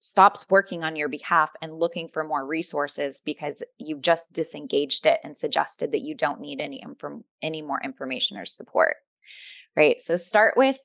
stops 0.00 0.46
working 0.48 0.82
on 0.82 0.96
your 0.96 1.08
behalf 1.08 1.50
and 1.62 1.78
looking 1.78 2.08
for 2.08 2.24
more 2.24 2.46
resources 2.46 3.20
because 3.24 3.62
you've 3.78 4.00
just 4.00 4.32
disengaged 4.32 5.06
it 5.06 5.20
and 5.22 5.36
suggested 5.36 5.92
that 5.92 6.00
you 6.00 6.14
don't 6.14 6.40
need 6.40 6.60
any 6.60 6.82
inform- 6.82 7.24
any 7.42 7.62
more 7.62 7.80
information 7.84 8.36
or 8.36 8.46
support. 8.46 8.96
Right? 9.76 10.00
So 10.00 10.16
start 10.16 10.54
with 10.56 10.80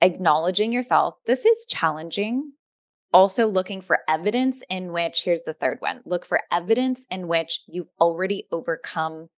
acknowledging 0.00 0.72
yourself. 0.72 1.16
This 1.26 1.44
is 1.44 1.66
challenging. 1.68 2.52
Also 3.12 3.46
looking 3.46 3.80
for 3.80 4.00
evidence 4.08 4.62
in 4.70 4.92
which 4.92 5.24
here's 5.24 5.42
the 5.42 5.52
third 5.52 5.78
one. 5.80 6.00
Look 6.04 6.24
for 6.24 6.40
evidence 6.50 7.06
in 7.10 7.28
which 7.28 7.60
you've 7.66 7.90
already 8.00 8.46
overcome 8.50 9.28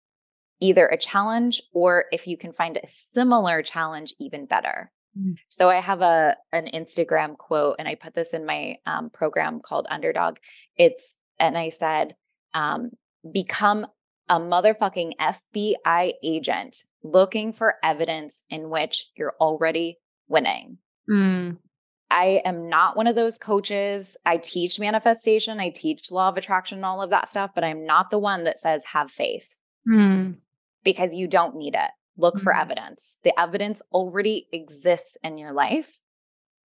either 0.60 0.86
a 0.86 0.96
challenge 0.96 1.60
or 1.72 2.04
if 2.12 2.26
you 2.26 2.36
can 2.36 2.52
find 2.52 2.76
a 2.76 2.86
similar 2.86 3.62
challenge 3.62 4.14
even 4.20 4.46
better. 4.46 4.92
Mm. 5.18 5.36
So 5.48 5.68
I 5.68 5.76
have 5.76 6.02
a 6.02 6.36
an 6.52 6.68
Instagram 6.72 7.36
quote, 7.36 7.76
and 7.78 7.88
I 7.88 7.94
put 7.94 8.14
this 8.14 8.32
in 8.34 8.46
my 8.46 8.76
um, 8.86 9.10
program 9.10 9.60
called 9.60 9.86
Underdog. 9.90 10.38
It's 10.76 11.18
and 11.38 11.56
I 11.58 11.68
said, 11.68 12.16
um, 12.54 12.90
"Become 13.30 13.86
a 14.28 14.38
motherfucking 14.38 15.12
FBI 15.18 16.12
agent 16.22 16.84
looking 17.02 17.52
for 17.52 17.76
evidence 17.82 18.44
in 18.48 18.70
which 18.70 19.06
you're 19.16 19.34
already 19.40 19.98
winning." 20.28 20.78
Mm. 21.10 21.58
I 22.10 22.42
am 22.44 22.68
not 22.68 22.94
one 22.94 23.06
of 23.06 23.14
those 23.14 23.38
coaches. 23.38 24.18
I 24.26 24.36
teach 24.36 24.78
manifestation, 24.78 25.58
I 25.60 25.70
teach 25.70 26.12
law 26.12 26.28
of 26.28 26.36
attraction, 26.36 26.78
and 26.78 26.84
all 26.84 27.00
of 27.00 27.10
that 27.10 27.28
stuff, 27.30 27.52
but 27.54 27.64
I'm 27.64 27.86
not 27.86 28.10
the 28.10 28.18
one 28.18 28.44
that 28.44 28.58
says 28.58 28.84
have 28.92 29.10
faith 29.10 29.56
mm. 29.88 30.36
because 30.84 31.14
you 31.14 31.26
don't 31.26 31.56
need 31.56 31.74
it. 31.74 31.90
Look 32.16 32.36
mm-hmm. 32.36 32.44
for 32.44 32.54
evidence. 32.54 33.18
The 33.24 33.38
evidence 33.38 33.82
already 33.92 34.46
exists 34.52 35.16
in 35.22 35.38
your 35.38 35.52
life, 35.52 35.98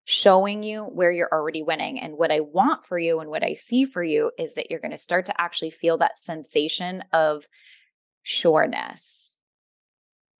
showing 0.06 0.64
you 0.64 0.84
where 0.84 1.12
you're 1.12 1.32
already 1.32 1.64
winning. 1.64 2.00
And 2.00 2.18
what 2.18 2.32
I 2.32 2.40
want 2.40 2.86
for 2.86 2.98
you 2.98 3.20
and 3.20 3.30
what 3.30 3.44
I 3.44 3.54
see 3.54 3.86
for 3.86 4.04
you 4.04 4.32
is 4.38 4.56
that 4.56 4.70
you're 4.70 4.80
going 4.80 4.92
to 4.92 4.98
start 4.98 5.26
to 5.28 5.42
actually 5.42 5.72
feel 5.72 5.98
that 5.98 6.18
sensation 6.18 7.04
of 7.12 7.46
sureness. 8.22 9.38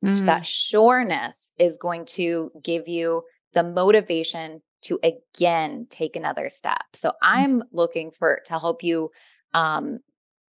Mm. 0.04 0.18
So 0.18 0.26
that 0.26 0.42
mm. 0.42 0.46
sureness 0.46 1.52
is 1.58 1.78
going 1.78 2.06
to 2.06 2.52
give 2.62 2.88
you 2.88 3.24
the 3.54 3.64
motivation 3.64 4.62
to 4.84 5.00
again 5.04 5.88
take 5.90 6.16
another 6.16 6.50
step. 6.50 6.84
So 6.94 7.10
mm. 7.10 7.14
I'm 7.22 7.64
looking 7.72 8.12
for 8.12 8.42
to 8.46 8.60
help 8.60 8.84
you 8.84 9.12
um 9.54 10.00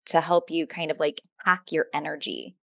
to 0.06 0.20
help 0.20 0.50
you 0.50 0.66
kind 0.66 0.90
of 0.90 0.98
like 0.98 1.20
hack 1.44 1.70
your 1.70 1.86
energy 1.94 2.56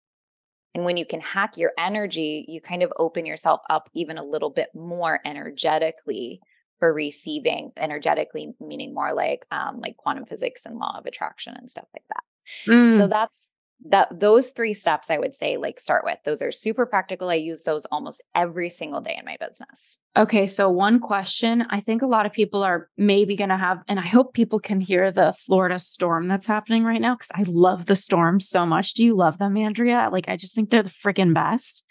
and 0.75 0.85
when 0.85 0.97
you 0.97 1.07
can 1.07 1.21
hack 1.21 1.57
your 1.57 1.73
energy, 1.79 2.45
you 2.49 2.61
kind 2.61 2.83
of 2.83 2.93
open 2.99 3.27
yourself 3.27 3.61
up 3.71 3.89
even 3.95 4.19
a 4.19 4.25
little 4.25 4.51
bit 4.51 4.69
more 4.75 5.21
energetically 5.25 6.41
for 6.79 6.95
receiving 6.95 7.73
energetically 7.77 8.53
meaning 8.61 8.95
more 8.95 9.12
like 9.12 9.45
um 9.51 9.81
like 9.81 9.97
quantum 9.97 10.25
physics 10.25 10.64
and 10.64 10.79
law 10.79 10.97
of 10.97 11.07
attraction 11.07 11.55
and 11.57 11.71
stuff 11.71 11.87
like 11.93 12.05
that. 12.09 12.73
Mm. 12.73 12.97
So 12.97 13.07
that's 13.09 13.51
that 13.87 14.20
those 14.20 14.51
three 14.51 14.74
steps 14.74 15.11
I 15.11 15.18
would 15.18 15.35
say 15.35 15.57
like 15.57 15.79
start 15.79 16.05
with. 16.05 16.18
Those 16.24 16.43
are 16.43 16.51
super 16.51 16.85
practical. 16.87 17.31
I 17.31 17.35
use 17.35 17.62
those 17.62 17.85
almost 17.87 18.22
every 18.35 18.70
single 18.70 19.01
day 19.01 19.16
in 19.18 19.24
my 19.24 19.37
business. 19.41 20.01
Okay, 20.16 20.47
so 20.47 20.68
one 20.68 20.99
question 20.99 21.64
I 21.70 21.81
think 21.81 22.03
a 22.03 22.07
lot 22.07 22.26
of 22.26 22.33
people 22.33 22.64
are 22.64 22.89
maybe 22.97 23.37
going 23.37 23.51
to 23.51 23.57
have 23.57 23.83
and 23.89 24.01
I 24.01 24.07
hope 24.07 24.35
people 24.35 24.59
can 24.59 24.81
hear 24.81 25.11
the 25.11 25.33
Florida 25.33 25.79
storm 25.79 26.29
that's 26.29 26.47
happening 26.47 26.85
right 26.85 27.01
now 27.01 27.16
cuz 27.16 27.31
I 27.35 27.45
love 27.47 27.87
the 27.87 27.97
storm 27.97 28.41
so 28.41 28.66
much. 28.66 28.95
Do 28.95 29.05
you 29.05 29.14
love 29.16 29.39
them, 29.39 29.57
Andrea? 29.57 30.09
Like 30.12 30.29
I 30.29 30.37
just 30.37 30.55
think 30.55 30.70
they're 30.70 30.83
the 30.83 30.91
freaking 30.91 31.33
best. 31.35 31.85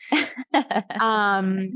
um 1.01 1.73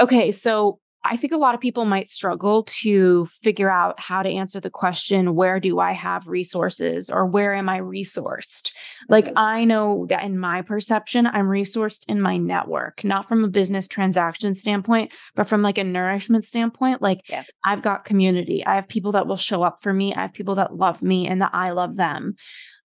okay, 0.00 0.32
so 0.32 0.80
I 1.04 1.16
think 1.16 1.32
a 1.32 1.36
lot 1.36 1.54
of 1.54 1.60
people 1.60 1.84
might 1.84 2.08
struggle 2.08 2.62
to 2.64 3.26
figure 3.42 3.70
out 3.70 3.98
how 3.98 4.22
to 4.22 4.30
answer 4.30 4.60
the 4.60 4.70
question, 4.70 5.34
where 5.34 5.58
do 5.58 5.80
I 5.80 5.92
have 5.92 6.28
resources 6.28 7.10
or 7.10 7.26
where 7.26 7.54
am 7.54 7.68
I 7.68 7.80
resourced? 7.80 8.70
Like, 9.08 9.26
mm-hmm. 9.26 9.38
I 9.38 9.64
know 9.64 10.06
that 10.08 10.22
in 10.22 10.38
my 10.38 10.62
perception, 10.62 11.26
I'm 11.26 11.46
resourced 11.46 12.04
in 12.08 12.20
my 12.20 12.36
network, 12.36 13.02
not 13.02 13.26
from 13.26 13.42
a 13.42 13.48
business 13.48 13.88
transaction 13.88 14.54
standpoint, 14.54 15.12
but 15.34 15.48
from 15.48 15.62
like 15.62 15.78
a 15.78 15.84
nourishment 15.84 16.44
standpoint. 16.44 17.02
Like, 17.02 17.22
yeah. 17.28 17.42
I've 17.64 17.82
got 17.82 18.04
community. 18.04 18.64
I 18.64 18.76
have 18.76 18.88
people 18.88 19.12
that 19.12 19.26
will 19.26 19.36
show 19.36 19.62
up 19.62 19.82
for 19.82 19.92
me. 19.92 20.14
I 20.14 20.22
have 20.22 20.32
people 20.32 20.54
that 20.56 20.76
love 20.76 21.02
me 21.02 21.26
and 21.26 21.42
that 21.42 21.50
I 21.52 21.70
love 21.70 21.96
them 21.96 22.36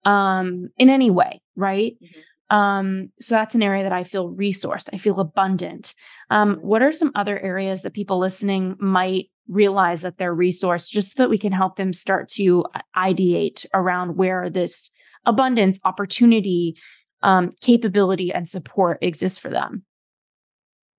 um, 0.07 0.71
in 0.79 0.89
any 0.89 1.11
way, 1.11 1.43
right? 1.55 1.97
Mm-hmm. 2.03 2.21
Um, 2.51 3.11
so 3.19 3.35
that's 3.35 3.55
an 3.55 3.63
area 3.63 3.83
that 3.83 3.93
I 3.93 4.05
feel 4.05 4.33
resourced. 4.33 4.89
I 4.93 4.99
feel 4.99 5.19
abundant. 5.21 5.95
Um, 6.31 6.57
what 6.57 6.83
are 6.83 6.93
some 6.93 7.13
other 7.15 7.39
areas 7.39 7.83
that 7.83 7.95
people 7.95 8.19
listening 8.19 8.77
might 8.79 9.31
realize 9.49 10.03
that 10.03 10.19
they're 10.19 10.35
resourced 10.35 10.91
just 10.91 11.17
so 11.17 11.23
that 11.23 11.31
we 11.31 11.39
can 11.39 11.53
help 11.53 11.77
them 11.77 11.93
start 11.93 12.29
to 12.29 12.65
uh, 12.75 12.81
ideate 12.97 13.67
around 13.75 14.17
where 14.17 14.49
this 14.49 14.91
abundance, 15.25 15.81
opportunity, 15.85 16.77
um, 17.23 17.53
capability, 17.61 18.33
and 18.33 18.49
support 18.49 18.99
exists 19.03 19.39
for 19.39 19.51
them? 19.51 19.85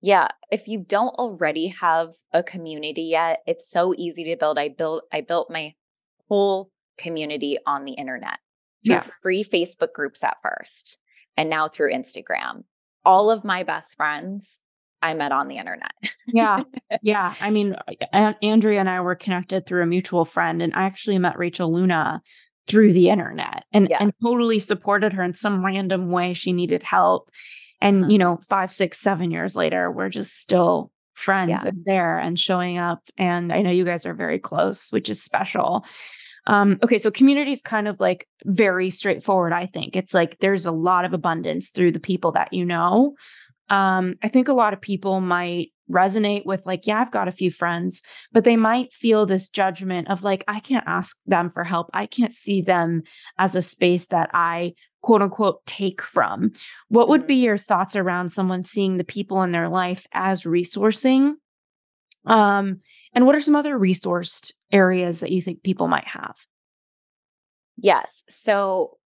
Yeah, 0.00 0.28
if 0.52 0.68
you 0.68 0.84
don't 0.86 1.14
already 1.16 1.68
have 1.68 2.14
a 2.32 2.42
community 2.42 3.02
yet, 3.02 3.40
it's 3.46 3.68
so 3.68 3.94
easy 3.96 4.24
to 4.24 4.36
build. 4.36 4.58
I 4.58 4.68
built 4.68 5.04
I 5.12 5.22
built 5.22 5.50
my 5.50 5.74
whole 6.28 6.70
community 6.98 7.58
on 7.66 7.84
the 7.84 7.94
internet 7.94 8.38
through 8.84 8.96
yeah. 8.96 9.06
free 9.22 9.42
Facebook 9.42 9.92
groups 9.92 10.22
at 10.22 10.36
first 10.42 10.98
and 11.38 11.48
now 11.48 11.68
through 11.68 11.94
Instagram. 11.94 12.64
All 13.04 13.30
of 13.30 13.44
my 13.44 13.62
best 13.62 13.96
friends 13.96 14.60
I 15.00 15.14
met 15.14 15.32
on 15.32 15.48
the 15.48 15.56
internet. 15.56 15.92
yeah. 16.26 16.64
Yeah. 17.02 17.34
I 17.40 17.50
mean, 17.50 17.76
Andrea 18.42 18.80
and 18.80 18.88
I 18.90 19.00
were 19.00 19.14
connected 19.14 19.66
through 19.66 19.82
a 19.82 19.86
mutual 19.86 20.24
friend, 20.24 20.60
and 20.60 20.74
I 20.74 20.84
actually 20.84 21.18
met 21.18 21.38
Rachel 21.38 21.72
Luna 21.72 22.22
through 22.66 22.92
the 22.92 23.10
internet 23.10 23.64
and, 23.72 23.88
yeah. 23.88 23.98
and 24.00 24.12
totally 24.22 24.58
supported 24.58 25.12
her 25.12 25.22
in 25.22 25.34
some 25.34 25.64
random 25.64 26.10
way 26.10 26.32
she 26.32 26.52
needed 26.52 26.82
help. 26.82 27.30
And, 27.80 28.04
uh-huh. 28.04 28.10
you 28.10 28.18
know, 28.18 28.40
five, 28.48 28.70
six, 28.70 28.98
seven 28.98 29.30
years 29.30 29.54
later, 29.54 29.90
we're 29.90 30.08
just 30.08 30.40
still 30.40 30.90
friends 31.14 31.50
yeah. 31.50 31.68
and 31.68 31.84
there 31.84 32.18
and 32.18 32.38
showing 32.38 32.78
up. 32.78 33.02
And 33.16 33.52
I 33.52 33.62
know 33.62 33.70
you 33.70 33.84
guys 33.84 34.06
are 34.06 34.14
very 34.14 34.38
close, 34.38 34.90
which 34.90 35.08
is 35.08 35.22
special. 35.22 35.84
Um, 36.48 36.78
okay, 36.82 36.96
so 36.96 37.10
community 37.10 37.52
is 37.52 37.60
kind 37.60 37.86
of 37.86 38.00
like 38.00 38.26
very 38.44 38.88
straightforward, 38.88 39.52
I 39.52 39.66
think. 39.66 39.94
It's 39.94 40.14
like 40.14 40.38
there's 40.40 40.64
a 40.66 40.72
lot 40.72 41.04
of 41.04 41.12
abundance 41.12 41.68
through 41.68 41.92
the 41.92 42.00
people 42.00 42.32
that 42.32 42.52
you 42.52 42.64
know. 42.64 43.14
Um, 43.68 44.14
I 44.22 44.28
think 44.28 44.48
a 44.48 44.54
lot 44.54 44.72
of 44.72 44.80
people 44.80 45.20
might 45.20 45.72
resonate 45.90 46.46
with 46.46 46.64
like, 46.64 46.86
yeah, 46.86 47.00
I've 47.00 47.10
got 47.10 47.28
a 47.28 47.32
few 47.32 47.50
friends, 47.50 48.02
but 48.32 48.44
they 48.44 48.56
might 48.56 48.94
feel 48.94 49.26
this 49.26 49.50
judgment 49.50 50.08
of 50.08 50.24
like, 50.24 50.42
I 50.48 50.60
can't 50.60 50.86
ask 50.86 51.18
them 51.26 51.50
for 51.50 51.64
help. 51.64 51.90
I 51.92 52.06
can't 52.06 52.34
see 52.34 52.62
them 52.62 53.02
as 53.38 53.54
a 53.54 53.62
space 53.62 54.06
that 54.06 54.30
I 54.32 54.72
quote 55.02 55.20
unquote 55.20 55.64
take 55.66 56.00
from. 56.00 56.52
What 56.88 57.08
would 57.08 57.26
be 57.26 57.36
mm-hmm. 57.36 57.44
your 57.44 57.58
thoughts 57.58 57.94
around 57.94 58.30
someone 58.30 58.64
seeing 58.64 58.96
the 58.96 59.04
people 59.04 59.42
in 59.42 59.52
their 59.52 59.68
life 59.68 60.06
as 60.12 60.44
resourcing? 60.44 61.34
Um, 62.24 62.80
and 63.14 63.26
what 63.26 63.34
are 63.34 63.40
some 63.40 63.56
other 63.56 63.78
resourced 63.78 64.52
areas 64.72 65.20
that 65.20 65.32
you 65.32 65.42
think 65.42 65.62
people 65.62 65.88
might 65.88 66.08
have? 66.08 66.36
Yes. 67.76 68.24
So 68.28 68.98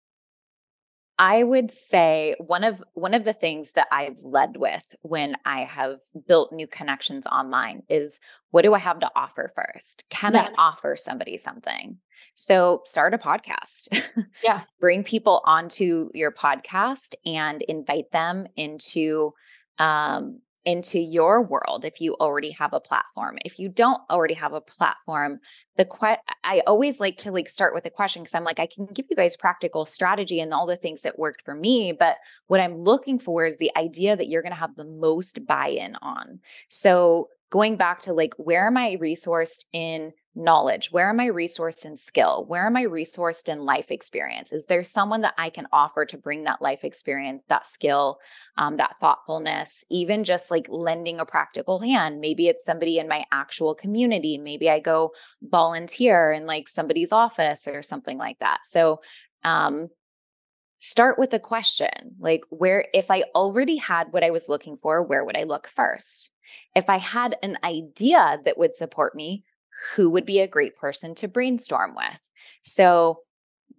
I 1.19 1.45
would 1.45 1.71
say 1.71 2.35
one 2.39 2.65
of 2.65 2.83
one 2.95 3.15
of 3.15 3.25
the 3.25 3.33
things 3.33 3.73
that 3.73 3.87
I've 3.93 4.19
led 4.25 4.57
with 4.57 4.95
when 5.03 5.37
I 5.45 5.61
have 5.61 6.01
built 6.27 6.53
new 6.53 6.67
connections 6.67 7.27
online 7.27 7.83
is 7.89 8.19
what 8.51 8.63
do 8.63 8.75
I 8.75 8.79
have 8.79 8.99
to 9.01 9.11
offer 9.15 9.53
first? 9.55 10.05
Can 10.11 10.35
yeah. 10.35 10.49
I 10.49 10.55
offer 10.59 10.97
somebody 10.97 11.37
something? 11.37 11.99
So 12.35 12.83
start 12.85 13.15
a 13.15 13.19
podcast. 13.19 14.03
Yeah. 14.43 14.63
Bring 14.81 15.05
people 15.05 15.41
onto 15.45 16.11
your 16.15 16.33
podcast 16.33 17.15
and 17.25 17.63
invite 17.63 18.11
them 18.11 18.49
into 18.57 19.33
um, 19.79 20.41
into 20.65 20.99
your 20.99 21.43
world 21.43 21.85
if 21.85 22.01
you 22.01 22.15
already 22.15 22.51
have 22.51 22.73
a 22.73 22.81
platform. 22.81 23.39
If 23.45 23.59
you 23.59 23.69
don't 23.69 24.01
already 24.11 24.35
have 24.35 24.53
a 24.53 24.61
platform, 24.61 25.41
the 25.77 25.85
que- 25.85 26.17
I 26.45 26.63
always 26.67 27.01
like 27.01 27.17
to 27.19 27.33
like 27.33 27.49
start 27.49 27.75
with 27.75 27.87
a 27.87 27.91
question 27.91 28.23
because 28.23 28.35
I'm 28.35 28.45
like 28.45 28.61
I 28.61 28.67
can 28.67 28.87
give 28.87 29.07
you 29.11 29.17
guys 29.17 29.37
practical 29.37 29.85
strategy 29.85 30.41
and 30.41 30.55
all 30.55 30.67
the 30.67 30.77
things 30.77 31.03
that 31.03 31.19
worked 31.19 31.43
for 31.43 31.55
me, 31.55 31.93
but 31.93 32.17
what 32.47 32.61
I'm 32.61 32.83
looking 32.83 33.19
for 33.19 33.45
is 33.45 33.59
the 33.59 33.73
idea 33.77 34.17
that 34.17 34.29
you're 34.29 34.43
going 34.43 34.53
to 34.53 34.59
have 34.59 34.77
the 34.77 34.85
most 34.85 35.47
buy-in 35.47 35.97
on. 35.97 36.41
So 36.69 37.29
going 37.51 37.77
back 37.77 38.01
to 38.03 38.13
like 38.13 38.35
where 38.37 38.67
am 38.67 38.77
I 38.77 38.97
resourced 38.97 39.65
in 39.73 40.13
knowledge? 40.35 40.91
Where 40.91 41.09
am 41.11 41.21
I 41.21 41.29
resourced 41.29 41.85
in 41.85 41.97
skill? 41.97 42.45
Where 42.47 42.67
am 42.67 42.77
I 42.77 42.85
resourced 42.85 43.49
in 43.49 43.65
life 43.65 43.91
experience? 43.91 44.53
Is 44.53 44.67
there 44.67 44.85
someone 44.85 45.21
that 45.23 45.35
I 45.37 45.51
can 45.51 45.67
offer 45.73 46.05
to 46.07 46.17
bring 46.17 46.45
that 46.45 46.63
life 46.63 46.85
experience, 46.85 47.43
that 47.49 47.67
skill, 47.67 48.19
um, 48.57 48.79
that 48.79 48.97
thoughtfulness, 49.01 49.85
even 49.91 50.25
just 50.25 50.51
like 50.51 50.67
lending 50.69 51.21
a 51.21 51.27
practical 51.27 51.81
hand? 51.81 52.21
Maybe 52.21 52.49
it's 52.49 52.65
somebody 52.65 52.99
in 52.99 53.09
my 53.09 53.25
actual 53.31 53.75
community. 53.75 54.39
Maybe 54.39 54.71
I 54.71 54.79
go 54.79 55.13
volunteer 55.43 56.33
in 56.33 56.47
like 56.47 56.69
somebody's 56.69 57.13
office 57.13 57.69
or 57.69 57.83
something 57.83 58.19
like 58.19 58.39
that. 58.39 58.61
So, 58.65 59.01
um, 59.45 59.89
start 60.79 61.17
with 61.17 61.33
a 61.33 61.39
question 61.39 62.17
like 62.19 62.43
where 62.51 62.87
if 62.93 63.09
i 63.09 63.23
already 63.37 63.77
had 63.77 64.09
what 64.11 64.25
i 64.25 64.31
was 64.31 64.49
looking 64.49 64.77
for 64.83 65.01
where 65.01 65.25
would 65.25 65.37
i 65.37 65.45
look 65.45 65.69
first 65.69 66.33
if 66.75 66.91
i 66.91 66.97
had 66.97 67.37
an 67.41 67.57
idea 67.63 68.41
that 68.45 68.59
would 68.59 68.75
support 68.75 69.15
me 69.15 69.45
who 69.95 70.11
would 70.11 70.27
be 70.27 70.41
a 70.41 70.47
great 70.47 70.77
person 70.77 71.15
to 71.17 71.29
brainstorm 71.29 71.95
with. 71.95 72.29
So 72.63 73.21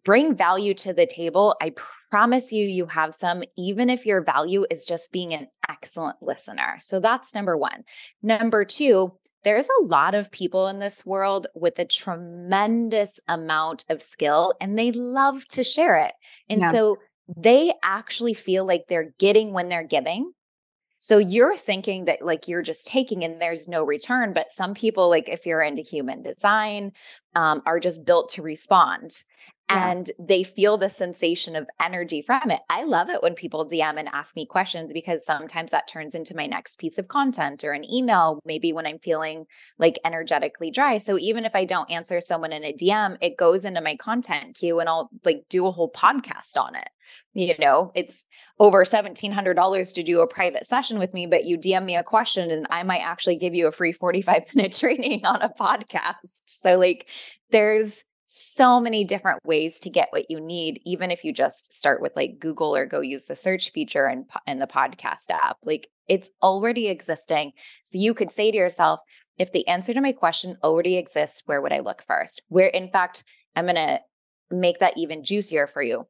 bring 0.04 0.36
value 0.36 0.74
to 0.74 0.94
the 0.94 1.06
table. 1.06 1.56
I 1.62 1.74
promise 2.12 2.52
you, 2.52 2.66
you 2.66 2.88
have 2.88 3.16
some, 3.16 3.44
even 3.58 3.90
if 3.90 4.06
your 4.06 4.22
value 4.22 4.66
is 4.70 4.86
just 4.86 5.12
being 5.12 5.34
an 5.34 5.48
excellent 5.70 6.18
listener. 6.22 6.78
So 6.80 7.00
that's 7.00 7.34
number 7.34 7.58
one. 7.58 7.84
Number 8.22 8.66
two, 8.66 9.14
there's 9.44 9.70
a 9.70 9.86
lot 9.86 10.16
of 10.16 10.32
people 10.32 10.68
in 10.68 10.80
this 10.80 11.06
world 11.06 11.48
with 11.56 11.80
a 11.80 11.86
tremendous 11.86 13.20
amount 13.28 13.86
of 13.90 14.02
skill 14.02 14.54
and 14.62 14.78
they 14.78 14.92
love 14.92 15.46
to 15.50 15.64
share 15.64 15.98
it. 15.98 16.14
And 16.50 16.62
yeah. 16.62 16.72
so 16.72 16.98
they 17.36 17.74
actually 17.84 18.34
feel 18.34 18.66
like 18.66 18.86
they're 18.88 19.14
getting 19.20 19.54
when 19.54 19.70
they're 19.70 19.84
giving 19.84 20.34
so 21.04 21.18
you're 21.18 21.58
thinking 21.58 22.06
that 22.06 22.22
like 22.22 22.48
you're 22.48 22.62
just 22.62 22.88
taking 22.88 23.26
and 23.26 23.42
there's 23.42 23.68
no 23.68 23.84
return. 23.84 24.32
But 24.32 24.52
some 24.52 24.74
people, 24.74 25.10
like 25.10 25.28
if 25.28 25.46
you're 25.46 25.62
into 25.62 25.82
human 25.82 26.24
design, 26.24 26.94
um, 27.36 27.62
are 27.66 27.82
just 27.82 28.06
built 28.06 28.30
to 28.30 28.42
respond. 28.42 29.26
Yeah. 29.70 29.92
And 29.92 30.10
they 30.18 30.44
feel 30.44 30.78
the 30.78 30.90
sensation 30.90 31.58
of 31.58 31.68
energy 31.82 32.22
from 32.22 32.52
it. 32.52 32.62
I 32.70 32.86
love 32.86 33.10
it 33.10 33.22
when 33.22 33.34
people 33.34 33.68
DM 33.68 34.00
and 34.00 34.08
ask 34.14 34.38
me 34.38 34.46
questions 34.46 34.94
because 34.94 35.26
sometimes 35.26 35.72
that 35.72 35.90
turns 35.90 36.16
into 36.16 36.38
my 36.38 36.46
next 36.46 36.80
piece 36.80 36.98
of 36.98 37.10
content 37.10 37.66
or 37.66 37.74
an 37.74 37.84
email, 37.84 38.40
maybe 38.46 38.72
when 38.72 38.88
I'm 38.88 39.00
feeling 39.00 39.44
like 39.78 40.00
energetically 40.06 40.72
dry. 40.72 40.96
So 40.96 41.18
even 41.18 41.44
if 41.44 41.54
I 41.54 41.66
don't 41.66 41.92
answer 41.92 42.22
someone 42.22 42.54
in 42.54 42.64
a 42.64 42.72
DM, 42.72 43.18
it 43.20 43.36
goes 43.36 43.66
into 43.66 43.82
my 43.82 43.98
content 43.98 44.56
queue 44.56 44.80
and 44.80 44.88
I'll 44.88 45.10
like 45.26 45.44
do 45.50 45.68
a 45.68 45.72
whole 45.72 45.92
podcast 45.92 46.56
on 46.58 46.76
it. 46.76 46.88
You 47.34 47.56
know, 47.60 47.92
it's 47.96 48.26
over 48.60 48.84
$1,700 48.84 49.94
to 49.96 50.04
do 50.04 50.22
a 50.22 50.28
private 50.28 50.66
session 50.66 51.00
with 51.00 51.14
me, 51.14 51.26
but 51.26 51.46
you 51.46 51.58
DM 51.58 51.86
me 51.86 51.96
a 51.96 52.04
question 52.04 52.52
and 52.52 52.68
I 52.70 52.84
might 52.84 53.02
actually 53.02 53.38
give 53.38 53.56
you 53.56 53.68
a 53.68 53.72
free 53.72 53.92
45 53.92 54.44
minute 54.56 54.74
training 54.74 55.26
on 55.26 55.42
a 55.42 55.50
podcast. 55.50 56.44
So, 56.46 56.78
like, 56.78 57.08
there's 57.50 58.04
so 58.26 58.80
many 58.80 59.04
different 59.04 59.40
ways 59.46 59.80
to 59.80 59.90
get 59.90 60.08
what 60.12 60.30
you 60.30 60.40
need, 60.40 60.82
even 60.86 61.12
if 61.12 61.24
you 61.24 61.34
just 61.34 61.74
start 61.74 62.02
with 62.02 62.14
like 62.16 62.40
Google 62.40 62.76
or 62.76 62.86
go 62.86 63.02
use 63.02 63.26
the 63.26 63.36
search 63.36 63.72
feature 63.72 64.06
and 64.06 64.26
in, 64.48 64.60
the 64.60 64.68
podcast 64.68 65.30
app. 65.32 65.58
Like, 65.64 65.88
it's 66.08 66.30
already 66.42 66.90
existing. 66.90 67.54
So, 67.86 67.98
you 67.98 68.14
could 68.14 68.32
say 68.32 68.52
to 68.52 68.58
yourself, 68.58 69.00
if 69.40 69.52
the 69.52 69.68
answer 69.68 69.96
to 69.96 70.02
my 70.02 70.12
question 70.12 70.58
already 70.64 70.98
exists, 70.98 71.42
where 71.48 71.62
would 71.62 71.74
I 71.74 71.80
look 71.80 72.04
first? 72.04 72.42
Where, 72.50 72.68
in 72.68 72.90
fact, 72.92 73.26
I'm 73.56 73.66
going 73.66 73.76
to 73.76 74.00
make 74.52 74.80
that 74.80 74.94
even 74.96 75.24
juicier 75.24 75.66
for 75.66 75.82
you 75.82 76.06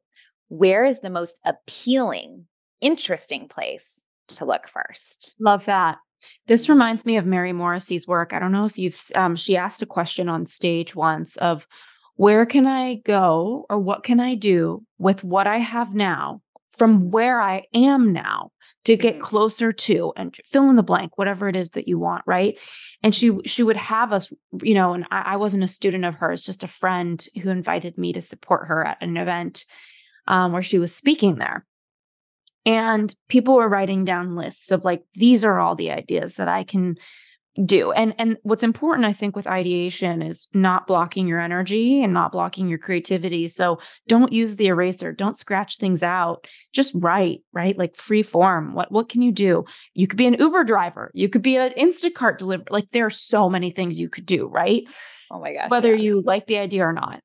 where 0.48 0.84
is 0.84 1.00
the 1.00 1.10
most 1.10 1.40
appealing, 1.44 2.46
interesting 2.80 3.48
place 3.48 4.02
to 4.28 4.44
look 4.44 4.68
first? 4.68 5.34
Love 5.38 5.64
that. 5.66 5.98
This 6.46 6.68
reminds 6.68 7.04
me 7.04 7.16
of 7.16 7.26
Mary 7.26 7.52
Morrissey's 7.52 8.08
work. 8.08 8.32
I 8.32 8.38
don't 8.38 8.52
know 8.52 8.64
if 8.64 8.78
you've, 8.78 8.98
um, 9.14 9.36
she 9.36 9.56
asked 9.56 9.82
a 9.82 9.86
question 9.86 10.28
on 10.28 10.46
stage 10.46 10.94
once 10.94 11.36
of 11.36 11.66
where 12.16 12.46
can 12.46 12.66
I 12.66 12.96
go 12.96 13.66
or 13.68 13.78
what 13.78 14.04
can 14.04 14.20
I 14.20 14.34
do 14.34 14.84
with 14.98 15.24
what 15.24 15.46
I 15.46 15.58
have 15.58 15.94
now 15.94 16.40
from 16.70 17.10
where 17.10 17.40
I 17.40 17.64
am 17.72 18.12
now 18.12 18.50
to 18.84 18.96
get 18.96 19.14
mm-hmm. 19.14 19.22
closer 19.22 19.72
to 19.72 20.12
and 20.16 20.36
fill 20.44 20.68
in 20.68 20.76
the 20.76 20.82
blank, 20.82 21.16
whatever 21.16 21.48
it 21.48 21.56
is 21.56 21.70
that 21.70 21.88
you 21.88 21.98
want, 21.98 22.22
right? 22.26 22.58
And 23.02 23.14
she 23.14 23.32
she 23.44 23.62
would 23.62 23.76
have 23.76 24.12
us, 24.12 24.32
you 24.62 24.74
know, 24.74 24.92
and 24.94 25.06
I, 25.10 25.22
I 25.34 25.36
wasn't 25.36 25.64
a 25.64 25.68
student 25.68 26.04
of 26.04 26.16
hers, 26.16 26.42
just 26.42 26.64
a 26.64 26.68
friend 26.68 27.24
who 27.42 27.50
invited 27.50 27.96
me 27.96 28.12
to 28.12 28.22
support 28.22 28.66
her 28.68 28.84
at 28.84 28.98
an 29.00 29.16
event 29.16 29.64
um, 30.26 30.52
where 30.52 30.62
she 30.62 30.78
was 30.78 30.94
speaking 30.94 31.36
there. 31.36 31.64
And 32.66 33.14
people 33.28 33.56
were 33.56 33.68
writing 33.68 34.04
down 34.04 34.36
lists 34.36 34.70
of 34.70 34.84
like, 34.84 35.02
these 35.14 35.44
are 35.44 35.60
all 35.60 35.74
the 35.74 35.90
ideas 35.90 36.36
that 36.36 36.48
I 36.48 36.64
can 36.64 36.96
do. 37.62 37.92
And 37.92 38.14
and 38.18 38.36
what's 38.42 38.64
important 38.64 39.06
I 39.06 39.12
think 39.12 39.36
with 39.36 39.46
ideation 39.46 40.22
is 40.22 40.48
not 40.54 40.86
blocking 40.86 41.28
your 41.28 41.40
energy 41.40 42.02
and 42.02 42.12
not 42.12 42.32
blocking 42.32 42.68
your 42.68 42.78
creativity. 42.78 43.46
So 43.48 43.78
don't 44.08 44.32
use 44.32 44.56
the 44.56 44.66
eraser, 44.66 45.12
don't 45.12 45.38
scratch 45.38 45.76
things 45.76 46.02
out. 46.02 46.46
Just 46.72 46.92
write, 46.96 47.42
right? 47.52 47.78
Like 47.78 47.96
free 47.96 48.22
form. 48.22 48.74
What 48.74 48.90
what 48.90 49.08
can 49.08 49.22
you 49.22 49.30
do? 49.30 49.64
You 49.94 50.08
could 50.08 50.16
be 50.16 50.26
an 50.26 50.34
Uber 50.34 50.64
driver. 50.64 51.10
You 51.14 51.28
could 51.28 51.42
be 51.42 51.56
an 51.56 51.72
Instacart 51.78 52.38
delivery. 52.38 52.66
Like 52.70 52.90
there 52.90 53.06
are 53.06 53.10
so 53.10 53.48
many 53.48 53.70
things 53.70 54.00
you 54.00 54.08
could 54.08 54.26
do, 54.26 54.46
right? 54.48 54.82
Oh 55.30 55.40
my 55.40 55.54
gosh. 55.54 55.70
Whether 55.70 55.94
yeah. 55.94 56.02
you 56.02 56.22
like 56.22 56.46
the 56.46 56.58
idea 56.58 56.84
or 56.86 56.92
not. 56.92 57.20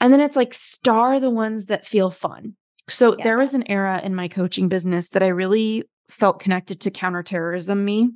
And 0.00 0.12
then 0.12 0.20
it's 0.20 0.36
like 0.36 0.54
star 0.54 1.20
the 1.20 1.30
ones 1.30 1.66
that 1.66 1.86
feel 1.86 2.10
fun. 2.10 2.54
So 2.88 3.16
Yeah. 3.16 3.24
there 3.24 3.38
was 3.38 3.54
an 3.54 3.70
era 3.70 4.00
in 4.02 4.14
my 4.14 4.28
coaching 4.28 4.68
business 4.68 5.10
that 5.10 5.22
I 5.22 5.28
really 5.28 5.84
felt 6.08 6.40
connected 6.40 6.80
to 6.80 6.90
counterterrorism 6.90 7.84
me, 7.84 8.10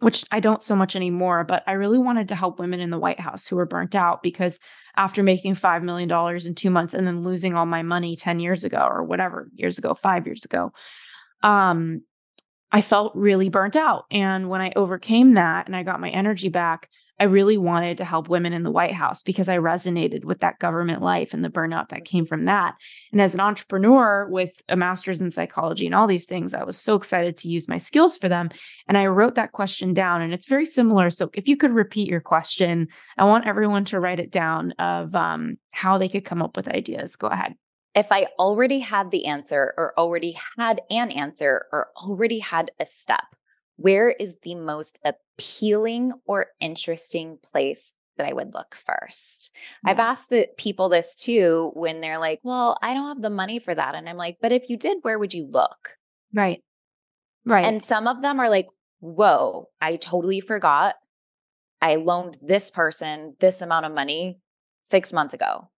which 0.00 0.24
I 0.30 0.40
don't 0.40 0.62
so 0.62 0.74
much 0.74 0.96
anymore, 0.96 1.44
but 1.44 1.62
I 1.66 1.72
really 1.72 1.98
wanted 1.98 2.28
to 2.28 2.34
help 2.34 2.58
women 2.58 2.80
in 2.80 2.90
the 2.90 2.98
White 2.98 3.20
House 3.20 3.46
who 3.46 3.56
were 3.56 3.66
burnt 3.66 3.94
out 3.94 4.22
because 4.22 4.58
after 4.96 5.22
making 5.22 5.54
$5 5.54 5.82
million 5.82 6.10
in 6.46 6.54
two 6.54 6.70
months 6.70 6.94
and 6.94 7.06
then 7.06 7.22
losing 7.22 7.54
all 7.54 7.66
my 7.66 7.82
money 7.82 8.16
10 8.16 8.40
years 8.40 8.64
ago 8.64 8.86
or 8.90 9.02
whatever 9.04 9.48
years 9.54 9.78
ago, 9.78 9.94
five 9.94 10.26
years 10.26 10.44
ago, 10.44 10.72
um, 11.42 12.02
I 12.72 12.80
felt 12.82 13.12
really 13.14 13.48
burnt 13.48 13.76
out. 13.76 14.04
And 14.10 14.48
when 14.48 14.60
I 14.60 14.72
overcame 14.76 15.34
that 15.34 15.66
and 15.66 15.74
I 15.74 15.82
got 15.82 16.00
my 16.00 16.08
energy 16.10 16.48
back, 16.48 16.88
I 17.20 17.24
really 17.24 17.58
wanted 17.58 17.98
to 17.98 18.04
help 18.04 18.30
women 18.30 18.54
in 18.54 18.62
the 18.62 18.70
White 18.70 18.92
House 18.92 19.22
because 19.22 19.46
I 19.46 19.58
resonated 19.58 20.24
with 20.24 20.40
that 20.40 20.58
government 20.58 21.02
life 21.02 21.34
and 21.34 21.44
the 21.44 21.50
burnout 21.50 21.90
that 21.90 22.06
came 22.06 22.24
from 22.24 22.46
that. 22.46 22.76
And 23.12 23.20
as 23.20 23.34
an 23.34 23.40
entrepreneur 23.40 24.26
with 24.26 24.62
a 24.70 24.74
master's 24.76 25.20
in 25.20 25.30
psychology 25.30 25.84
and 25.84 25.94
all 25.94 26.06
these 26.06 26.24
things, 26.24 26.54
I 26.54 26.64
was 26.64 26.78
so 26.78 26.96
excited 26.96 27.36
to 27.36 27.48
use 27.48 27.68
my 27.68 27.76
skills 27.76 28.16
for 28.16 28.30
them. 28.30 28.48
And 28.88 28.96
I 28.96 29.06
wrote 29.06 29.34
that 29.34 29.52
question 29.52 29.92
down, 29.92 30.22
and 30.22 30.32
it's 30.32 30.48
very 30.48 30.64
similar. 30.64 31.10
So 31.10 31.28
if 31.34 31.46
you 31.46 31.58
could 31.58 31.72
repeat 31.72 32.08
your 32.08 32.22
question, 32.22 32.88
I 33.18 33.24
want 33.24 33.46
everyone 33.46 33.84
to 33.86 34.00
write 34.00 34.18
it 34.18 34.30
down 34.30 34.72
of 34.78 35.14
um, 35.14 35.58
how 35.72 35.98
they 35.98 36.08
could 36.08 36.24
come 36.24 36.40
up 36.40 36.56
with 36.56 36.68
ideas. 36.68 37.16
Go 37.16 37.26
ahead. 37.26 37.54
if 37.94 38.12
I 38.12 38.28
already 38.38 38.80
had 38.80 39.10
the 39.10 39.26
answer 39.26 39.74
or 39.76 39.92
already 39.98 40.36
had 40.58 40.80
an 40.90 41.10
answer 41.10 41.66
or 41.72 41.88
already 41.96 42.38
had 42.38 42.70
a 42.78 42.86
step, 42.86 43.24
where 43.80 44.10
is 44.10 44.38
the 44.42 44.54
most 44.54 44.98
appealing 45.04 46.12
or 46.26 46.48
interesting 46.60 47.38
place 47.42 47.94
that 48.18 48.28
I 48.28 48.34
would 48.34 48.52
look 48.52 48.74
first? 48.74 49.52
I've 49.86 49.96
hmm. 49.96 50.02
asked 50.02 50.28
the 50.28 50.48
people 50.58 50.90
this 50.90 51.16
too 51.16 51.70
when 51.74 52.02
they're 52.02 52.18
like, 52.18 52.40
well, 52.42 52.76
I 52.82 52.92
don't 52.92 53.08
have 53.08 53.22
the 53.22 53.30
money 53.30 53.58
for 53.58 53.74
that. 53.74 53.94
And 53.94 54.06
I'm 54.06 54.18
like, 54.18 54.36
but 54.42 54.52
if 54.52 54.68
you 54.68 54.76
did, 54.76 54.98
where 55.00 55.18
would 55.18 55.32
you 55.32 55.46
look? 55.50 55.96
Right. 56.34 56.62
Right. 57.46 57.64
And 57.64 57.82
some 57.82 58.06
of 58.06 58.20
them 58.20 58.38
are 58.38 58.50
like, 58.50 58.68
whoa, 59.00 59.68
I 59.80 59.96
totally 59.96 60.40
forgot. 60.40 60.96
I 61.80 61.94
loaned 61.94 62.36
this 62.42 62.70
person 62.70 63.34
this 63.40 63.62
amount 63.62 63.86
of 63.86 63.92
money 63.92 64.40
six 64.82 65.10
months 65.10 65.32
ago. 65.32 65.70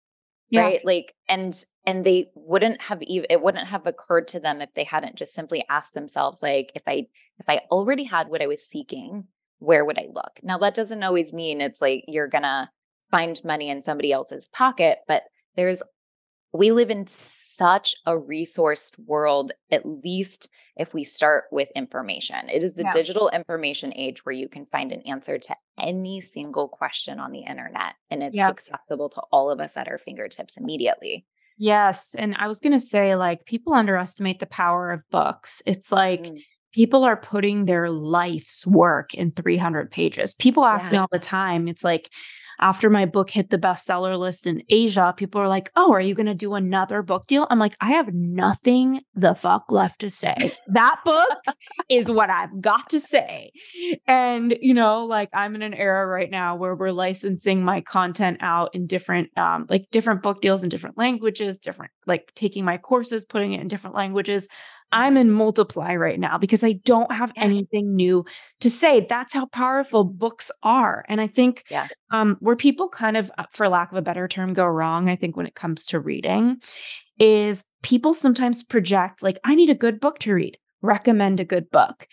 Yeah. 0.51 0.63
Right. 0.63 0.85
Like, 0.85 1.15
and, 1.29 1.55
and 1.87 2.05
they 2.05 2.27
wouldn't 2.35 2.83
have 2.83 3.01
even, 3.03 3.27
it 3.31 3.41
wouldn't 3.41 3.69
have 3.69 3.87
occurred 3.87 4.29
to 4.29 4.41
them 4.41 4.61
if 4.61 4.75
they 4.75 4.85
hadn't 4.85 5.15
just 5.15 5.33
simply 5.33 5.65
asked 5.71 5.95
themselves, 5.95 6.43
like, 6.43 6.73
if 6.75 6.83
I, 6.87 7.07
if 7.43 7.49
I 7.49 7.63
already 7.71 8.05
had 8.05 8.29
what 8.29 8.43
I 8.43 8.47
was 8.47 8.65
seeking, 8.65 9.25
where 9.59 9.85
would 9.85 9.99
I 9.99 10.07
look? 10.13 10.39
Now, 10.43 10.59
that 10.59 10.75
doesn't 10.75 11.03
always 11.03 11.33
mean 11.33 11.61
it's 11.61 11.81
like 11.83 12.05
you're 12.07 12.29
going 12.29 12.43
to 12.43 12.69
find 13.11 13.41
money 13.45 13.69
in 13.69 13.83
somebody 13.83 14.13
else's 14.13 14.49
pocket, 14.49 14.99
but 15.09 15.25
there's, 15.57 15.83
we 16.53 16.71
live 16.71 16.91
in 16.91 17.07
such 17.07 17.95
a 18.07 18.13
resourced 18.13 18.99
world, 19.07 19.53
at 19.71 19.85
least 19.85 20.49
if 20.77 20.95
we 20.95 21.05
start 21.05 21.45
with 21.53 21.69
information. 21.77 22.49
It 22.49 22.63
is 22.63 22.75
the 22.75 22.85
Yeah. 22.85 22.93
digital 22.93 23.29
information 23.29 23.93
age 23.95 24.25
where 24.25 24.35
you 24.35 24.49
can 24.49 24.67
find 24.67 24.91
an 24.93 25.03
answer 25.03 25.39
to 25.39 25.57
any 25.79 26.21
single 26.21 26.69
question 26.69 27.19
on 27.21 27.33
the 27.33 27.41
internet 27.41 27.95
and 28.11 28.23
it's 28.23 28.37
Yeah. 28.37 28.49
accessible 28.49 29.11
to 29.11 29.21
all 29.33 29.51
of 29.51 29.61
us 29.61 29.77
at 29.77 29.89
our 29.89 29.99
fingertips 29.99 30.57
immediately. 30.57 31.27
Yes. 31.59 32.15
And 32.15 32.35
I 32.39 32.49
was 32.49 32.61
going 32.61 32.73
to 32.73 32.81
say, 32.81 33.15
like, 33.15 33.45
people 33.45 33.75
underestimate 33.75 34.41
the 34.41 34.47
power 34.47 34.91
of 34.91 35.03
books. 35.11 35.63
It's 35.67 35.93
like 35.93 36.23
Mm. 36.23 36.43
People 36.73 37.05
are 37.05 37.17
putting 37.17 37.65
their 37.65 37.91
life's 37.91 38.67
work 38.67 39.15
in 39.15 39.31
300 39.33 39.91
pages. 39.91 40.35
People 40.35 40.65
ask 40.65 40.91
me 40.91 40.99
all 40.99 41.09
the 41.11 41.19
time, 41.19 41.69
it's 41.69 41.85
like, 41.85 42.11
after 42.63 42.89
my 42.89 43.05
book 43.05 43.29
hit 43.29 43.51
the 43.51 43.59
bestseller 43.59 44.17
list 44.17 44.47
in 44.47 44.63
Asia, 44.69 45.13
people 45.17 45.41
are 45.41 45.49
like, 45.49 45.71
Oh, 45.75 45.93
are 45.93 46.01
you 46.01 46.15
going 46.15 46.27
to 46.27 46.35
do 46.35 46.55
another 46.55 47.03
book 47.03 47.27
deal? 47.27 47.47
I'm 47.51 47.59
like, 47.59 47.77
I 47.81 47.91
have 47.93 48.15
nothing 48.15 49.01
the 49.15 49.35
fuck 49.35 49.65
left 49.69 50.01
to 50.01 50.11
say. 50.11 50.37
That 50.69 51.01
book 51.05 51.57
is 51.89 52.11
what 52.11 52.31
I've 52.31 52.61
got 52.61 52.89
to 52.91 53.01
say. 53.01 53.51
And, 54.07 54.57
you 54.61 54.75
know, 54.75 55.05
like 55.05 55.29
I'm 55.35 55.55
in 55.55 55.63
an 55.63 55.75
era 55.75 56.07
right 56.07 56.31
now 56.31 56.55
where 56.55 56.75
we're 56.75 56.93
licensing 56.93 57.65
my 57.65 57.81
content 57.81 58.39
out 58.41 58.71
in 58.75 58.87
different, 58.87 59.37
um, 59.37 59.67
like 59.69 59.87
different 59.91 60.23
book 60.23 60.41
deals 60.41 60.63
in 60.63 60.69
different 60.69 60.97
languages, 60.97 61.59
different, 61.59 61.91
like 62.07 62.33
taking 62.37 62.65
my 62.65 62.79
courses, 62.79 63.25
putting 63.25 63.55
it 63.55 63.61
in 63.61 63.69
different 63.69 63.97
languages. 63.97 64.49
I'm 64.93 65.17
in 65.17 65.31
multiply 65.31 65.97
right 65.97 66.21
now 66.21 66.39
because 66.39 66.63
I 66.65 66.75
don't 66.85 67.11
have 67.13 67.33
Yeah. 67.37 67.45
anything 67.45 67.97
new 67.97 68.25
to 68.61 68.71
say. 68.71 69.07
That's 69.09 69.35
how 69.35 69.47
powerful 69.47 70.05
books 70.05 70.51
are. 70.63 71.05
And 71.09 71.21
I 71.21 71.27
think 71.27 71.65
Yeah. 71.69 71.89
um, 72.11 72.37
where 72.41 72.57
people 72.57 72.89
kind 72.91 73.17
of, 73.17 73.33
uh, 73.39 73.45
for 73.53 73.69
lack 73.69 73.91
of 73.91 73.97
a 73.99 74.03
better 74.03 74.29
term, 74.29 74.53
go 74.53 74.67
wrong, 74.67 75.09
I 75.09 75.17
think 75.17 75.37
when 75.37 75.47
it 75.47 75.55
comes 75.55 75.87
to 75.87 76.01
reading, 76.01 76.61
is 77.19 77.67
people 77.83 78.15
sometimes 78.15 78.63
project, 78.65 79.23
like, 79.23 79.39
I 79.45 79.55
need 79.55 79.71
a 79.71 79.75
good 79.75 80.01
book 80.01 80.19
to 80.21 80.35
read, 80.35 80.59
recommend 80.83 81.41
a 81.41 81.45
good 81.45 81.71
book. 81.71 82.07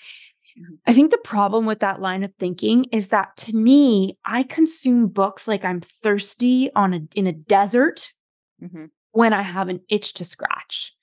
Mhm. 0.57 0.79
I 0.87 0.93
think 0.93 1.11
the 1.11 1.19
problem 1.19 1.65
with 1.65 1.79
that 1.79 2.01
line 2.01 2.23
of 2.23 2.33
thinking 2.39 2.85
is 2.91 3.09
that 3.09 3.37
to 3.37 3.55
me, 3.55 4.17
I 4.25 4.43
consume 4.43 5.07
books 5.07 5.47
like 5.47 5.65
I'm 5.65 5.81
thirsty 5.81 6.71
on 6.75 6.93
a 6.93 7.01
in 7.15 7.27
a 7.27 7.33
desert 7.33 8.13
Mhm. 8.61 8.89
when 9.11 9.33
I 9.33 9.41
have 9.41 9.69
an 9.69 9.81
itch 9.89 10.13
to 10.15 10.25
scratch. 10.25 10.93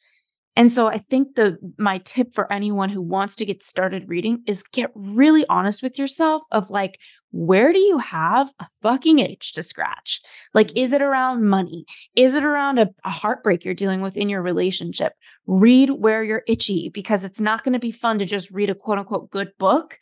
And 0.57 0.72
so 0.72 0.88
I 0.88 0.98
think 0.98 1.34
the 1.34 1.59
my 1.78 1.98
tip 1.98 2.34
for 2.34 2.50
anyone 2.50 2.88
who 2.88 3.02
wants 3.02 3.36
to 3.36 3.44
get 3.44 3.62
started 3.62 4.09
reading 4.09 4.42
is 4.46 4.62
get 4.62 4.90
really 4.94 5.44
honest 5.48 5.82
with 5.82 5.98
yourself 5.98 6.42
of 6.50 6.70
like 6.70 6.98
where 7.32 7.72
do 7.72 7.78
you 7.78 7.98
have 7.98 8.50
a 8.59 8.66
fucking 8.82 9.18
itch 9.18 9.52
to 9.52 9.62
scratch? 9.62 10.22
Like 10.54 10.68
mm-hmm. 10.68 10.78
is 10.78 10.92
it 10.94 11.02
around 11.02 11.46
money? 11.46 11.84
Is 12.16 12.34
it 12.34 12.44
around 12.44 12.78
a, 12.78 12.88
a 13.04 13.11
heartbreak 13.11 13.64
you're 13.64 13.74
dealing 13.74 14.00
with 14.00 14.16
in 14.16 14.30
your 14.30 14.40
relationship? 14.40 15.12
Read 15.46 15.90
where 15.90 16.24
you're 16.24 16.44
itchy 16.48 16.88
because 16.88 17.22
it's 17.22 17.40
not 17.40 17.62
going 17.62 17.74
to 17.74 17.78
be 17.78 17.92
fun 17.92 18.18
to 18.18 18.24
just 18.24 18.50
read 18.50 18.70
a 18.70 18.74
quote 18.74 18.98
unquote 18.98 19.30
good 19.30 19.50
book 19.59 19.98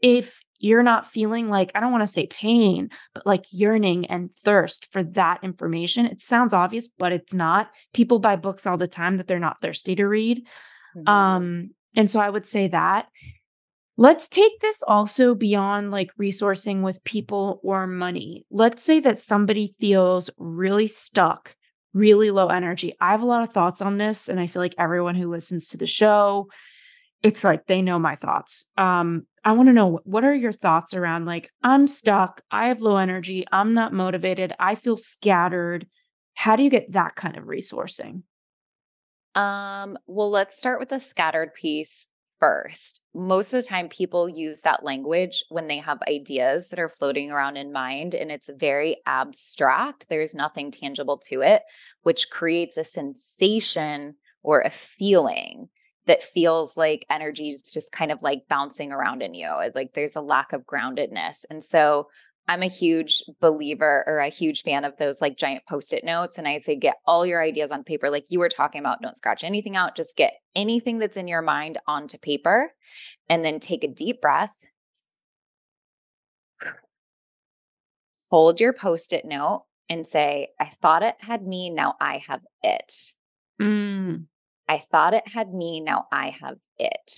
if 0.00 0.40
you're 0.58 0.82
not 0.82 1.06
feeling 1.06 1.48
like 1.48 1.72
I 1.74 1.80
don't 1.80 1.92
want 1.92 2.02
to 2.02 2.06
say 2.06 2.26
pain, 2.26 2.90
but 3.14 3.26
like 3.26 3.44
yearning 3.50 4.06
and 4.06 4.30
thirst 4.36 4.90
for 4.92 5.02
that 5.04 5.40
information. 5.42 6.06
It 6.06 6.20
sounds 6.20 6.52
obvious, 6.54 6.88
but 6.88 7.12
it's 7.12 7.34
not. 7.34 7.70
People 7.94 8.18
buy 8.18 8.36
books 8.36 8.66
all 8.66 8.76
the 8.76 8.88
time 8.88 9.16
that 9.16 9.26
they're 9.26 9.38
not 9.38 9.60
thirsty 9.60 9.94
to 9.96 10.06
read. 10.06 10.46
Mhm. 10.96 11.08
Um, 11.08 11.70
and 11.94 12.10
so 12.10 12.20
I 12.20 12.30
would 12.30 12.46
say 12.46 12.68
that. 12.68 13.08
Let's 13.98 14.28
take 14.28 14.60
this 14.60 14.82
also 14.86 15.34
beyond 15.34 15.90
like 15.90 16.10
resourcing 16.20 16.82
with 16.82 17.02
people 17.04 17.60
or 17.62 17.86
money. 17.86 18.44
Let's 18.50 18.82
say 18.82 19.00
that 19.00 19.18
somebody 19.18 19.72
feels 19.78 20.28
really 20.36 20.86
stuck, 20.86 21.56
really 21.94 22.30
low 22.30 22.48
energy. 22.48 22.94
I 23.00 23.12
have 23.12 23.22
a 23.22 23.26
lot 23.26 23.42
of 23.42 23.52
thoughts 23.54 23.80
on 23.80 23.96
this, 23.96 24.28
and 24.28 24.38
I 24.38 24.48
feel 24.48 24.60
like 24.60 24.74
everyone 24.76 25.14
who 25.14 25.28
listens 25.28 25.68
to 25.68 25.78
the 25.78 25.86
show, 25.86 26.48
it's 27.26 27.42
like 27.42 27.66
they 27.66 27.82
know 27.82 27.98
my 27.98 28.14
thoughts. 28.14 28.70
Um, 28.78 29.26
I 29.44 29.50
want 29.50 29.68
to 29.68 29.72
know 29.72 29.98
what 30.04 30.22
are 30.22 30.32
your 30.32 30.52
thoughts 30.52 30.94
around 30.94 31.26
like, 31.26 31.50
I'm 31.60 31.88
stuck, 31.88 32.40
I 32.52 32.68
have 32.68 32.80
low 32.80 32.98
energy, 32.98 33.44
I'm 33.50 33.74
not 33.74 33.92
motivated, 33.92 34.52
I 34.60 34.76
feel 34.76 34.96
scattered. 34.96 35.88
How 36.34 36.54
do 36.54 36.62
you 36.62 36.70
get 36.70 36.92
that 36.92 37.16
kind 37.16 37.36
of 37.36 37.44
resourcing? 37.44 38.22
Um, 39.34 39.98
well, 40.06 40.30
let's 40.30 40.56
start 40.56 40.78
with 40.78 40.90
the 40.90 41.00
scattered 41.00 41.52
piece 41.52 42.06
first. 42.38 43.02
Most 43.12 43.52
of 43.52 43.60
the 43.60 43.68
time, 43.68 43.88
people 43.88 44.28
use 44.28 44.60
that 44.60 44.84
language 44.84 45.42
when 45.48 45.66
they 45.66 45.78
have 45.78 45.98
ideas 46.08 46.68
that 46.68 46.78
are 46.78 46.88
floating 46.88 47.32
around 47.32 47.56
in 47.56 47.72
mind, 47.72 48.14
and 48.14 48.30
it's 48.30 48.48
very 48.56 48.98
abstract. 49.04 50.06
There's 50.08 50.34
nothing 50.34 50.70
tangible 50.70 51.18
to 51.28 51.40
it, 51.40 51.62
which 52.02 52.30
creates 52.30 52.76
a 52.76 52.84
sensation 52.84 54.14
or 54.44 54.60
a 54.60 54.70
feeling 54.70 55.70
that 56.06 56.22
feels 56.22 56.76
like 56.76 57.04
energy 57.10 57.48
is 57.48 57.72
just 57.72 57.92
kind 57.92 58.12
of 58.12 58.22
like 58.22 58.48
bouncing 58.48 58.92
around 58.92 59.22
in 59.22 59.34
you. 59.34 59.50
Like 59.74 59.94
there's 59.94 60.16
a 60.16 60.20
lack 60.20 60.52
of 60.52 60.64
groundedness. 60.64 61.44
And 61.50 61.62
so 61.62 62.08
I'm 62.48 62.62
a 62.62 62.66
huge 62.66 63.24
believer 63.40 64.04
or 64.06 64.18
a 64.18 64.28
huge 64.28 64.62
fan 64.62 64.84
of 64.84 64.96
those 64.98 65.20
like 65.20 65.36
giant 65.36 65.64
post 65.68 65.92
it 65.92 66.04
notes. 66.04 66.38
And 66.38 66.46
I 66.46 66.58
say, 66.58 66.76
get 66.76 66.96
all 67.04 67.26
your 67.26 67.42
ideas 67.42 67.72
on 67.72 67.82
paper, 67.82 68.08
like 68.08 68.26
you 68.28 68.38
were 68.38 68.48
talking 68.48 68.78
about. 68.80 69.02
Don't 69.02 69.16
scratch 69.16 69.42
anything 69.42 69.76
out. 69.76 69.96
Just 69.96 70.16
get 70.16 70.34
anything 70.54 70.98
that's 70.98 71.16
in 71.16 71.26
your 71.26 71.42
mind 71.42 71.78
onto 71.88 72.18
paper 72.18 72.72
and 73.28 73.44
then 73.44 73.58
take 73.58 73.82
a 73.82 73.88
deep 73.88 74.20
breath. 74.20 74.54
Hold 78.30 78.60
your 78.60 78.72
post 78.72 79.12
it 79.12 79.24
note 79.24 79.64
and 79.88 80.06
say, 80.06 80.48
I 80.60 80.66
thought 80.66 81.02
it 81.02 81.16
had 81.20 81.46
me. 81.46 81.70
Now 81.70 81.94
I 82.00 82.22
have 82.28 82.42
it. 82.62 82.92
Mm, 83.60 84.26
I 84.68 84.78
thought 84.78 85.14
it 85.14 85.28
had 85.28 85.52
me. 85.52 85.80
Now 85.80 86.06
I 86.12 86.36
have 86.40 86.58
it. 86.78 87.12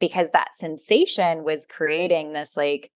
because 0.00 0.32
that 0.32 0.54
sensation 0.54 1.44
was 1.44 1.66
creating 1.66 2.32
this 2.32 2.56
like 2.56 2.90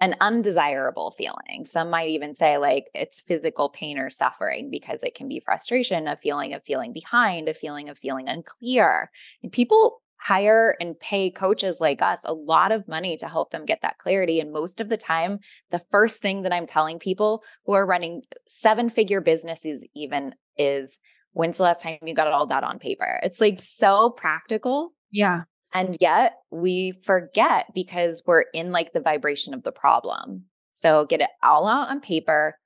an 0.00 0.14
undesirable 0.20 1.10
feeling. 1.10 1.64
Some 1.64 1.90
might 1.90 2.08
even 2.08 2.34
say 2.34 2.58
like 2.58 2.86
it's 2.94 3.22
physical 3.22 3.70
pain 3.70 3.98
or 3.98 4.10
suffering 4.10 4.70
because 4.70 5.02
it 5.02 5.14
can 5.14 5.28
be 5.28 5.40
frustration, 5.44 6.08
a 6.08 6.16
feeling 6.16 6.54
of 6.54 6.62
feeling 6.64 6.92
behind, 6.92 7.48
a 7.48 7.54
feeling 7.54 7.88
of 7.88 7.98
feeling 7.98 8.28
unclear. 8.28 9.10
And 9.42 9.52
people 9.52 10.02
hire 10.18 10.76
and 10.80 10.98
pay 10.98 11.30
coaches 11.30 11.78
like 11.80 12.02
us 12.02 12.24
a 12.24 12.32
lot 12.32 12.72
of 12.72 12.88
money 12.88 13.16
to 13.16 13.28
help 13.28 13.50
them 13.52 13.64
get 13.64 13.80
that 13.82 13.98
clarity. 13.98 14.40
And 14.40 14.52
most 14.52 14.80
of 14.80 14.88
the 14.88 14.96
time, 14.96 15.38
the 15.70 15.82
first 15.90 16.20
thing 16.20 16.42
that 16.42 16.52
I'm 16.52 16.66
telling 16.66 16.98
people 16.98 17.42
who 17.64 17.72
are 17.74 17.86
running 17.86 18.22
seven 18.46 18.88
figure 18.88 19.20
businesses, 19.20 19.86
even 19.94 20.34
is 20.56 20.98
when's 21.36 21.58
the 21.58 21.62
last 21.62 21.82
time 21.82 21.98
you 22.02 22.14
got 22.14 22.32
all 22.32 22.46
that 22.46 22.64
on 22.64 22.78
paper? 22.78 23.20
It's 23.22 23.42
like 23.42 23.60
so 23.60 24.08
practical. 24.08 24.92
Yeah. 25.10 25.42
And 25.74 25.98
yet 26.00 26.36
we 26.50 26.94
forget 27.02 27.66
because 27.74 28.22
we're 28.26 28.46
in 28.54 28.72
like 28.72 28.94
the 28.94 29.00
vibration 29.00 29.52
of 29.52 29.62
the 29.62 29.70
problem. 29.70 30.44
So 30.72 31.04
get 31.04 31.20
it 31.20 31.28
all 31.42 31.68
out 31.68 31.90
on 31.90 32.00
paper, 32.00 32.56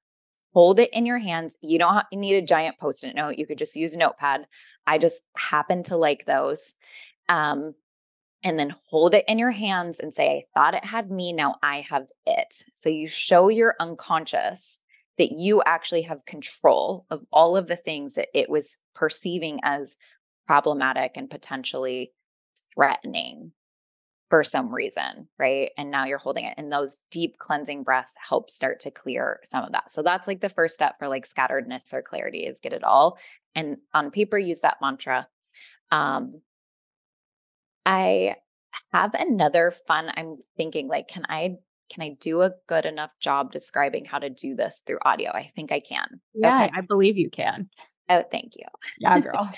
hold 0.53 0.79
it 0.79 0.91
in 0.93 1.05
your 1.05 1.19
hands. 1.19 1.57
You 1.61 1.81
don't 1.81 2.05
need 2.13 2.37
a 2.37 2.47
giant 2.47 2.79
post 2.79 3.03
it 3.03 3.17
note. 3.17 3.39
You 3.39 3.47
could 3.47 3.59
just 3.59 3.75
use 3.75 3.95
a 3.95 3.99
notepad. 3.99 4.47
I 4.87 4.99
just 4.99 5.25
happen 5.37 5.83
to 5.85 5.97
like 5.97 6.27
those. 6.27 6.77
Um, 7.29 7.75
and 8.45 8.57
then 8.57 8.75
hold 8.87 9.15
it 9.15 9.25
in 9.27 9.41
your 9.41 9.51
hands 9.51 9.99
and 9.99 10.15
say, 10.15 10.47
I 10.55 10.59
thought 10.59 10.75
it 10.75 10.85
had 10.85 11.11
me. 11.11 11.33
Now 11.33 11.57
I 11.61 11.85
have 11.91 12.07
it. 12.25 12.55
So 12.75 12.89
you 12.89 13.09
show 13.09 13.49
your 13.49 13.75
unconscious 13.81 14.81
that 15.21 15.33
you 15.33 15.63
actually 15.67 16.01
have 16.01 16.25
control 16.25 17.05
of 17.11 17.21
all 17.31 17.55
of 17.55 17.67
the 17.67 17.77
things 17.77 18.15
that 18.15 18.29
it 18.33 18.49
was 18.49 18.79
perceiving 18.95 19.61
as 19.63 19.99
problematic 20.47 21.13
and 21.15 21.29
potentially 21.29 22.11
threatening 22.75 23.53
for 24.31 24.43
some 24.43 24.75
reason, 24.75 25.29
right? 25.39 25.73
And 25.77 25.91
now 25.91 26.07
you're 26.07 26.17
holding 26.17 26.47
it. 26.47 26.55
And 26.57 26.73
those 26.73 27.03
deep 27.11 27.37
cleansing 27.37 27.83
breaths 27.83 28.17
help 28.27 28.49
start 28.49 28.81
to 28.81 28.91
clear 28.91 29.41
some 29.45 29.63
of 29.63 29.73
that. 29.73 29.91
So 29.91 30.03
that's 30.03 30.27
like 30.27 30.41
the 30.41 30.49
first 30.49 30.75
step 30.75 30.95
for 30.99 31.07
like 31.07 31.29
scatteredness 31.29 31.93
or 31.93 32.01
clarity 32.01 32.47
is 32.47 32.59
get 32.59 32.73
it 32.73 32.83
all. 32.83 33.19
And 33.55 33.77
on 33.93 34.11
paper, 34.11 34.39
use 34.39 34.63
that 34.63 34.79
mantra. 34.81 35.29
Um, 35.91 36.41
I 37.85 38.37
have 38.95 39.13
another 39.13 39.71
fun. 39.71 40.11
I'm 40.17 40.39
thinking 40.57 40.89
like, 40.89 41.09
can 41.09 41.27
I 41.29 41.57
can 41.91 42.03
I 42.03 42.17
do 42.21 42.43
a 42.43 42.53
good 42.67 42.87
enough 42.87 43.11
job 43.21 43.53
describing 43.53 44.05
how 44.05 44.19
to 44.19 44.31
do 44.31 44.55
this 44.55 44.83
through 44.87 44.99
audio? 45.05 45.31
I 45.31 45.51
think 45.55 45.73
I 45.73 45.81
can. 45.81 46.21
Yeah, 46.35 46.65
okay. 46.65 46.73
I 46.75 46.81
believe 46.81 47.19
you 47.19 47.29
can. 47.29 47.69
Oh, 48.09 48.23
thank 48.31 48.57
you. 48.57 48.65
Yeah, 48.99 49.21
girl. 49.21 49.53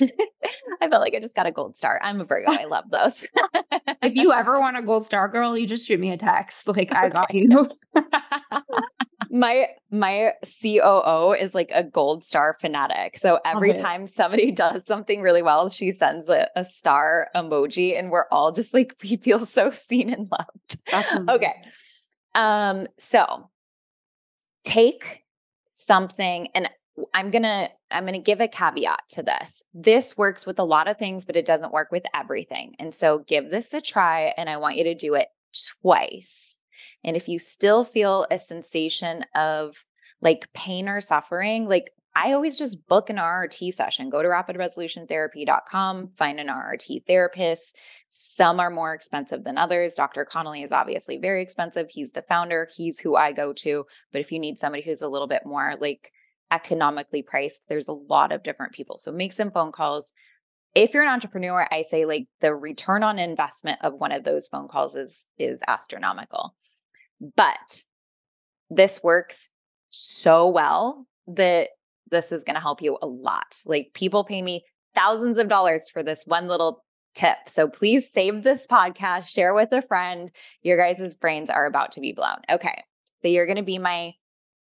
I 0.00 0.88
felt 0.88 1.02
like 1.02 1.14
I 1.14 1.20
just 1.20 1.34
got 1.34 1.46
a 1.46 1.52
gold 1.52 1.76
star. 1.76 2.00
I'm 2.02 2.20
a 2.20 2.24
Virgo. 2.24 2.50
I 2.50 2.64
love 2.66 2.84
those. 2.90 3.26
if 4.02 4.14
you 4.14 4.32
ever 4.32 4.60
want 4.60 4.76
a 4.76 4.82
gold 4.82 5.04
star, 5.04 5.28
girl, 5.28 5.56
you 5.56 5.66
just 5.66 5.86
shoot 5.86 5.98
me 5.98 6.10
a 6.10 6.16
text. 6.16 6.68
Like 6.68 6.94
I 6.94 7.08
got 7.08 7.34
you. 7.34 7.68
my 9.30 9.68
my 9.90 10.32
COO 10.42 11.32
is 11.32 11.54
like 11.54 11.70
a 11.72 11.84
gold 11.84 12.24
star 12.24 12.56
fanatic. 12.60 13.16
So 13.16 13.38
every 13.44 13.72
okay. 13.72 13.80
time 13.80 14.06
somebody 14.06 14.50
does 14.52 14.84
something 14.84 15.22
really 15.22 15.42
well, 15.42 15.68
she 15.68 15.92
sends 15.92 16.28
a, 16.28 16.48
a, 16.56 16.64
star 16.64 17.28
emoji, 17.34 17.98
and 17.98 18.10
we're 18.10 18.26
all 18.30 18.52
just 18.52 18.74
like 18.74 18.96
we 19.02 19.16
feel 19.16 19.40
so 19.40 19.70
seen 19.70 20.10
and 20.10 20.30
loved. 20.30 21.30
okay. 21.30 21.54
Um. 22.34 22.86
So 22.98 23.50
take 24.64 25.24
something 25.72 26.48
and 26.54 26.68
I'm 27.14 27.30
going 27.30 27.42
to 27.42 27.70
I'm 27.90 28.04
going 28.04 28.14
to 28.14 28.18
give 28.18 28.40
a 28.40 28.48
caveat 28.48 29.00
to 29.10 29.22
this. 29.22 29.62
This 29.72 30.16
works 30.16 30.46
with 30.46 30.58
a 30.58 30.64
lot 30.64 30.88
of 30.88 30.98
things 30.98 31.24
but 31.24 31.36
it 31.36 31.46
doesn't 31.46 31.72
work 31.72 31.90
with 31.90 32.04
everything. 32.14 32.74
And 32.78 32.94
so 32.94 33.20
give 33.20 33.50
this 33.50 33.72
a 33.72 33.80
try 33.80 34.34
and 34.36 34.50
I 34.50 34.58
want 34.58 34.76
you 34.76 34.84
to 34.84 34.94
do 34.94 35.14
it 35.14 35.28
twice. 35.80 36.59
And 37.04 37.16
if 37.16 37.28
you 37.28 37.38
still 37.38 37.84
feel 37.84 38.26
a 38.30 38.38
sensation 38.38 39.24
of 39.34 39.84
like 40.20 40.52
pain 40.52 40.88
or 40.88 41.00
suffering, 41.00 41.68
like 41.68 41.92
I 42.14 42.32
always 42.32 42.58
just 42.58 42.86
book 42.88 43.08
an 43.08 43.16
RRT 43.16 43.72
session. 43.72 44.10
Go 44.10 44.20
to 44.20 44.28
rapidresolutiontherapy.com, 44.28 46.10
find 46.16 46.40
an 46.40 46.48
RRT 46.48 47.06
therapist. 47.06 47.76
Some 48.08 48.58
are 48.58 48.70
more 48.70 48.92
expensive 48.92 49.44
than 49.44 49.56
others. 49.56 49.94
Dr. 49.94 50.24
Connelly 50.24 50.62
is 50.62 50.72
obviously 50.72 51.18
very 51.18 51.40
expensive. 51.40 51.86
He's 51.90 52.12
the 52.12 52.22
founder, 52.22 52.68
he's 52.76 53.00
who 53.00 53.14
I 53.14 53.32
go 53.32 53.52
to. 53.54 53.84
But 54.12 54.20
if 54.20 54.32
you 54.32 54.40
need 54.40 54.58
somebody 54.58 54.82
who's 54.82 55.02
a 55.02 55.08
little 55.08 55.28
bit 55.28 55.46
more 55.46 55.76
like 55.80 56.10
economically 56.50 57.22
priced. 57.22 57.66
There's 57.68 57.88
a 57.88 57.92
lot 57.92 58.32
of 58.32 58.42
different 58.42 58.72
people. 58.72 58.96
So 58.96 59.12
make 59.12 59.32
some 59.32 59.50
phone 59.50 59.72
calls. 59.72 60.12
If 60.74 60.94
you're 60.94 61.02
an 61.02 61.12
entrepreneur, 61.12 61.66
I 61.70 61.82
say 61.82 62.04
like 62.04 62.26
the 62.40 62.54
return 62.54 63.02
on 63.02 63.18
investment 63.18 63.78
of 63.82 63.94
one 63.94 64.12
of 64.12 64.24
those 64.24 64.48
phone 64.48 64.68
calls 64.68 64.94
is 64.94 65.26
is 65.38 65.60
astronomical. 65.66 66.54
But 67.36 67.82
this 68.70 69.02
works 69.02 69.48
so 69.88 70.48
well 70.48 71.06
that 71.26 71.70
this 72.10 72.32
is 72.32 72.44
going 72.44 72.54
to 72.54 72.60
help 72.60 72.82
you 72.82 72.98
a 73.02 73.06
lot. 73.06 73.60
Like 73.66 73.90
people 73.94 74.24
pay 74.24 74.42
me 74.42 74.64
thousands 74.94 75.38
of 75.38 75.48
dollars 75.48 75.88
for 75.90 76.02
this 76.02 76.24
one 76.26 76.48
little 76.48 76.84
tip. 77.14 77.36
So 77.46 77.68
please 77.68 78.10
save 78.10 78.42
this 78.42 78.66
podcast, 78.66 79.28
share 79.28 79.54
with 79.54 79.72
a 79.72 79.82
friend. 79.82 80.30
Your 80.62 80.78
guys' 80.78 81.16
brains 81.16 81.50
are 81.50 81.66
about 81.66 81.92
to 81.92 82.00
be 82.00 82.12
blown. 82.12 82.38
Okay. 82.50 82.84
So 83.22 83.28
you're 83.28 83.46
going 83.46 83.56
to 83.56 83.62
be 83.62 83.78
my 83.78 84.14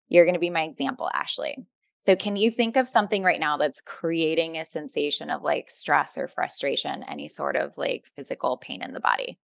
you're 0.10 0.26
going 0.26 0.36
to 0.36 0.40
be 0.40 0.50
my 0.50 0.64
example, 0.64 1.10
Ashley. 1.14 1.58
So, 2.00 2.16
can 2.16 2.38
you 2.38 2.52
think 2.52 2.78
of 2.78 2.88
something 2.88 3.24
right 3.24 3.40
now 3.40 3.58
that's 3.58 3.82
creating 3.82 4.58
a 4.58 4.64
sensation 4.64 5.30
of 5.30 5.42
like 5.42 5.70
stress 5.70 6.18
or 6.18 6.28
frustration, 6.28 7.04
any 7.04 7.28
sort 7.28 7.56
of 7.56 7.78
like 7.78 8.06
physical 8.16 8.58
pain 8.58 8.82
in 8.82 8.94
the 8.94 9.00
body? 9.00 9.40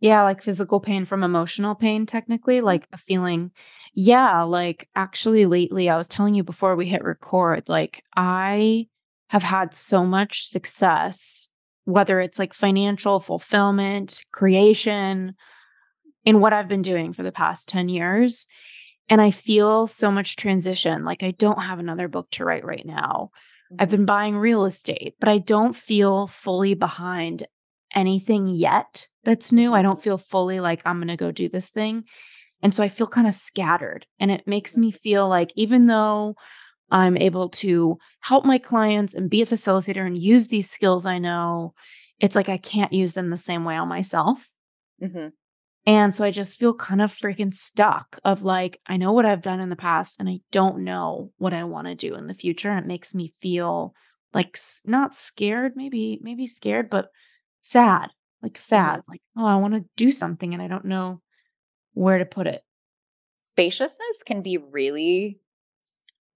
Yeah, 0.00 0.22
like 0.22 0.42
physical 0.42 0.78
pain 0.78 1.04
from 1.04 1.24
emotional 1.24 1.74
pain, 1.74 2.06
technically, 2.06 2.60
like 2.60 2.86
a 2.92 2.98
feeling. 2.98 3.50
Yeah, 3.94 4.42
like 4.42 4.88
actually, 4.94 5.46
lately, 5.46 5.90
I 5.90 5.96
was 5.96 6.08
telling 6.08 6.34
you 6.34 6.44
before 6.44 6.76
we 6.76 6.86
hit 6.86 7.02
record, 7.02 7.68
like 7.68 8.04
I 8.16 8.86
have 9.30 9.42
had 9.42 9.74
so 9.74 10.04
much 10.04 10.46
success, 10.46 11.50
whether 11.84 12.20
it's 12.20 12.38
like 12.38 12.54
financial 12.54 13.18
fulfillment, 13.18 14.24
creation, 14.32 15.34
in 16.24 16.40
what 16.40 16.52
I've 16.52 16.68
been 16.68 16.82
doing 16.82 17.12
for 17.12 17.22
the 17.22 17.32
past 17.32 17.68
10 17.68 17.88
years. 17.88 18.46
And 19.08 19.20
I 19.20 19.30
feel 19.30 19.86
so 19.86 20.10
much 20.10 20.36
transition. 20.36 21.04
Like 21.04 21.22
I 21.22 21.30
don't 21.32 21.62
have 21.62 21.78
another 21.78 22.08
book 22.08 22.30
to 22.32 22.44
write 22.44 22.64
right 22.64 22.84
now. 22.84 23.30
Mm-hmm. 23.72 23.76
I've 23.82 23.90
been 23.90 24.04
buying 24.04 24.36
real 24.36 24.64
estate, 24.64 25.14
but 25.18 25.28
I 25.28 25.38
don't 25.38 25.74
feel 25.74 26.26
fully 26.26 26.74
behind 26.74 27.46
anything 27.94 28.48
yet 28.48 29.06
that's 29.24 29.52
new. 29.52 29.74
I 29.74 29.82
don't 29.82 30.02
feel 30.02 30.18
fully 30.18 30.60
like 30.60 30.82
I'm 30.84 30.98
going 30.98 31.08
to 31.08 31.16
go 31.16 31.32
do 31.32 31.48
this 31.48 31.70
thing. 31.70 32.04
And 32.62 32.74
so 32.74 32.82
I 32.82 32.88
feel 32.88 33.06
kind 33.06 33.26
of 33.26 33.34
scattered. 33.34 34.06
And 34.18 34.30
it 34.30 34.46
makes 34.46 34.76
me 34.76 34.90
feel 34.90 35.28
like 35.28 35.52
even 35.54 35.86
though 35.86 36.34
I'm 36.90 37.16
able 37.16 37.50
to 37.50 37.98
help 38.20 38.44
my 38.44 38.58
clients 38.58 39.14
and 39.14 39.30
be 39.30 39.42
a 39.42 39.46
facilitator 39.46 40.06
and 40.06 40.16
use 40.16 40.46
these 40.46 40.70
skills 40.70 41.06
I 41.06 41.18
know, 41.18 41.74
it's 42.18 42.34
like 42.34 42.48
I 42.48 42.56
can't 42.56 42.92
use 42.92 43.12
them 43.12 43.30
the 43.30 43.36
same 43.36 43.64
way 43.64 43.76
on 43.76 43.88
myself. 43.88 44.50
Mm-hmm. 45.02 45.28
And 45.86 46.14
so 46.14 46.24
I 46.24 46.30
just 46.30 46.58
feel 46.58 46.74
kind 46.74 47.00
of 47.00 47.12
freaking 47.12 47.54
stuck 47.54 48.18
of 48.24 48.42
like, 48.42 48.80
I 48.86 48.96
know 48.96 49.12
what 49.12 49.24
I've 49.24 49.42
done 49.42 49.60
in 49.60 49.70
the 49.70 49.76
past 49.76 50.18
and 50.18 50.28
I 50.28 50.40
don't 50.50 50.84
know 50.84 51.30
what 51.38 51.54
I 51.54 51.64
want 51.64 51.86
to 51.86 51.94
do 51.94 52.14
in 52.14 52.26
the 52.26 52.34
future. 52.34 52.70
And 52.70 52.80
it 52.80 52.88
makes 52.88 53.14
me 53.14 53.32
feel 53.40 53.94
like 54.34 54.58
not 54.84 55.14
scared, 55.14 55.72
maybe, 55.76 56.18
maybe 56.22 56.46
scared, 56.46 56.90
but 56.90 57.08
sad, 57.68 58.10
like 58.42 58.54
mm-hmm. 58.54 58.60
sad, 58.60 59.02
like, 59.08 59.20
oh, 59.36 59.46
I 59.46 59.56
want 59.56 59.74
to 59.74 59.84
do 59.96 60.10
something 60.10 60.54
and 60.54 60.62
I 60.62 60.68
don't 60.68 60.84
know 60.84 61.20
where 61.92 62.18
to 62.18 62.24
put 62.24 62.46
it. 62.46 62.62
Spaciousness 63.38 64.22
can 64.24 64.42
be 64.42 64.58
really 64.58 65.40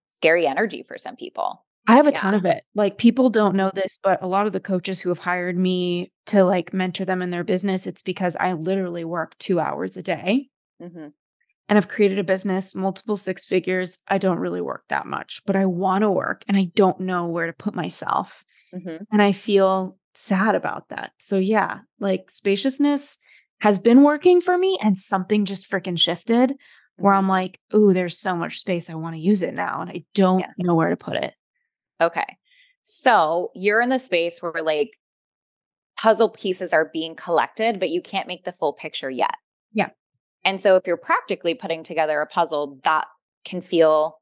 scary 0.09 0.47
energy 0.47 0.83
for 0.83 0.99
some 0.99 1.16
people. 1.16 1.64
I 1.89 1.97
have 1.97 2.07
a 2.07 2.11
yeah. 2.11 2.18
ton 2.18 2.35
of 2.35 2.45
it. 2.45 2.62
Like 2.74 2.97
people 2.97 3.28
don't 3.28 3.57
know 3.57 3.70
this, 3.74 3.99
but 4.03 4.22
a 4.22 4.26
lot 4.26 4.47
of 4.47 4.53
the 4.53 4.61
coaches 4.61 5.01
who 5.01 5.09
have 5.09 5.18
hired 5.18 5.59
me 5.59 6.12
to 6.26 6.45
like 6.45 6.72
mentor 6.72 7.05
them 7.05 7.22
in 7.22 7.30
their 7.30 7.45
business, 7.45 7.87
it's 7.87 8.03
because 8.03 8.37
I 8.39 8.53
literally 8.53 9.05
work 9.05 9.37
two 9.39 9.59
hours 9.59 9.97
a 9.97 10.03
day. 10.03 10.49
Mm-hmm. 10.80 11.09
And 11.68 11.78
I've 11.78 11.89
created 11.89 12.18
a 12.18 12.24
business, 12.24 12.74
multiple 12.74 13.16
six 13.16 13.45
figures. 13.45 13.99
I 14.07 14.18
don't 14.18 14.39
really 14.39 14.61
work 14.61 14.85
that 14.89 15.07
much, 15.07 15.41
but 15.47 15.57
I 15.57 15.66
want 15.66 16.03
to 16.03 16.11
work 16.11 16.45
and 16.47 16.57
I 16.57 16.70
don't 16.74 17.01
know 17.01 17.26
where 17.26 17.47
to 17.47 17.53
put 17.53 17.74
myself. 17.74 18.45
Mm-hmm. 18.74 19.05
And 19.11 19.22
I 19.22 19.33
feel 19.33 19.97
sad 20.15 20.55
about 20.55 20.89
that. 20.89 21.13
So, 21.19 21.39
yeah, 21.39 21.81
like 22.01 22.31
spaciousness 22.31 23.19
has 23.61 23.79
been 23.79 24.03
working 24.03 24.41
for 24.41 24.59
me 24.59 24.79
and 24.83 24.99
something 24.99 25.45
just 25.45 25.71
freaking 25.71 25.99
shifted 25.99 26.55
where 26.97 27.13
I'm 27.13 27.23
mm-hmm. 27.23 27.31
like, 27.31 27.61
oh, 27.73 27.93
there's 27.93 28.19
so 28.19 28.37
much 28.37 28.59
space. 28.59 28.91
I 28.91 28.95
want 28.95 29.15
to 29.15 29.21
use 29.21 29.43
it 29.43 29.55
now. 29.55 29.81
And 29.81 29.91
I 29.91 30.05
don't 30.15 30.41
yeah. 30.41 30.53
know 30.59 30.75
where 30.75 30.91
to 30.91 30.97
put 30.97 31.17
it. 31.17 31.35
Okay. 32.01 32.37
So 32.83 33.51
you're 33.55 33.81
in 33.81 33.89
the 33.89 33.99
space 33.99 34.43
where 34.43 34.63
like 34.63 34.99
puzzle 35.97 36.31
pieces 36.31 36.73
are 36.73 36.91
being 36.93 37.15
collected, 37.15 37.79
but 37.79 37.91
you 37.91 38.03
can't 38.03 38.27
make 38.27 38.45
the 38.45 38.53
full 38.53 38.73
picture 38.73 39.11
yet. 39.11 39.35
Yeah. 39.73 39.91
And 40.45 40.61
so 40.61 40.77
if 40.77 40.87
you're 40.87 40.97
practically 40.97 41.55
putting 41.55 41.85
together 41.85 42.21
a 42.21 42.27
puzzle, 42.27 42.81
that 42.83 43.07
can 43.45 43.61
feel 43.61 44.19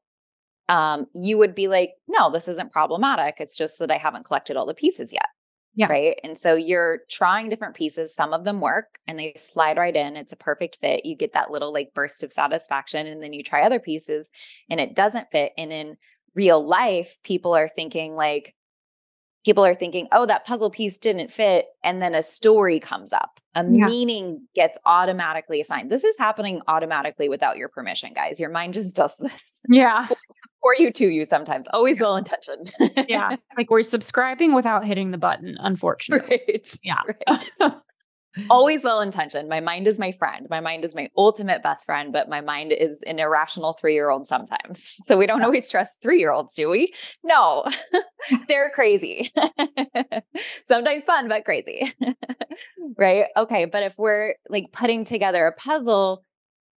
um, 0.69 1.07
you 1.13 1.37
would 1.37 1.55
be 1.55 1.67
like, 1.67 1.91
no, 2.07 2.31
this 2.31 2.47
isn't 2.47 2.71
problematic. 2.71 3.35
It's 3.39 3.57
just 3.57 3.79
that 3.79 3.91
I 3.91 3.97
haven't 3.97 4.25
collected 4.25 4.55
all 4.55 4.65
the 4.65 4.73
pieces 4.73 5.11
yet. 5.11 5.25
Yeah. 5.73 5.87
Right. 5.87 6.19
And 6.23 6.37
so 6.37 6.55
you're 6.55 6.99
trying 7.09 7.47
different 7.49 7.75
pieces. 7.75 8.13
Some 8.13 8.33
of 8.33 8.43
them 8.43 8.59
work 8.59 8.99
and 9.07 9.17
they 9.17 9.33
slide 9.37 9.77
right 9.77 9.95
in. 9.95 10.17
It's 10.17 10.33
a 10.33 10.37
perfect 10.37 10.77
fit. 10.81 11.05
You 11.05 11.15
get 11.15 11.33
that 11.33 11.49
little 11.49 11.71
like 11.71 11.93
burst 11.93 12.23
of 12.23 12.33
satisfaction. 12.33 13.07
And 13.07 13.23
then 13.23 13.31
you 13.31 13.41
try 13.41 13.61
other 13.61 13.79
pieces 13.79 14.31
and 14.69 14.79
it 14.81 14.95
doesn't 14.95 15.31
fit. 15.31 15.53
And 15.57 15.71
in 15.71 15.97
real 16.35 16.65
life, 16.65 17.17
people 17.23 17.53
are 17.55 17.69
thinking 17.69 18.15
like, 18.15 18.53
people 19.45 19.65
are 19.65 19.73
thinking, 19.73 20.07
oh, 20.11 20.25
that 20.25 20.45
puzzle 20.45 20.69
piece 20.69 20.97
didn't 20.97 21.31
fit. 21.31 21.65
And 21.83 22.01
then 22.01 22.13
a 22.15 22.21
story 22.21 22.79
comes 22.79 23.11
up, 23.13 23.39
a 23.55 23.63
Yeah. 23.63 23.87
meaning 23.87 24.45
gets 24.53 24.77
automatically 24.85 25.61
assigned. 25.61 25.89
This 25.89 26.03
is 26.03 26.17
happening 26.17 26.61
automatically 26.67 27.27
without 27.29 27.57
your 27.57 27.69
permission, 27.69 28.13
guys. 28.13 28.39
Your 28.39 28.49
mind 28.51 28.73
just 28.75 28.95
does 28.95 29.15
this 29.17 29.61
Yeah. 29.69 30.05
For 30.61 30.75
you 30.77 30.91
to 30.91 31.07
you 31.07 31.25
sometimes, 31.25 31.67
always 31.73 31.99
well 31.99 32.15
intentioned. 32.15 32.73
Yeah. 33.07 33.35
It's 33.51 33.57
like 33.57 33.69
we're 33.69 33.83
subscribing 33.83 34.53
without 34.53 34.85
hitting 34.85 35.11
the 35.11 35.17
button, 35.17 35.57
unfortunately. 35.59 36.39
right. 36.47 36.77
Yeah. 36.83 37.01
Right. 37.27 37.73
always 38.49 38.83
well 38.83 39.01
intentioned. 39.01 39.49
My 39.49 39.59
mind 39.59 39.87
is 39.87 39.99
my 39.99 40.11
friend. 40.11 40.47
My 40.49 40.59
mind 40.59 40.85
is 40.85 40.95
my 40.95 41.09
ultimate 41.17 41.61
best 41.63 41.85
friend, 41.85 42.13
but 42.13 42.29
my 42.29 42.41
mind 42.41 42.71
is 42.71 43.01
an 43.03 43.19
irrational 43.19 43.73
three 43.73 43.93
year 43.93 44.09
old 44.09 44.27
sometimes. 44.27 44.99
So 45.11 45.17
we 45.17 45.27
don't 45.27 45.43
always 45.43 45.69
trust 45.69 46.01
three 46.01 46.19
year 46.19 46.31
olds, 46.31 46.55
do 46.55 46.69
we? 46.69 46.93
No, 47.23 47.65
they're 48.47 48.69
crazy. 48.69 49.31
sometimes 50.65 51.05
fun, 51.05 51.27
but 51.27 51.43
crazy. 51.43 51.93
right. 52.97 53.25
Okay. 53.35 53.65
But 53.65 53.83
if 53.83 53.95
we're 53.97 54.35
like 54.47 54.71
putting 54.71 55.03
together 55.03 55.45
a 55.45 55.53
puzzle, 55.53 56.23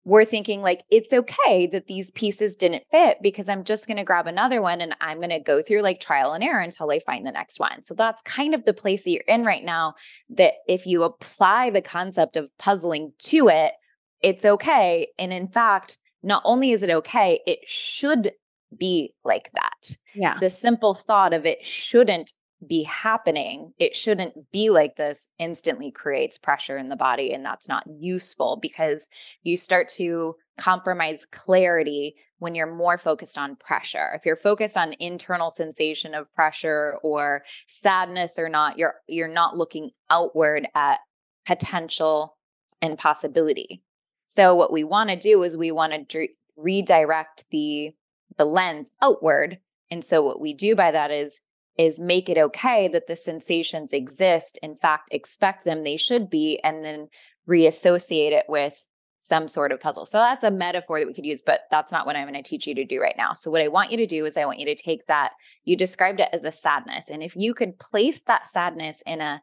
we're 0.05 0.25
thinking 0.25 0.61
like 0.61 0.85
it's 0.91 1.13
okay 1.13 1.67
that 1.67 1.87
these 1.87 2.11
pieces 2.11 2.57
didn't 2.57 2.85
fit 2.91 3.19
because 3.23 3.49
I'm 3.49 3.65
just 3.65 3.87
going 3.87 3.97
to 3.97 4.05
grab 4.05 4.27
another 4.27 4.61
one 4.61 4.81
and 4.81 4.95
I'm 5.01 5.19
going 5.19 5.31
to 5.31 5.39
go 5.39 5.63
through 5.63 5.81
like 5.81 6.01
trial 6.01 6.33
and 6.33 6.45
error 6.45 6.61
until 6.61 6.91
I 6.91 6.99
find 6.99 7.27
the 7.27 7.33
next 7.33 7.59
one. 7.59 7.83
So 7.83 7.95
that's 7.95 8.21
kind 8.23 8.55
of 8.55 8.65
the 8.65 8.75
place 8.75 9.05
that 9.05 9.11
you're 9.11 9.23
in 9.27 9.45
right 9.45 9.65
now. 9.65 9.95
That 10.29 10.55
if 10.69 10.87
you 10.87 11.03
apply 11.03 11.71
the 11.71 11.83
concept 11.83 12.37
of 12.37 12.51
puzzling 12.59 13.13
to 13.25 13.49
it, 13.49 13.73
it's 14.21 14.45
okay. 14.45 15.09
And 15.19 15.33
in 15.33 15.49
fact, 15.49 15.99
not 16.23 16.43
only 16.45 16.71
is 16.71 16.83
it 16.83 16.91
okay, 16.91 17.41
it 17.47 17.61
should 17.67 18.33
be 18.77 19.15
like 19.25 19.51
that. 19.55 19.97
yeah. 20.15 20.37
The 20.41 20.51
simple 20.51 20.95
thought 20.95 21.33
of 21.33 21.47
it 21.47 21.65
shouldn't 21.65 22.33
be 22.67 22.85
happening, 22.85 23.73
it 23.79 23.95
shouldn't 23.95 24.51
be 24.53 24.71
like 24.71 24.97
this, 24.97 25.29
instantly 25.39 25.91
creates 25.91 26.39
pressure 26.39 26.79
in 26.79 26.89
the 26.89 26.97
body. 26.97 27.33
And 27.33 27.45
that's 27.45 27.69
not 27.69 27.85
useful 27.87 28.59
because 28.61 29.09
you 29.43 29.57
start 29.57 29.89
to 29.91 30.37
compromise 30.59 31.27
clarity 31.31 32.15
when 32.39 32.55
you're 32.55 32.73
more 32.73 32.99
focused 32.99 33.39
on 33.39 33.57
pressure. 33.57 34.13
If 34.15 34.27
you're 34.27 34.37
focused 34.37 34.77
on 34.77 34.95
internal 34.99 35.51
sensation 35.51 36.15
of 36.15 36.33
pressure 36.35 36.97
or 37.03 37.45
sadness 37.67 38.39
or 38.39 38.49
not, 38.49 38.79
you're 38.79 38.97
you're 39.07 39.29
not 39.29 39.57
looking 39.57 39.91
outward 40.11 40.69
at 40.75 41.01
potential 41.47 42.37
and 42.81 42.99
possibility. 42.99 43.83
So 44.27 44.55
what 44.55 44.73
we 44.73 44.85
want 44.85 45.11
to 45.11 45.17
do 45.17 45.43
is 45.43 45.57
we 45.57 45.71
want 45.71 45.93
to 45.93 46.05
dr- 46.05 46.37
redirect 46.57 47.47
the 47.51 47.95
the 48.37 48.45
lens 48.45 48.91
outward. 49.01 49.59
And 49.91 50.05
so 50.05 50.23
what 50.23 50.41
we 50.41 50.55
do 50.55 50.75
by 50.75 50.91
that 50.91 51.11
is 51.11 51.41
is 51.77 52.01
make 52.01 52.29
it 52.29 52.39
okay 52.39 52.89
that 52.89 53.07
the 53.07 53.17
sensations 53.17 53.93
exist. 53.93 54.59
In 54.63 54.77
fact, 54.77 55.09
expect 55.11 55.65
them, 55.65 55.83
they 55.83 55.97
should 55.97 56.31
be, 56.31 56.61
and 56.63 56.85
then 56.85 57.09
reassociate 57.47 58.33
it 58.33 58.45
with 58.49 58.87
some 59.19 59.49
sort 59.49 59.73
of 59.73 59.81
puzzle. 59.81 60.05
So 60.05 60.19
that's 60.19 60.45
a 60.45 60.51
metaphor 60.51 61.01
that 61.01 61.07
we 61.07 61.15
could 61.15 61.25
use, 61.25 61.43
but 61.45 61.61
that's 61.71 61.91
not 61.91 62.05
what 62.05 62.15
I'm 62.15 62.29
going 62.29 62.43
to 62.43 62.49
teach 62.49 62.67
you 62.67 62.75
to 62.75 62.85
do 62.85 63.01
right 63.01 63.15
now. 63.17 63.33
So 63.33 63.51
what 63.51 63.63
I 63.63 63.69
want 63.69 63.91
you 63.91 63.97
to 63.97 64.07
do 64.07 64.27
is 64.27 64.37
I 64.37 64.45
want 64.45 64.59
you 64.59 64.67
to 64.67 64.75
take 64.75 65.07
that, 65.07 65.33
you 65.65 65.77
described 65.77 66.21
it 66.21 66.29
as 66.33 66.45
a 66.45 66.53
sadness. 66.53 67.09
And 67.09 67.23
if 67.23 67.35
you 67.35 67.55
could 67.55 67.79
place 67.79 68.21
that 68.23 68.47
sadness 68.47 69.03
in 69.07 69.23
a 69.23 69.41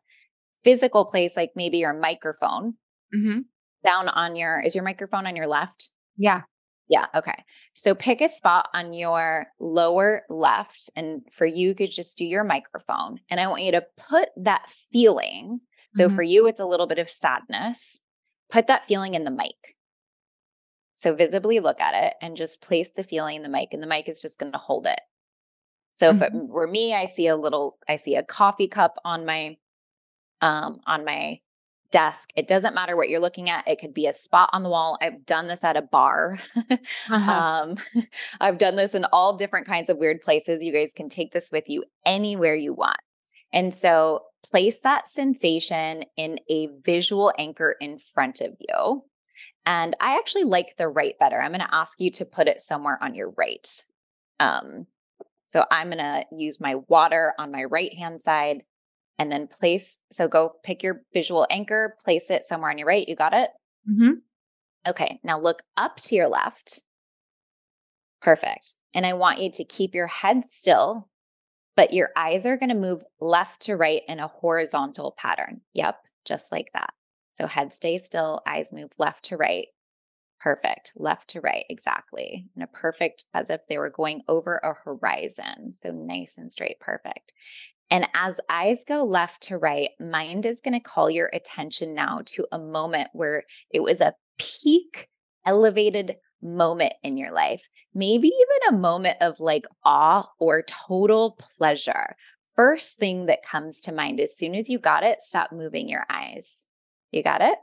physical 0.64 1.06
place, 1.06 1.36
like 1.36 1.52
maybe 1.56 1.80
your 1.80 1.94
microphone 1.94 2.76
hmm 3.12 3.40
down 3.84 4.08
on 4.08 4.36
your, 4.36 4.62
is 4.62 4.76
your 4.76 4.84
microphone 4.84 5.26
on 5.26 5.36
your 5.36 5.48
left? 5.48 5.90
Yeah. 6.16 6.42
Yeah. 6.88 7.08
Okay. 7.16 7.44
So 7.74 7.96
pick 7.96 8.22
a 8.22 8.28
spot 8.28 8.68
on 8.74 8.94
your 8.94 9.48
lower 9.60 10.24
left. 10.30 10.90
And 10.96 11.22
for 11.32 11.46
you, 11.46 11.70
you 11.70 11.76
could 11.76 11.92
just 11.92 12.18
do 12.18 12.26
your 12.26 12.44
microphone. 12.44 13.20
And 13.30 13.40
I 13.40 13.48
want 13.48 13.64
you 13.64 13.72
to 13.72 13.86
put 14.10 14.30
that 14.38 14.70
feeling. 14.92 15.62
So 15.96 16.08
Mhm. 16.08 16.16
for 16.16 16.24
you, 16.24 16.48
it's 16.48 16.60
a 16.60 16.66
little 16.66 16.88
bit 16.88 17.00
of 17.00 17.10
sadness. 17.10 18.00
Put 18.50 18.68
that 18.68 18.86
feeling 18.86 19.14
in 19.14 19.24
the 19.24 19.32
mic. 19.32 19.78
So 20.96 21.14
visibly 21.16 21.60
look 21.60 21.80
at 21.80 21.96
it 22.04 22.16
and 22.22 22.38
just 22.38 22.62
place 22.62 22.92
the 22.92 23.04
feeling 23.04 23.38
in 23.38 23.44
the 23.44 23.50
mic, 23.50 23.74
and 23.74 23.82
the 23.82 23.88
mic 23.88 24.08
is 24.08 24.22
just 24.22 24.38
going 24.38 24.52
to 24.52 24.58
hold 24.58 24.86
it. 24.86 25.00
So 25.94 26.10
if 26.10 26.22
it 26.22 26.32
were 26.34 26.68
me, 26.68 26.94
I 26.94 27.06
see 27.06 27.28
a 27.28 27.36
little, 27.36 27.78
I 27.88 27.96
see 27.96 28.16
a 28.16 28.24
coffee 28.24 28.68
cup 28.68 28.98
on 29.04 29.26
my, 29.26 29.58
um, 30.42 30.82
on 30.86 31.04
my 31.04 31.42
desk. 31.92 32.32
It 32.36 32.48
doesn't 32.48 32.74
matter 32.74 32.96
what 32.96 33.10
you're 33.10 33.20
looking 33.20 33.50
at. 33.50 33.68
It 33.68 33.80
could 33.80 33.94
be 33.94 34.08
a 34.08 34.14
spot 34.14 34.50
on 34.54 34.64
the 34.64 34.70
wall. 34.70 34.98
I've 35.02 35.26
done 35.26 35.48
this 35.48 35.64
at 35.64 35.78
a 35.78 35.82
bar. 35.82 36.40
Uh-huh. 37.10 37.32
um, 37.32 37.78
I've 38.40 38.58
done 38.58 38.76
this 38.76 38.96
in 38.96 39.06
all 39.12 39.36
different 39.36 39.68
kinds 39.68 39.90
of 39.90 39.98
weird 39.98 40.22
places. 40.22 40.62
You 40.62 40.72
guys 40.72 40.94
can 40.94 41.10
take 41.10 41.34
this 41.34 41.52
with 41.52 41.66
you 41.68 41.84
anywhere 42.06 42.56
you 42.56 42.74
want. 42.74 42.98
And 43.52 43.74
so 43.74 44.24
place 44.44 44.80
that 44.82 45.08
sensation 45.08 46.04
in 46.16 46.40
a 46.50 46.70
visual 46.84 47.34
anchor 47.38 47.76
in 47.82 47.98
front 47.98 48.42
of 48.42 48.56
you. 48.60 49.04
And 49.66 49.96
I 50.00 50.18
actually 50.18 50.46
like 50.46 50.78
the 50.78 50.88
right 50.88 51.18
better. 51.20 51.42
I'm 51.42 51.52
going 51.52 51.62
to 51.62 51.76
ask 51.76 52.00
you 52.00 52.12
to 52.12 52.26
put 52.26 52.48
it 52.48 52.62
somewhere 52.62 52.98
on 53.02 53.14
your 53.14 53.32
right. 53.32 53.68
Um, 54.40 54.88
so 55.46 55.66
I'm 55.70 55.88
going 55.90 55.98
to 55.98 56.26
use 56.32 56.60
my 56.60 56.76
water 56.88 57.34
on 57.38 57.52
my 57.52 57.66
right 57.66 57.94
hand 57.94 58.22
side 58.22 58.64
and 59.22 59.32
then 59.32 59.46
place. 59.48 60.00
So 60.12 60.28
go 60.28 60.54
pick 60.64 60.82
your 60.82 61.04
visual 61.14 61.46
anchor, 61.52 61.96
place 62.04 62.32
it 62.32 62.44
somewhere 62.44 62.72
on 62.72 62.80
your 62.80 62.88
right. 62.88 63.08
You 63.08 63.16
got 63.16 63.36
it? 63.36 63.52
Mhm. 63.88 64.22
Okay. 64.88 65.20
Now 65.24 65.40
look 65.40 65.62
up 65.78 65.98
to 65.98 66.16
your 66.16 66.28
left. 66.28 66.82
Perfect. 68.20 68.76
And 68.96 69.06
I 69.06 69.14
want 69.14 69.40
you 69.40 69.52
to 69.52 69.64
keep 69.64 69.94
your 69.94 70.08
head 70.08 70.44
still, 70.46 71.08
but 71.76 71.94
your 71.94 72.10
eyes 72.16 72.48
are 72.48 72.58
going 72.58 72.70
to 72.70 72.76
move 72.76 73.04
left 73.20 73.62
to 73.64 73.78
right 73.78 74.02
in 74.08 74.20
a 74.20 74.28
horizontal 74.28 75.14
pattern. 75.18 75.62
Yep. 75.74 76.00
Just 76.26 76.52
like 76.52 76.72
that. 76.74 76.94
So 77.32 77.46
head 77.46 77.74
stays 77.74 78.06
still, 78.06 78.42
eyes 78.48 78.72
move 78.72 78.92
left 78.98 79.26
to 79.26 79.38
right. 79.38 79.68
Perfect. 80.40 80.94
Left 80.96 81.30
to 81.30 81.42
right. 81.42 81.66
Exactly. 81.70 82.48
In 82.56 82.64
a 82.64 82.68
perfect, 82.68 83.26
as 83.34 83.52
if 83.52 83.62
they 83.70 83.78
were 83.78 83.92
going 83.92 84.24
over 84.28 84.58
a 84.64 84.74
horizon. 84.74 85.72
So 85.72 85.92
nice 85.92 86.40
and 86.40 86.52
straight. 86.52 86.80
Perfect. 86.80 87.32
And 87.92 88.08
as 88.14 88.40
eyes 88.50 88.86
go 88.88 89.04
left 89.04 89.44
to 89.44 89.58
right, 89.58 89.90
mind 90.00 90.46
is 90.46 90.62
going 90.62 90.74
to 90.74 90.80
call 90.80 91.10
your 91.10 91.30
attention 91.34 91.94
now 91.94 92.22
to 92.28 92.48
a 92.52 92.58
moment 92.58 93.10
where 93.12 93.44
it 93.70 93.84
was 93.84 94.00
a 94.00 94.16
peak 94.40 95.10
elevated 95.46 96.16
moment 96.42 96.94
in 97.04 97.18
your 97.18 97.34
life, 97.34 97.68
maybe 97.94 98.30
even 98.30 98.76
a 98.76 98.80
moment 98.80 99.18
of 99.20 99.42
like 99.42 99.66
awe 99.84 100.26
or 100.40 100.64
total 100.64 101.38
pleasure. 101.58 102.16
First 102.56 102.98
thing 102.98 103.26
that 103.26 103.44
comes 103.44 103.82
to 103.82 103.92
mind 103.92 104.22
as 104.22 104.38
soon 104.38 104.56
as 104.56 104.70
you 104.70 104.80
got 104.80 105.04
it, 105.04 105.22
stop 105.22 105.52
moving 105.52 105.90
your 105.90 106.06
eyes. 106.10 106.68
You 107.12 107.24
got 107.24 107.42
it? 107.42 107.58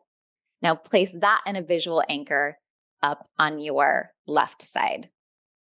Now 0.60 0.74
place 0.74 1.16
that 1.20 1.40
in 1.46 1.56
a 1.56 1.62
visual 1.62 2.02
anchor 2.08 2.58
up 3.02 3.28
on 3.38 3.60
your 3.60 4.10
left 4.26 4.60
side. 4.60 5.08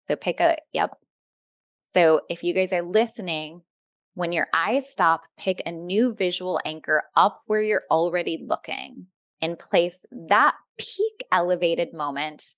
So 0.07 0.15
pick 0.15 0.39
a, 0.39 0.57
yep. 0.73 0.91
So 1.83 2.21
if 2.29 2.43
you 2.43 2.53
guys 2.53 2.73
are 2.73 2.81
listening, 2.81 3.61
when 4.15 4.31
your 4.31 4.47
eyes 4.53 4.89
stop, 4.89 5.23
pick 5.37 5.61
a 5.65 5.71
new 5.71 6.13
visual 6.13 6.59
anchor 6.65 7.03
up 7.15 7.41
where 7.47 7.61
you're 7.61 7.83
already 7.89 8.43
looking 8.45 9.07
and 9.41 9.59
place 9.59 10.05
that 10.11 10.55
peak 10.77 11.23
elevated 11.31 11.93
moment 11.93 12.55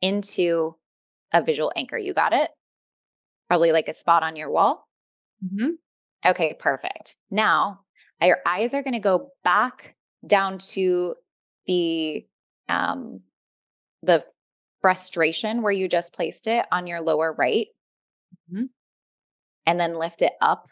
into 0.00 0.76
a 1.32 1.42
visual 1.42 1.72
anchor. 1.76 1.98
You 1.98 2.14
got 2.14 2.32
it? 2.32 2.50
Probably 3.48 3.72
like 3.72 3.88
a 3.88 3.92
spot 3.92 4.22
on 4.22 4.36
your 4.36 4.50
wall. 4.50 4.88
Mhm. 5.44 5.78
Okay, 6.26 6.54
perfect. 6.54 7.16
Now 7.30 7.80
your 8.22 8.38
eyes 8.46 8.72
are 8.74 8.82
going 8.82 8.94
to 8.94 9.00
go 9.00 9.32
back 9.44 9.96
down 10.26 10.58
to 10.58 11.14
the 11.66 12.26
um 12.68 13.20
the 14.02 14.24
frustration 14.80 15.62
where 15.62 15.72
you 15.72 15.88
just 15.88 16.14
placed 16.14 16.46
it 16.46 16.66
on 16.72 16.86
your 16.86 17.00
lower 17.00 17.32
right. 17.32 17.68
Mhm. 18.50 18.70
And 19.66 19.80
then 19.80 19.98
lift 19.98 20.22
it 20.22 20.32
up 20.40 20.68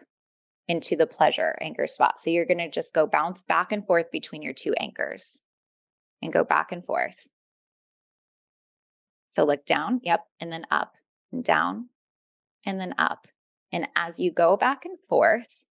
into 0.69 0.97
the 0.97 1.07
pleasure 1.07 1.57
anchor 1.61 1.87
spot. 1.87 2.19
So 2.19 2.31
you're 2.31 2.47
going 2.47 2.59
to 2.59 2.71
just 2.71 2.95
go 2.95 3.07
bounce 3.07 3.43
back 3.43 3.73
and 3.73 3.87
forth 3.87 4.11
between 4.11 4.43
your 4.43 4.55
two 4.55 4.75
anchors 4.75 5.43
and 6.21 6.33
go 6.33 6.45
back 6.45 6.73
and 6.73 6.85
forth. 6.85 7.29
So 9.29 9.45
look 9.45 9.65
down, 9.65 10.01
yep, 10.03 10.27
and 10.41 10.53
then 10.53 10.67
up 10.71 10.95
and 11.33 11.43
down 11.43 11.89
and 12.65 12.81
then 12.81 12.95
up. 12.99 13.27
And 13.73 13.89
as 13.97 14.21
you 14.21 14.31
go 14.31 14.57
back 14.57 14.85
and 14.85 14.99
forth, 15.09 15.67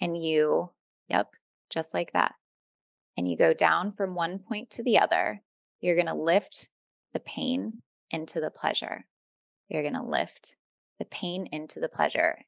and 0.00 0.16
you, 0.20 0.70
yep, 1.08 1.30
just 1.70 1.92
like 1.92 2.12
that, 2.12 2.34
and 3.16 3.28
you 3.28 3.36
go 3.36 3.52
down 3.52 3.90
from 3.90 4.14
one 4.14 4.38
point 4.38 4.70
to 4.70 4.82
the 4.82 4.98
other, 4.98 5.42
you're 5.80 5.96
going 5.96 6.06
to 6.06 6.14
lift 6.14 6.70
the 7.12 7.20
pain 7.20 7.82
into 8.10 8.40
the 8.40 8.50
pleasure. 8.50 9.06
You're 9.68 9.82
going 9.82 9.94
to 9.94 10.02
lift 10.02 10.56
the 10.98 11.04
pain 11.04 11.46
into 11.52 11.80
the 11.80 11.88
pleasure. 11.88 12.38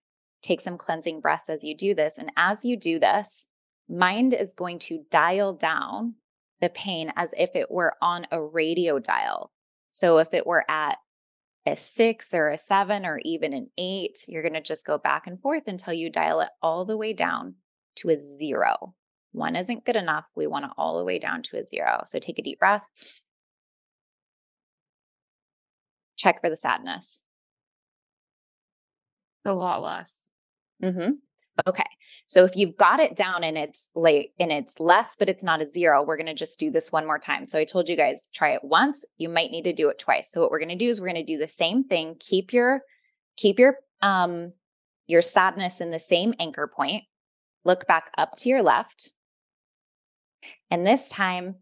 Take 0.44 0.60
some 0.60 0.76
cleansing 0.76 1.22
breaths 1.22 1.48
as 1.48 1.64
you 1.64 1.74
do 1.74 1.94
this. 1.94 2.18
And 2.18 2.30
as 2.36 2.66
you 2.66 2.76
do 2.76 2.98
this, 2.98 3.48
mind 3.88 4.34
is 4.34 4.52
going 4.52 4.78
to 4.80 5.06
dial 5.10 5.54
down 5.54 6.16
the 6.60 6.68
pain 6.68 7.14
as 7.16 7.32
if 7.38 7.56
it 7.56 7.70
were 7.70 7.94
on 8.02 8.26
a 8.30 8.42
radio 8.42 8.98
dial. 8.98 9.52
So 9.88 10.18
if 10.18 10.34
it 10.34 10.46
were 10.46 10.66
at 10.68 10.98
a 11.64 11.76
six 11.76 12.34
or 12.34 12.50
a 12.50 12.58
seven 12.58 13.06
or 13.06 13.22
even 13.24 13.54
an 13.54 13.70
eight, 13.78 14.26
you're 14.28 14.42
going 14.42 14.52
to 14.52 14.60
just 14.60 14.84
go 14.84 14.98
back 14.98 15.26
and 15.26 15.40
forth 15.40 15.62
until 15.66 15.94
you 15.94 16.10
dial 16.10 16.40
it 16.40 16.50
all 16.60 16.84
the 16.84 16.98
way 16.98 17.14
down 17.14 17.54
to 17.96 18.10
a 18.10 18.20
zero. 18.20 18.94
One 19.32 19.56
isn't 19.56 19.86
good 19.86 19.96
enough. 19.96 20.26
We 20.36 20.46
want 20.46 20.66
it 20.66 20.72
all 20.76 20.98
the 20.98 21.06
way 21.06 21.18
down 21.18 21.40
to 21.44 21.56
a 21.56 21.64
zero. 21.64 22.02
So 22.04 22.18
take 22.18 22.38
a 22.38 22.42
deep 22.42 22.58
breath. 22.58 22.86
Check 26.16 26.42
for 26.42 26.50
the 26.50 26.56
sadness. 26.56 27.22
A 29.46 29.54
lot 29.54 29.82
less. 29.82 30.28
Mm-hmm. 30.82 31.12
Okay. 31.66 31.84
So 32.26 32.44
if 32.44 32.56
you've 32.56 32.76
got 32.76 33.00
it 33.00 33.16
down 33.16 33.44
and 33.44 33.56
it's 33.56 33.90
late 33.94 34.32
and 34.40 34.50
it's 34.50 34.80
less, 34.80 35.14
but 35.16 35.28
it's 35.28 35.44
not 35.44 35.60
a 35.60 35.66
zero, 35.66 36.02
we're 36.02 36.16
going 36.16 36.26
to 36.26 36.34
just 36.34 36.58
do 36.58 36.70
this 36.70 36.90
one 36.90 37.06
more 37.06 37.18
time. 37.18 37.44
So 37.44 37.58
I 37.58 37.64
told 37.64 37.88
you 37.88 37.96
guys 37.96 38.28
try 38.32 38.50
it 38.50 38.64
once. 38.64 39.04
You 39.18 39.28
might 39.28 39.50
need 39.50 39.64
to 39.64 39.72
do 39.72 39.88
it 39.88 39.98
twice. 39.98 40.30
So 40.30 40.40
what 40.40 40.50
we're 40.50 40.58
going 40.58 40.70
to 40.70 40.74
do 40.74 40.88
is 40.88 41.00
we're 41.00 41.12
going 41.12 41.24
to 41.24 41.32
do 41.32 41.38
the 41.38 41.48
same 41.48 41.84
thing. 41.84 42.16
Keep 42.18 42.52
your 42.52 42.80
keep 43.36 43.58
your 43.58 43.76
um 44.00 44.52
your 45.06 45.22
sadness 45.22 45.80
in 45.80 45.90
the 45.90 45.98
same 45.98 46.34
anchor 46.40 46.70
point. 46.74 47.04
Look 47.64 47.86
back 47.86 48.10
up 48.16 48.32
to 48.38 48.48
your 48.48 48.62
left. 48.62 49.12
And 50.70 50.86
this 50.86 51.10
time, 51.10 51.56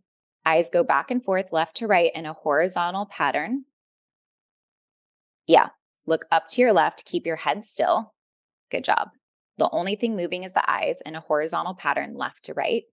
eyes 0.45 0.71
go 0.71 0.85
back 0.85 1.11
and 1.11 1.23
forth, 1.23 1.53
left 1.53 1.77
to 1.77 1.87
right 1.87 2.11
in 2.15 2.27
a 2.27 2.33
horizontal 2.33 3.07
pattern. 3.07 3.65
Yeah. 5.47 5.69
Look 6.07 6.25
up 6.31 6.49
to 6.49 6.61
your 6.61 6.73
left. 6.73 7.05
Keep 7.05 7.27
your 7.27 7.37
head 7.37 7.65
still. 7.65 8.15
Good 8.73 8.85
job. 8.85 9.11
The 9.59 9.68
only 9.70 9.95
thing 9.97 10.16
moving 10.16 10.45
is 10.45 10.55
the 10.55 10.68
eyes 10.68 11.03
in 11.05 11.14
a 11.14 11.20
horizontal 11.20 11.75
pattern 11.75 12.14
left 12.14 12.45
to 12.47 12.55
right. 12.55 12.85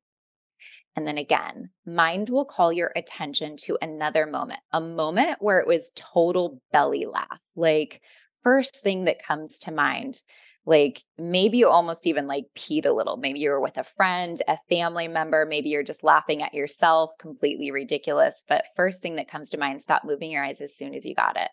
And 0.96 1.08
then 1.08 1.18
again, 1.18 1.70
mind 1.86 2.28
will 2.30 2.44
call 2.44 2.74
your 2.74 2.92
attention 2.98 3.56
to 3.62 3.78
another 3.82 4.26
moment, 4.26 4.60
a 4.74 4.82
moment 4.82 5.38
where 5.40 5.60
it 5.60 5.68
was 5.68 5.94
total 5.96 6.62
belly 6.74 7.06
laugh. 7.06 7.42
Like, 7.56 8.02
first 8.44 8.84
thing 8.84 9.06
that 9.06 9.24
comes 9.24 9.58
to 9.60 9.72
mind, 9.72 10.22
like 10.66 11.04
maybe 11.18 11.60
you 11.60 11.70
almost 11.70 12.06
even 12.06 12.28
like 12.28 12.46
peed 12.58 12.86
a 12.86 12.92
little. 12.92 13.16
Maybe 13.16 13.40
you 13.40 13.50
were 13.50 13.62
with 13.62 13.78
a 13.78 13.84
friend, 13.84 14.38
a 14.50 14.58
family 14.70 15.08
member, 15.08 15.46
maybe 15.46 15.70
you're 15.70 15.84
just 15.84 16.04
laughing 16.04 16.44
at 16.44 16.54
yourself, 16.54 17.12
completely 17.18 17.72
ridiculous. 17.72 18.44
But 18.48 18.66
first 18.76 19.02
thing 19.02 19.16
that 19.16 19.32
comes 19.32 19.50
to 19.52 19.58
mind, 19.58 19.82
stop 19.82 20.04
moving 20.04 20.32
your 20.32 20.44
eyes 20.44 20.60
as 20.60 20.76
soon 20.76 20.94
as 20.94 21.06
you 21.06 21.16
got 21.16 21.38
it. 21.38 21.50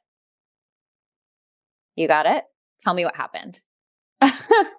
You 1.94 2.08
got 2.08 2.26
it? 2.26 2.42
Tell 2.82 2.94
me 2.94 3.04
what 3.04 3.16
happened. 3.16 3.60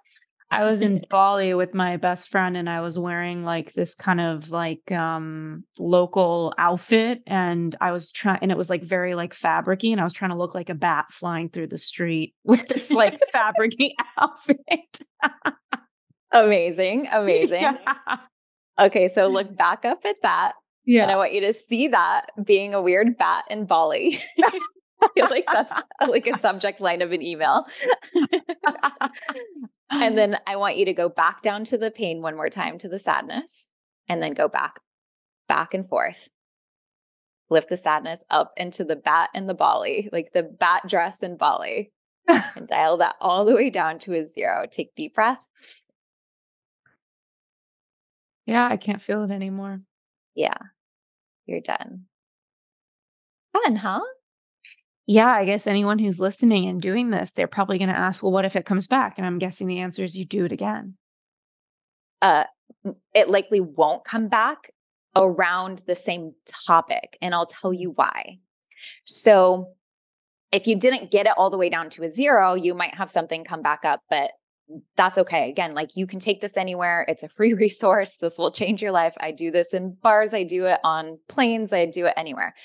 I 0.50 0.64
was 0.64 0.82
in 0.82 1.04
Bali 1.10 1.54
with 1.54 1.74
my 1.74 1.98
best 1.98 2.30
friend 2.30 2.56
and 2.56 2.70
I 2.70 2.82
was 2.82 2.98
wearing 2.98 3.44
like 3.44 3.74
this 3.74 3.96
kind 3.96 4.22
of 4.22 4.50
like 4.50 4.92
um 4.92 5.66
local 5.78 6.54
outfit 6.58 7.22
and 7.28 7.76
I 7.82 7.92
was 7.92 8.12
trying 8.12 8.40
and 8.42 8.52
it 8.52 8.58
was 8.58 8.70
like 8.70 8.84
very 8.84 9.16
like 9.16 9.34
fabricy 9.34 9.92
and 9.92 10.00
I 10.00 10.04
was 10.04 10.14
trying 10.14 10.32
to 10.32 10.38
look 10.38 10.56
like 10.56 10.70
a 10.70 10.76
bat 10.76 11.08
flying 11.12 11.50
through 11.50 11.68
the 11.68 11.78
street 11.78 12.34
with 12.44 12.68
this 12.68 12.92
like 12.92 13.20
fabricy 13.34 13.92
outfit. 14.18 15.02
amazing, 16.34 17.08
amazing. 17.12 17.62
Yeah. 17.62 17.78
Okay, 18.80 19.08
so 19.08 19.28
look 19.28 19.56
back 19.58 19.86
up 19.86 20.06
at 20.06 20.18
that. 20.22 20.54
Yeah. 20.86 21.02
And 21.02 21.12
I 21.12 21.18
want 21.18 21.34
you 21.34 21.42
to 21.42 21.54
see 21.54 21.90
that 21.90 22.28
being 22.42 22.74
a 22.74 22.82
weird 22.82 23.18
bat 23.18 23.44
in 23.50 23.66
Bali. 23.66 24.20
I 25.04 25.08
feel 25.16 25.30
like 25.30 25.46
that's 25.52 25.74
like 26.08 26.28
a 26.28 26.38
subject 26.38 26.82
line 26.82 27.02
of 27.02 27.12
an 27.12 27.22
email. 27.22 27.66
and 29.90 30.18
then 30.18 30.38
I 30.48 30.56
want 30.56 30.78
you 30.78 30.86
to 30.86 30.94
go 30.94 31.10
back 31.10 31.42
down 31.42 31.64
to 31.66 31.78
the 31.78 31.92
pain 31.92 32.22
one 32.22 32.36
more 32.36 32.50
time 32.50 32.78
to 32.80 32.90
the 32.90 33.00
sadness 33.00 33.70
and 34.08 34.22
then 34.22 34.34
go 34.34 34.48
back, 34.48 34.80
back 35.48 35.74
and 35.74 35.88
forth. 35.88 36.30
Lift 37.50 37.70
the 37.70 37.78
sadness 37.78 38.24
up 38.30 38.52
into 38.58 38.84
the 38.84 38.98
bat 38.98 39.30
and 39.34 39.48
the 39.48 39.54
Bali, 39.54 40.10
like 40.12 40.34
the 40.34 40.44
bat 40.44 40.84
dress 40.88 41.24
and 41.24 41.38
Bali, 41.38 41.94
and 42.28 42.68
dial 42.68 42.98
that 42.98 43.16
all 43.22 43.46
the 43.46 43.56
way 43.56 43.70
down 43.70 44.00
to 44.00 44.16
a 44.16 44.24
zero. 44.24 44.66
Take 44.70 44.96
deep 44.96 45.16
breath. 45.16 45.48
Yeah, 48.46 48.68
I 48.68 48.76
can't 48.76 49.02
feel 49.02 49.24
it 49.24 49.32
anymore. 49.32 49.82
Yeah, 50.36 50.58
you're 51.46 51.62
done. 51.62 52.06
Fun, 53.54 53.78
huh? 53.78 54.02
Yeah, 55.08 55.30
I 55.30 55.46
guess 55.46 55.68
anyone 55.68 56.00
who's 56.00 56.20
listening 56.20 56.66
and 56.66 56.82
doing 56.82 57.10
this, 57.10 57.32
they're 57.32 57.48
probably 57.48 57.78
going 57.78 57.90
to 57.90 57.98
ask, 57.98 58.22
well, 58.22 58.32
what 58.32 58.44
if 58.44 58.58
it 58.58 58.66
comes 58.66 58.88
back? 58.88 59.18
And 59.18 59.26
I'm 59.26 59.40
guessing 59.40 59.68
the 59.68 59.80
answer 59.80 60.04
is 60.04 60.18
you 60.18 60.26
do 60.26 60.44
it 60.44 60.52
again. 60.52 60.96
Uh, 62.22 62.44
it 63.16 63.30
likely 63.30 63.62
won't 63.62 64.04
come 64.04 64.28
back 64.28 64.72
around 65.16 65.84
the 65.88 65.96
same 65.96 66.34
topic. 66.68 67.18
And 67.22 67.34
I'll 67.34 67.46
tell 67.46 67.74
you 67.74 67.92
why. 67.92 68.40
So, 69.06 69.74
if 70.52 70.66
you 70.66 70.78
didn't 70.78 71.12
get 71.12 71.26
it 71.26 71.34
all 71.38 71.50
the 71.50 71.58
way 71.58 71.70
down 71.70 71.90
to 71.92 72.04
a 72.04 72.10
zero, 72.10 72.54
you 72.54 72.74
might 72.74 72.96
have 72.96 73.10
something 73.10 73.44
come 73.44 73.62
back 73.62 73.84
up, 73.84 74.02
but 74.10 74.32
that's 74.96 75.18
okay. 75.18 75.50
Again, 75.50 75.74
like 75.74 75.96
you 75.96 76.08
can 76.08 76.20
take 76.20 76.42
this 76.42 76.58
anywhere. 76.58 77.06
It's 77.08 77.24
a 77.24 77.30
free 77.30 77.54
resource. 77.54 78.18
This 78.18 78.38
will 78.38 78.52
change 78.52 78.82
your 78.82 78.92
life. 78.92 79.16
I 79.20 79.32
do 79.32 79.52
this 79.52 79.74
in 79.74 79.98
bars, 80.02 80.34
I 80.34 80.44
do 80.44 80.66
it 80.66 80.80
on 80.84 81.20
planes, 81.28 81.74
I 81.74 81.86
do 81.86 82.06
it 82.06 82.14
anywhere. 82.18 82.56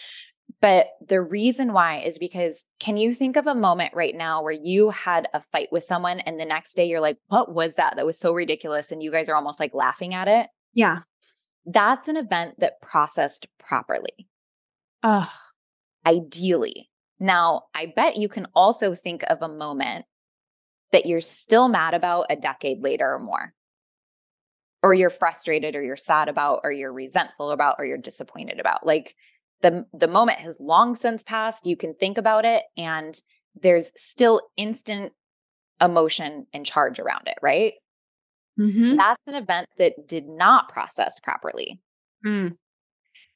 But 0.63 0.87
the 1.07 1.21
reason 1.21 1.73
why 1.73 1.99
is 1.99 2.19
because 2.19 2.65
can 2.79 2.97
you 2.97 3.13
think 3.13 3.37
of 3.37 3.49
a 3.49 3.55
moment 3.55 3.93
right 3.95 4.15
now 4.15 4.43
where 4.43 4.53
you 4.53 4.91
had 4.91 5.27
a 5.35 5.43
fight 5.43 5.69
with 5.73 5.83
someone 5.83 6.21
and 6.21 6.39
the 6.39 6.45
next 6.45 6.75
day 6.75 6.89
you're 6.89 7.01
like, 7.01 7.19
what 7.27 7.53
was 7.53 7.75
that? 7.75 7.97
That 7.97 8.07
was 8.07 8.17
so 8.17 8.33
ridiculous. 8.33 8.93
And 8.93 9.03
you 9.03 9.11
guys 9.11 9.29
are 9.29 9.35
almost 9.35 9.59
like 9.59 9.75
laughing 9.75 10.15
at 10.15 10.29
it. 10.29 10.47
Yeah. 10.73 11.01
That's 11.67 12.07
an 12.07 12.17
event 12.17 12.61
that 12.61 12.81
processed 12.81 13.49
properly. 13.59 14.29
Oh. 15.03 15.31
Ideally. 16.07 16.91
Now, 17.19 17.65
I 17.75 17.93
bet 17.95 18.17
you 18.17 18.29
can 18.29 18.47
also 18.55 18.95
think 18.95 19.25
of 19.29 19.43
a 19.43 19.49
moment 19.49 20.07
that 20.93 21.07
you're 21.07 21.21
still 21.21 21.69
mad 21.69 21.93
about 21.93 22.27
a 22.31 22.37
decade 22.37 22.83
later 22.83 23.15
or 23.15 23.19
more, 23.19 23.55
or 24.83 24.95
you're 24.95 25.11
frustrated, 25.11 25.75
or 25.75 25.83
you're 25.83 25.97
sad 25.97 26.29
about, 26.29 26.61
or 26.63 26.71
you're 26.71 26.93
resentful 26.93 27.51
about, 27.51 27.77
or 27.79 27.85
you're 27.85 27.99
disappointed 27.99 28.61
about. 28.61 28.87
Like 28.87 29.17
the 29.63 29.87
the 29.93 30.09
moment 30.09 30.39
has 30.39 30.61
long 30.61 30.95
since 30.95 31.25
passed 31.25 31.67
you 31.67 31.77
can 31.77 31.95
think 31.95 32.19
about 32.19 32.45
it 32.45 32.65
and 32.77 33.21
there's 33.61 33.93
still 33.97 34.41
instant 34.57 35.13
emotion 35.81 36.47
and 36.53 36.67
charge 36.67 37.01
around 37.01 37.27
it 37.27 37.39
right 37.43 37.75
mm-hmm. 38.59 38.97
that's 38.97 39.29
an 39.29 39.35
event 39.35 39.67
that 39.79 40.07
did 40.07 40.29
not 40.29 40.69
process 40.69 41.19
properly 41.21 41.81
mm. 42.25 42.55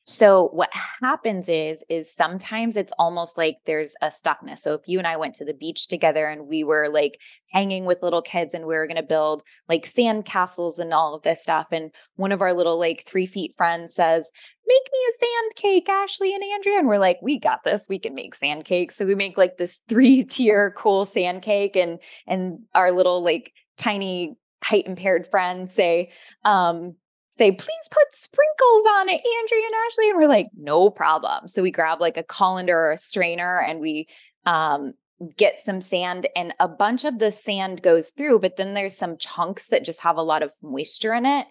So 0.08 0.50
what 0.52 0.70
happens 1.02 1.48
is 1.48 1.84
is 1.88 2.12
sometimes 2.14 2.76
it's 2.76 2.92
almost 2.96 3.36
like 3.36 3.56
there's 3.66 3.96
a 4.00 4.06
stuckness. 4.06 4.60
So 4.60 4.74
if 4.74 4.82
you 4.86 4.98
and 4.98 5.06
I 5.06 5.16
went 5.16 5.34
to 5.36 5.44
the 5.44 5.52
beach 5.52 5.88
together 5.88 6.28
and 6.28 6.46
we 6.46 6.62
were 6.62 6.88
like 6.88 7.20
hanging 7.50 7.84
with 7.86 8.04
little 8.04 8.22
kids 8.22 8.54
and 8.54 8.66
we 8.66 8.76
were 8.76 8.86
going 8.86 8.98
to 8.98 9.02
build 9.02 9.42
like 9.68 9.84
sand 9.84 10.24
castles 10.24 10.78
and 10.78 10.94
all 10.94 11.14
of 11.16 11.22
this 11.22 11.42
stuff 11.42 11.66
and 11.72 11.90
one 12.14 12.30
of 12.30 12.40
our 12.40 12.52
little 12.52 12.78
like 12.78 13.02
3 13.04 13.26
feet 13.26 13.52
friends 13.56 13.94
says, 13.94 14.30
"Make 14.64 14.82
me 14.92 14.98
a 15.08 15.24
sand 15.24 15.54
cake, 15.56 15.88
Ashley 15.88 16.32
and 16.32 16.44
Andrea." 16.54 16.78
And 16.78 16.86
we're 16.86 16.98
like, 16.98 17.18
"We 17.20 17.40
got 17.40 17.64
this. 17.64 17.86
We 17.88 17.98
can 17.98 18.14
make 18.14 18.36
sand 18.36 18.64
cakes." 18.64 18.94
So 18.94 19.06
we 19.06 19.16
make 19.16 19.36
like 19.36 19.56
this 19.56 19.82
3-tier 19.88 20.70
cool 20.76 21.04
sand 21.04 21.42
cake 21.42 21.74
and 21.74 21.98
and 22.28 22.60
our 22.76 22.92
little 22.92 23.24
like 23.24 23.52
tiny 23.76 24.36
height 24.62 24.86
impaired 24.86 25.26
friends 25.26 25.72
say 25.72 26.10
um 26.44 26.94
say, 27.36 27.52
please 27.52 27.88
put 27.90 28.16
sprinkles 28.16 28.86
on 28.98 29.08
it, 29.10 29.20
Andrea 29.40 29.66
and 29.66 29.74
Ashley. 29.86 30.08
And 30.10 30.18
we're 30.18 30.28
like, 30.28 30.48
no 30.56 30.88
problem. 30.88 31.48
So 31.48 31.62
we 31.62 31.70
grab 31.70 32.00
like 32.00 32.16
a 32.16 32.22
colander 32.22 32.76
or 32.78 32.92
a 32.92 32.96
strainer 32.96 33.60
and 33.60 33.78
we 33.78 34.08
um, 34.46 34.94
get 35.36 35.58
some 35.58 35.82
sand 35.82 36.28
and 36.34 36.54
a 36.60 36.68
bunch 36.68 37.04
of 37.04 37.18
the 37.18 37.30
sand 37.30 37.82
goes 37.82 38.10
through, 38.10 38.38
but 38.38 38.56
then 38.56 38.72
there's 38.72 38.96
some 38.96 39.18
chunks 39.18 39.68
that 39.68 39.84
just 39.84 40.00
have 40.00 40.16
a 40.16 40.22
lot 40.22 40.42
of 40.42 40.52
moisture 40.62 41.12
in 41.12 41.26
it. 41.26 41.46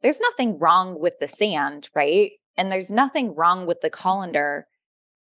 There's 0.00 0.20
nothing 0.20 0.58
wrong 0.58 0.98
with 0.98 1.18
the 1.20 1.28
sand, 1.28 1.90
right? 1.94 2.30
And 2.56 2.72
there's 2.72 2.90
nothing 2.90 3.34
wrong 3.34 3.66
with 3.66 3.82
the 3.82 3.90
colander. 3.90 4.66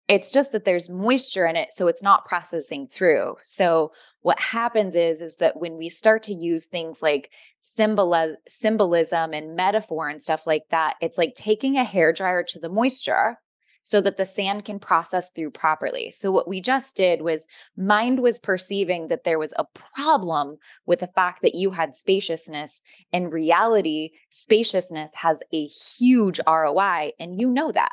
It's 0.08 0.32
just 0.32 0.50
that 0.52 0.64
there's 0.64 0.90
moisture 0.90 1.46
in 1.46 1.56
it, 1.56 1.72
so 1.72 1.86
it's 1.86 2.02
not 2.02 2.26
processing 2.26 2.88
through. 2.88 3.36
So 3.44 3.92
what 4.22 4.40
happens 4.40 4.94
is 4.94 5.20
is 5.20 5.36
that 5.36 5.56
when 5.56 5.76
we 5.76 5.88
start 5.88 6.22
to 6.22 6.34
use 6.34 6.66
things 6.66 7.02
like 7.02 7.30
symbol 7.60 8.36
symbolism 8.48 9.32
and 9.32 9.54
metaphor 9.54 10.08
and 10.08 10.22
stuff 10.22 10.46
like 10.46 10.62
that 10.70 10.94
it's 11.00 11.18
like 11.18 11.34
taking 11.36 11.76
a 11.76 11.84
hair 11.84 12.12
dryer 12.12 12.42
to 12.42 12.58
the 12.58 12.68
moisture 12.68 13.38
so 13.82 14.00
that 14.00 14.16
the 14.16 14.24
sand 14.24 14.64
can 14.64 14.78
process 14.78 15.30
through 15.30 15.50
properly. 15.50 16.10
So 16.10 16.30
what 16.30 16.48
we 16.48 16.60
just 16.60 16.96
did 16.96 17.22
was 17.22 17.46
mind 17.76 18.20
was 18.20 18.38
perceiving 18.38 19.08
that 19.08 19.24
there 19.24 19.38
was 19.38 19.52
a 19.58 19.66
problem 19.94 20.56
with 20.86 21.00
the 21.00 21.08
fact 21.08 21.42
that 21.42 21.54
you 21.54 21.72
had 21.72 21.94
spaciousness. 21.94 22.80
In 23.12 23.28
reality, 23.28 24.10
spaciousness 24.30 25.12
has 25.14 25.42
a 25.52 25.66
huge 25.66 26.40
ROI 26.46 27.12
and 27.18 27.40
you 27.40 27.50
know 27.50 27.72
that. 27.72 27.92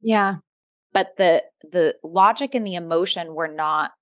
Yeah. 0.00 0.36
But 0.92 1.16
the 1.16 1.44
the 1.62 1.94
logic 2.02 2.54
and 2.54 2.66
the 2.66 2.74
emotion 2.74 3.34
were 3.34 3.48
not 3.48 3.92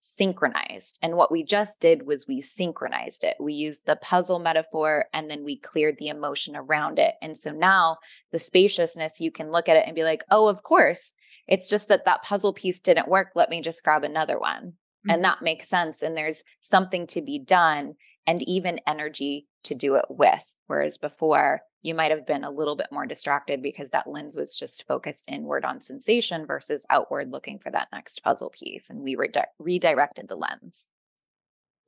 synchronized. 0.00 0.98
And 1.02 1.16
what 1.16 1.32
we 1.32 1.42
just 1.42 1.80
did 1.80 2.06
was 2.06 2.26
we 2.26 2.40
synchronized 2.40 3.24
it. 3.24 3.36
We 3.40 3.54
used 3.54 3.86
the 3.86 3.96
puzzle 3.96 4.38
metaphor 4.38 5.06
and 5.12 5.30
then 5.30 5.44
we 5.44 5.58
cleared 5.58 5.98
the 5.98 6.08
emotion 6.08 6.56
around 6.56 6.98
it. 6.98 7.14
And 7.20 7.36
so 7.36 7.50
now 7.50 7.98
the 8.32 8.38
spaciousness, 8.38 9.20
you 9.20 9.30
can 9.30 9.50
look 9.50 9.68
at 9.68 9.76
it 9.76 9.84
and 9.86 9.94
be 9.94 10.04
like, 10.04 10.22
oh, 10.30 10.48
of 10.48 10.62
course. 10.62 11.12
It's 11.46 11.70
just 11.70 11.88
that 11.88 12.04
that 12.04 12.22
puzzle 12.22 12.52
piece 12.52 12.80
didn't 12.80 13.08
work. 13.08 13.28
Let 13.34 13.50
me 13.50 13.60
just 13.62 13.82
grab 13.82 14.04
another 14.04 14.38
one. 14.38 14.74
Mm-hmm. 15.06 15.10
And 15.10 15.24
that 15.24 15.42
makes 15.42 15.68
sense. 15.68 16.02
And 16.02 16.16
there's 16.16 16.44
something 16.60 17.06
to 17.08 17.22
be 17.22 17.38
done 17.38 17.94
and 18.26 18.42
even 18.42 18.80
energy 18.86 19.46
to 19.64 19.74
do 19.74 19.94
it 19.94 20.06
with. 20.08 20.54
Whereas 20.66 20.98
before, 20.98 21.62
you 21.82 21.94
might 21.94 22.10
have 22.10 22.26
been 22.26 22.44
a 22.44 22.50
little 22.50 22.76
bit 22.76 22.88
more 22.90 23.06
distracted 23.06 23.62
because 23.62 23.90
that 23.90 24.08
lens 24.08 24.36
was 24.36 24.58
just 24.58 24.86
focused 24.86 25.26
inward 25.28 25.64
on 25.64 25.80
sensation 25.80 26.46
versus 26.46 26.84
outward 26.90 27.30
looking 27.30 27.58
for 27.58 27.70
that 27.70 27.88
next 27.92 28.22
puzzle 28.22 28.50
piece. 28.50 28.90
And 28.90 29.00
we 29.00 29.14
re- 29.14 29.30
redirected 29.58 30.28
the 30.28 30.36
lens. 30.36 30.88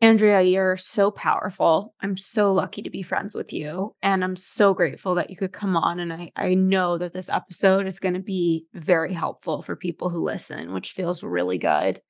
Andrea, 0.03 0.41
you're 0.41 0.79
so 0.79 1.11
powerful. 1.11 1.93
I'm 2.01 2.17
so 2.17 2.53
lucky 2.53 2.81
to 2.83 2.89
be 2.89 3.03
friends 3.03 3.35
with 3.35 3.53
you. 3.53 3.95
And 4.01 4.25
I'm 4.25 4.37
so 4.37 4.73
grateful 4.73 5.17
that 5.17 5.29
you 5.29 5.37
could 5.37 5.53
come 5.53 5.77
on. 5.77 6.01
And 6.01 6.11
I, 6.11 6.33
I 6.35 6.55
know 6.55 6.97
that 6.97 7.13
this 7.13 7.29
episode 7.29 7.87
is 7.87 8.01
going 8.01 8.15
to 8.15 8.21
be 8.21 8.65
very 8.73 9.13
helpful 9.13 9.61
for 9.61 9.77
people 9.77 10.09
who 10.09 10.25
listen, 10.25 10.73
which 10.73 10.93
feels 10.93 11.23
really 11.23 11.59
good 11.59 12.01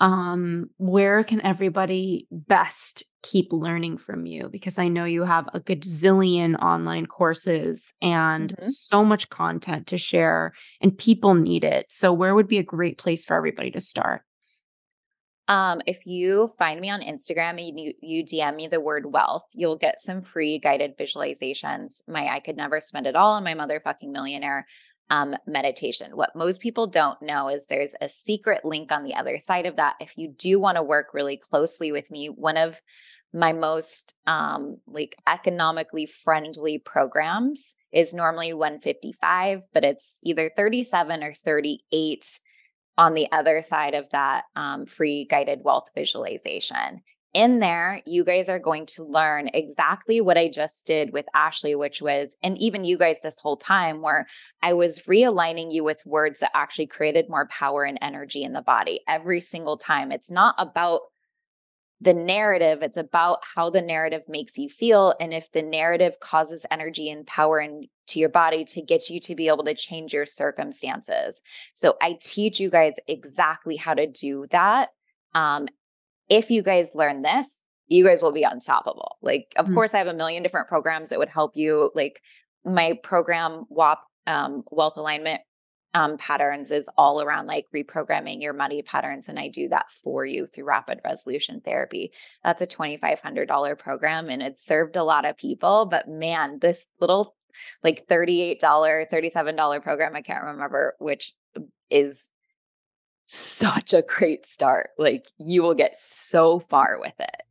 um, 0.00 0.68
where 0.76 1.24
can 1.24 1.40
everybody 1.40 2.26
best 2.30 3.02
keep 3.22 3.52
learning 3.52 3.98
from 3.98 4.26
you? 4.26 4.48
Because 4.50 4.78
I 4.78 4.88
know 4.88 5.04
you 5.04 5.24
have 5.24 5.48
a 5.54 5.60
gazillion 5.60 6.58
online 6.60 7.06
courses 7.06 7.92
and 8.02 8.50
mm-hmm. 8.50 8.62
so 8.62 9.04
much 9.04 9.30
content 9.30 9.86
to 9.88 9.98
share, 9.98 10.52
and 10.80 10.96
people 10.96 11.34
need 11.34 11.64
it. 11.64 11.86
So, 11.88 12.12
where 12.12 12.34
would 12.34 12.48
be 12.48 12.58
a 12.58 12.62
great 12.62 12.98
place 12.98 13.24
for 13.24 13.34
everybody 13.36 13.70
to 13.70 13.80
start? 13.80 14.22
Um, 15.48 15.80
if 15.86 16.04
you 16.06 16.50
find 16.58 16.80
me 16.80 16.90
on 16.90 17.00
Instagram 17.00 17.64
and 17.68 17.78
you, 17.78 17.92
you 18.02 18.24
DM 18.24 18.56
me 18.56 18.66
the 18.66 18.80
word 18.80 19.12
wealth, 19.12 19.44
you'll 19.54 19.76
get 19.76 20.00
some 20.00 20.22
free 20.22 20.58
guided 20.58 20.98
visualizations. 20.98 22.02
My 22.08 22.26
I 22.26 22.40
could 22.40 22.56
never 22.56 22.80
spend 22.80 23.06
it 23.06 23.14
all 23.14 23.34
on 23.34 23.44
my 23.44 23.54
motherfucking 23.54 24.10
millionaire 24.10 24.66
um, 25.10 25.36
meditation. 25.46 26.16
What 26.16 26.34
most 26.34 26.60
people 26.60 26.86
don't 26.86 27.20
know 27.22 27.48
is 27.48 27.66
there's 27.66 27.94
a 28.00 28.08
secret 28.08 28.64
link 28.64 28.90
on 28.92 29.04
the 29.04 29.14
other 29.14 29.38
side 29.38 29.66
of 29.66 29.76
that. 29.76 29.96
If 30.00 30.16
you 30.16 30.28
do 30.28 30.58
want 30.58 30.76
to 30.76 30.82
work 30.82 31.14
really 31.14 31.36
closely 31.36 31.92
with 31.92 32.10
me, 32.10 32.28
one 32.28 32.56
of 32.56 32.80
my 33.32 33.52
most 33.52 34.14
um, 34.26 34.78
like 34.86 35.16
economically 35.26 36.06
friendly 36.06 36.78
programs 36.78 37.76
is 37.92 38.14
normally 38.14 38.52
155, 38.52 39.62
but 39.72 39.84
it's 39.84 40.20
either 40.22 40.50
37 40.56 41.22
or 41.22 41.34
38 41.34 42.40
on 42.98 43.14
the 43.14 43.30
other 43.30 43.60
side 43.62 43.94
of 43.94 44.08
that 44.10 44.44
um, 44.54 44.86
free 44.86 45.26
guided 45.26 45.60
wealth 45.62 45.90
visualization 45.94 47.02
in 47.36 47.60
there, 47.60 48.00
you 48.06 48.24
guys 48.24 48.48
are 48.48 48.58
going 48.58 48.86
to 48.86 49.04
learn 49.04 49.50
exactly 49.52 50.22
what 50.22 50.38
I 50.38 50.48
just 50.48 50.86
did 50.86 51.12
with 51.12 51.26
Ashley, 51.34 51.74
which 51.74 52.00
was, 52.00 52.34
and 52.42 52.56
even 52.56 52.86
you 52.86 52.96
guys 52.96 53.20
this 53.20 53.38
whole 53.38 53.58
time, 53.58 54.00
where 54.00 54.26
I 54.62 54.72
was 54.72 55.00
realigning 55.00 55.70
you 55.70 55.84
with 55.84 56.02
words 56.06 56.40
that 56.40 56.50
actually 56.54 56.86
created 56.86 57.28
more 57.28 57.46
power 57.48 57.84
and 57.84 57.98
energy 58.00 58.42
in 58.42 58.54
the 58.54 58.62
body 58.62 59.00
every 59.06 59.42
single 59.42 59.76
time. 59.76 60.12
It's 60.12 60.30
not 60.30 60.54
about 60.56 61.02
the 62.00 62.14
narrative, 62.14 62.82
it's 62.82 62.96
about 62.96 63.40
how 63.54 63.68
the 63.68 63.82
narrative 63.82 64.22
makes 64.28 64.56
you 64.56 64.70
feel. 64.70 65.14
And 65.20 65.34
if 65.34 65.52
the 65.52 65.62
narrative 65.62 66.18
causes 66.20 66.64
energy 66.70 67.10
and 67.10 67.26
power 67.26 67.60
into 67.60 67.86
your 68.14 68.30
body 68.30 68.64
to 68.64 68.80
get 68.80 69.10
you 69.10 69.20
to 69.20 69.34
be 69.34 69.48
able 69.48 69.64
to 69.64 69.74
change 69.74 70.14
your 70.14 70.26
circumstances. 70.26 71.42
So 71.74 71.96
I 72.00 72.18
teach 72.20 72.60
you 72.60 72.70
guys 72.70 72.94
exactly 73.06 73.76
how 73.76 73.92
to 73.92 74.06
do 74.06 74.46
that. 74.52 74.88
Um, 75.34 75.68
if 76.28 76.50
you 76.50 76.62
guys 76.62 76.90
learn 76.94 77.22
this, 77.22 77.62
you 77.88 78.04
guys 78.04 78.22
will 78.22 78.32
be 78.32 78.42
unstoppable. 78.42 79.16
Like, 79.22 79.52
of 79.56 79.66
mm-hmm. 79.66 79.74
course, 79.74 79.94
I 79.94 79.98
have 79.98 80.06
a 80.06 80.14
million 80.14 80.42
different 80.42 80.68
programs 80.68 81.10
that 81.10 81.18
would 81.18 81.28
help 81.28 81.52
you. 81.56 81.90
Like, 81.94 82.20
my 82.64 82.98
program, 83.02 83.64
WAP, 83.68 84.02
um, 84.26 84.64
Wealth 84.70 84.96
Alignment 84.96 85.40
um, 85.94 86.18
Patterns, 86.18 86.72
is 86.72 86.88
all 86.98 87.22
around 87.22 87.46
like 87.46 87.64
reprogramming 87.74 88.42
your 88.42 88.52
money 88.52 88.82
patterns. 88.82 89.28
And 89.28 89.38
I 89.38 89.48
do 89.48 89.68
that 89.68 89.86
for 89.90 90.26
you 90.26 90.46
through 90.46 90.64
rapid 90.64 91.00
resolution 91.04 91.62
therapy. 91.64 92.12
That's 92.42 92.60
a 92.60 92.66
$2,500 92.66 93.78
program 93.78 94.28
and 94.28 94.42
it's 94.42 94.64
served 94.64 94.96
a 94.96 95.04
lot 95.04 95.24
of 95.24 95.38
people. 95.38 95.86
But 95.86 96.08
man, 96.08 96.58
this 96.60 96.86
little 97.00 97.36
like 97.82 98.06
$38, 98.08 98.60
$37 98.60 99.82
program, 99.82 100.16
I 100.16 100.22
can't 100.22 100.44
remember 100.44 100.94
which 100.98 101.32
is 101.88 102.28
such 103.26 103.92
a 103.92 104.02
great 104.02 104.46
start. 104.46 104.90
Like 104.96 105.26
you 105.36 105.62
will 105.62 105.74
get 105.74 105.96
so 105.96 106.60
far 106.60 106.98
with 106.98 107.14
it. 107.18 107.42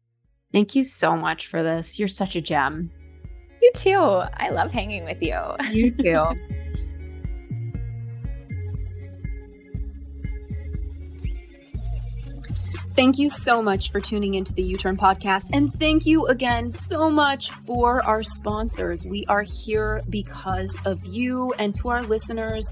Thank 0.51 0.76
you 0.76 0.84
so 0.84 1.15
much 1.15 1.47
for 1.47 1.61
this. 1.61 1.99
You're 1.99 2.07
such 2.07 2.36
a 2.36 2.41
gem. 2.41 2.89
You 3.61 3.71
too. 3.73 3.99
I 3.99 4.49
love 4.49 4.71
hanging 4.71 5.03
with 5.03 5.21
you. 5.21 5.39
You 5.71 5.91
too. 5.91 6.26
Thank 12.95 13.19
you 13.19 13.30
so 13.30 13.61
much 13.61 13.91
for 13.91 13.99
tuning 13.99 14.36
into 14.36 14.53
the 14.53 14.63
YouTurn 14.63 14.95
podcast. 14.95 15.49
And 15.51 15.73
thank 15.73 16.05
you 16.05 16.26
again 16.28 16.69
so 16.69 17.09
much 17.09 17.51
for 17.51 18.01
our 18.05 18.23
sponsors. 18.23 19.03
We 19.03 19.26
are 19.26 19.43
here 19.43 19.99
because 20.09 20.80
of 20.86 21.05
you 21.05 21.51
and 21.59 21.76
to 21.76 21.89
our 21.89 21.99
listeners. 22.03 22.71